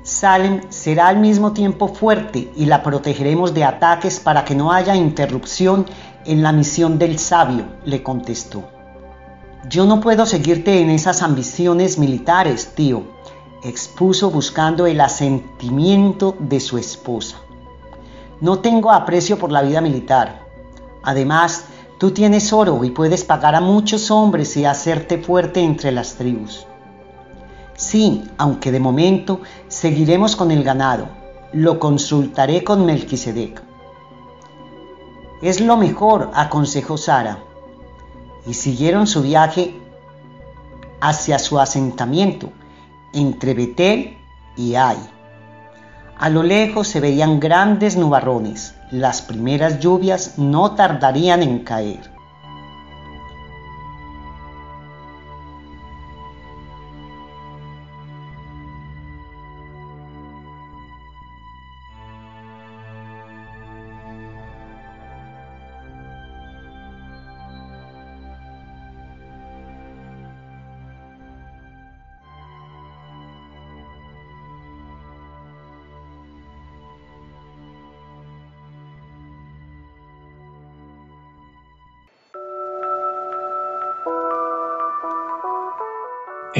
Salem 0.03 0.61
será 0.69 1.09
al 1.09 1.17
mismo 1.17 1.51
tiempo 1.51 1.89
fuerte 1.89 2.49
y 2.55 2.67
la 2.67 2.83
protegeremos 2.83 3.53
de 3.53 3.65
ataques 3.65 4.21
para 4.21 4.45
que 4.45 4.55
no 4.55 4.71
haya 4.71 4.95
interrupción 4.95 5.87
en 6.23 6.41
la 6.41 6.53
misión 6.53 6.97
del 6.97 7.19
sabio, 7.19 7.65
le 7.83 8.01
contestó. 8.01 8.63
Yo 9.67 9.85
no 9.85 9.99
puedo 9.99 10.25
seguirte 10.25 10.79
en 10.79 10.89
esas 10.89 11.21
ambiciones 11.21 11.97
militares, 11.97 12.75
tío, 12.75 13.18
expuso 13.63 14.31
buscando 14.31 14.87
el 14.87 15.01
asentimiento 15.01 16.35
de 16.39 16.59
su 16.59 16.77
esposa. 16.77 17.37
No 18.39 18.59
tengo 18.59 18.91
aprecio 18.91 19.37
por 19.37 19.51
la 19.51 19.61
vida 19.61 19.81
militar. 19.81 20.45
Además, 21.03 21.65
tú 21.97 22.11
tienes 22.11 22.53
oro 22.53 22.83
y 22.83 22.91
puedes 22.91 23.25
pagar 23.25 23.55
a 23.55 23.61
muchos 23.61 24.11
hombres 24.11 24.55
y 24.55 24.65
hacerte 24.65 25.17
fuerte 25.17 25.61
entre 25.61 25.91
las 25.91 26.15
tribus. 26.15 26.65
Sí, 27.75 28.23
aunque 28.37 28.71
de 28.71 28.79
momento 28.79 29.41
seguiremos 29.67 30.35
con 30.35 30.51
el 30.51 30.63
ganado. 30.63 31.09
Lo 31.51 31.79
consultaré 31.79 32.63
con 32.63 32.85
Melquisedec. 32.85 33.61
Es 35.41 35.59
lo 35.59 35.77
mejor, 35.77 36.31
aconsejó 36.33 36.97
Sara. 36.97 37.39
Y 38.45 38.53
siguieron 38.53 39.07
su 39.07 39.21
viaje 39.21 39.75
hacia 41.01 41.39
su 41.39 41.59
asentamiento 41.59 42.51
entre 43.13 43.53
Betel 43.53 44.17
y 44.57 44.75
Ai. 44.75 44.97
A 46.17 46.29
lo 46.29 46.43
lejos 46.43 46.87
se 46.87 46.99
veían 46.99 47.39
grandes 47.39 47.95
nubarrones. 47.95 48.75
Las 48.91 49.21
primeras 49.21 49.79
lluvias 49.79 50.37
no 50.37 50.75
tardarían 50.75 51.41
en 51.41 51.59
caer. 51.59 52.18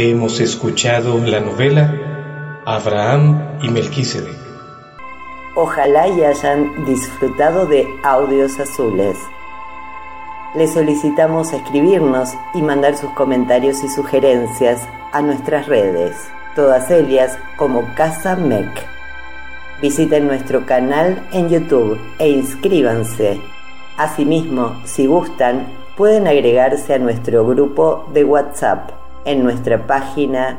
Hemos 0.01 0.39
escuchado 0.39 1.17
la 1.17 1.41
novela 1.41 1.93
Abraham 2.65 3.57
y 3.61 3.67
Melquisedec. 3.67 4.33
Ojalá 5.57 6.07
y 6.07 6.23
hayan 6.23 6.85
disfrutado 6.85 7.65
de 7.65 7.85
audios 8.01 8.57
azules. 8.61 9.17
Les 10.55 10.71
solicitamos 10.71 11.51
escribirnos 11.51 12.29
y 12.53 12.61
mandar 12.61 12.95
sus 12.95 13.09
comentarios 13.09 13.83
y 13.83 13.89
sugerencias 13.89 14.87
a 15.11 15.21
nuestras 15.21 15.67
redes, 15.67 16.15
todas 16.55 16.89
ellas 16.91 17.37
como 17.57 17.83
Casa 17.95 18.37
MEC. 18.37 18.69
Visiten 19.81 20.27
nuestro 20.27 20.65
canal 20.65 21.27
en 21.33 21.49
YouTube 21.49 21.99
e 22.19 22.29
inscríbanse. 22.29 23.41
Asimismo, 23.97 24.81
si 24.85 25.07
gustan, 25.07 25.67
pueden 25.97 26.25
agregarse 26.25 26.93
a 26.93 26.99
nuestro 26.99 27.45
grupo 27.45 28.07
de 28.13 28.23
WhatsApp 28.23 28.98
en 29.25 29.43
nuestra 29.43 29.85
página 29.85 30.57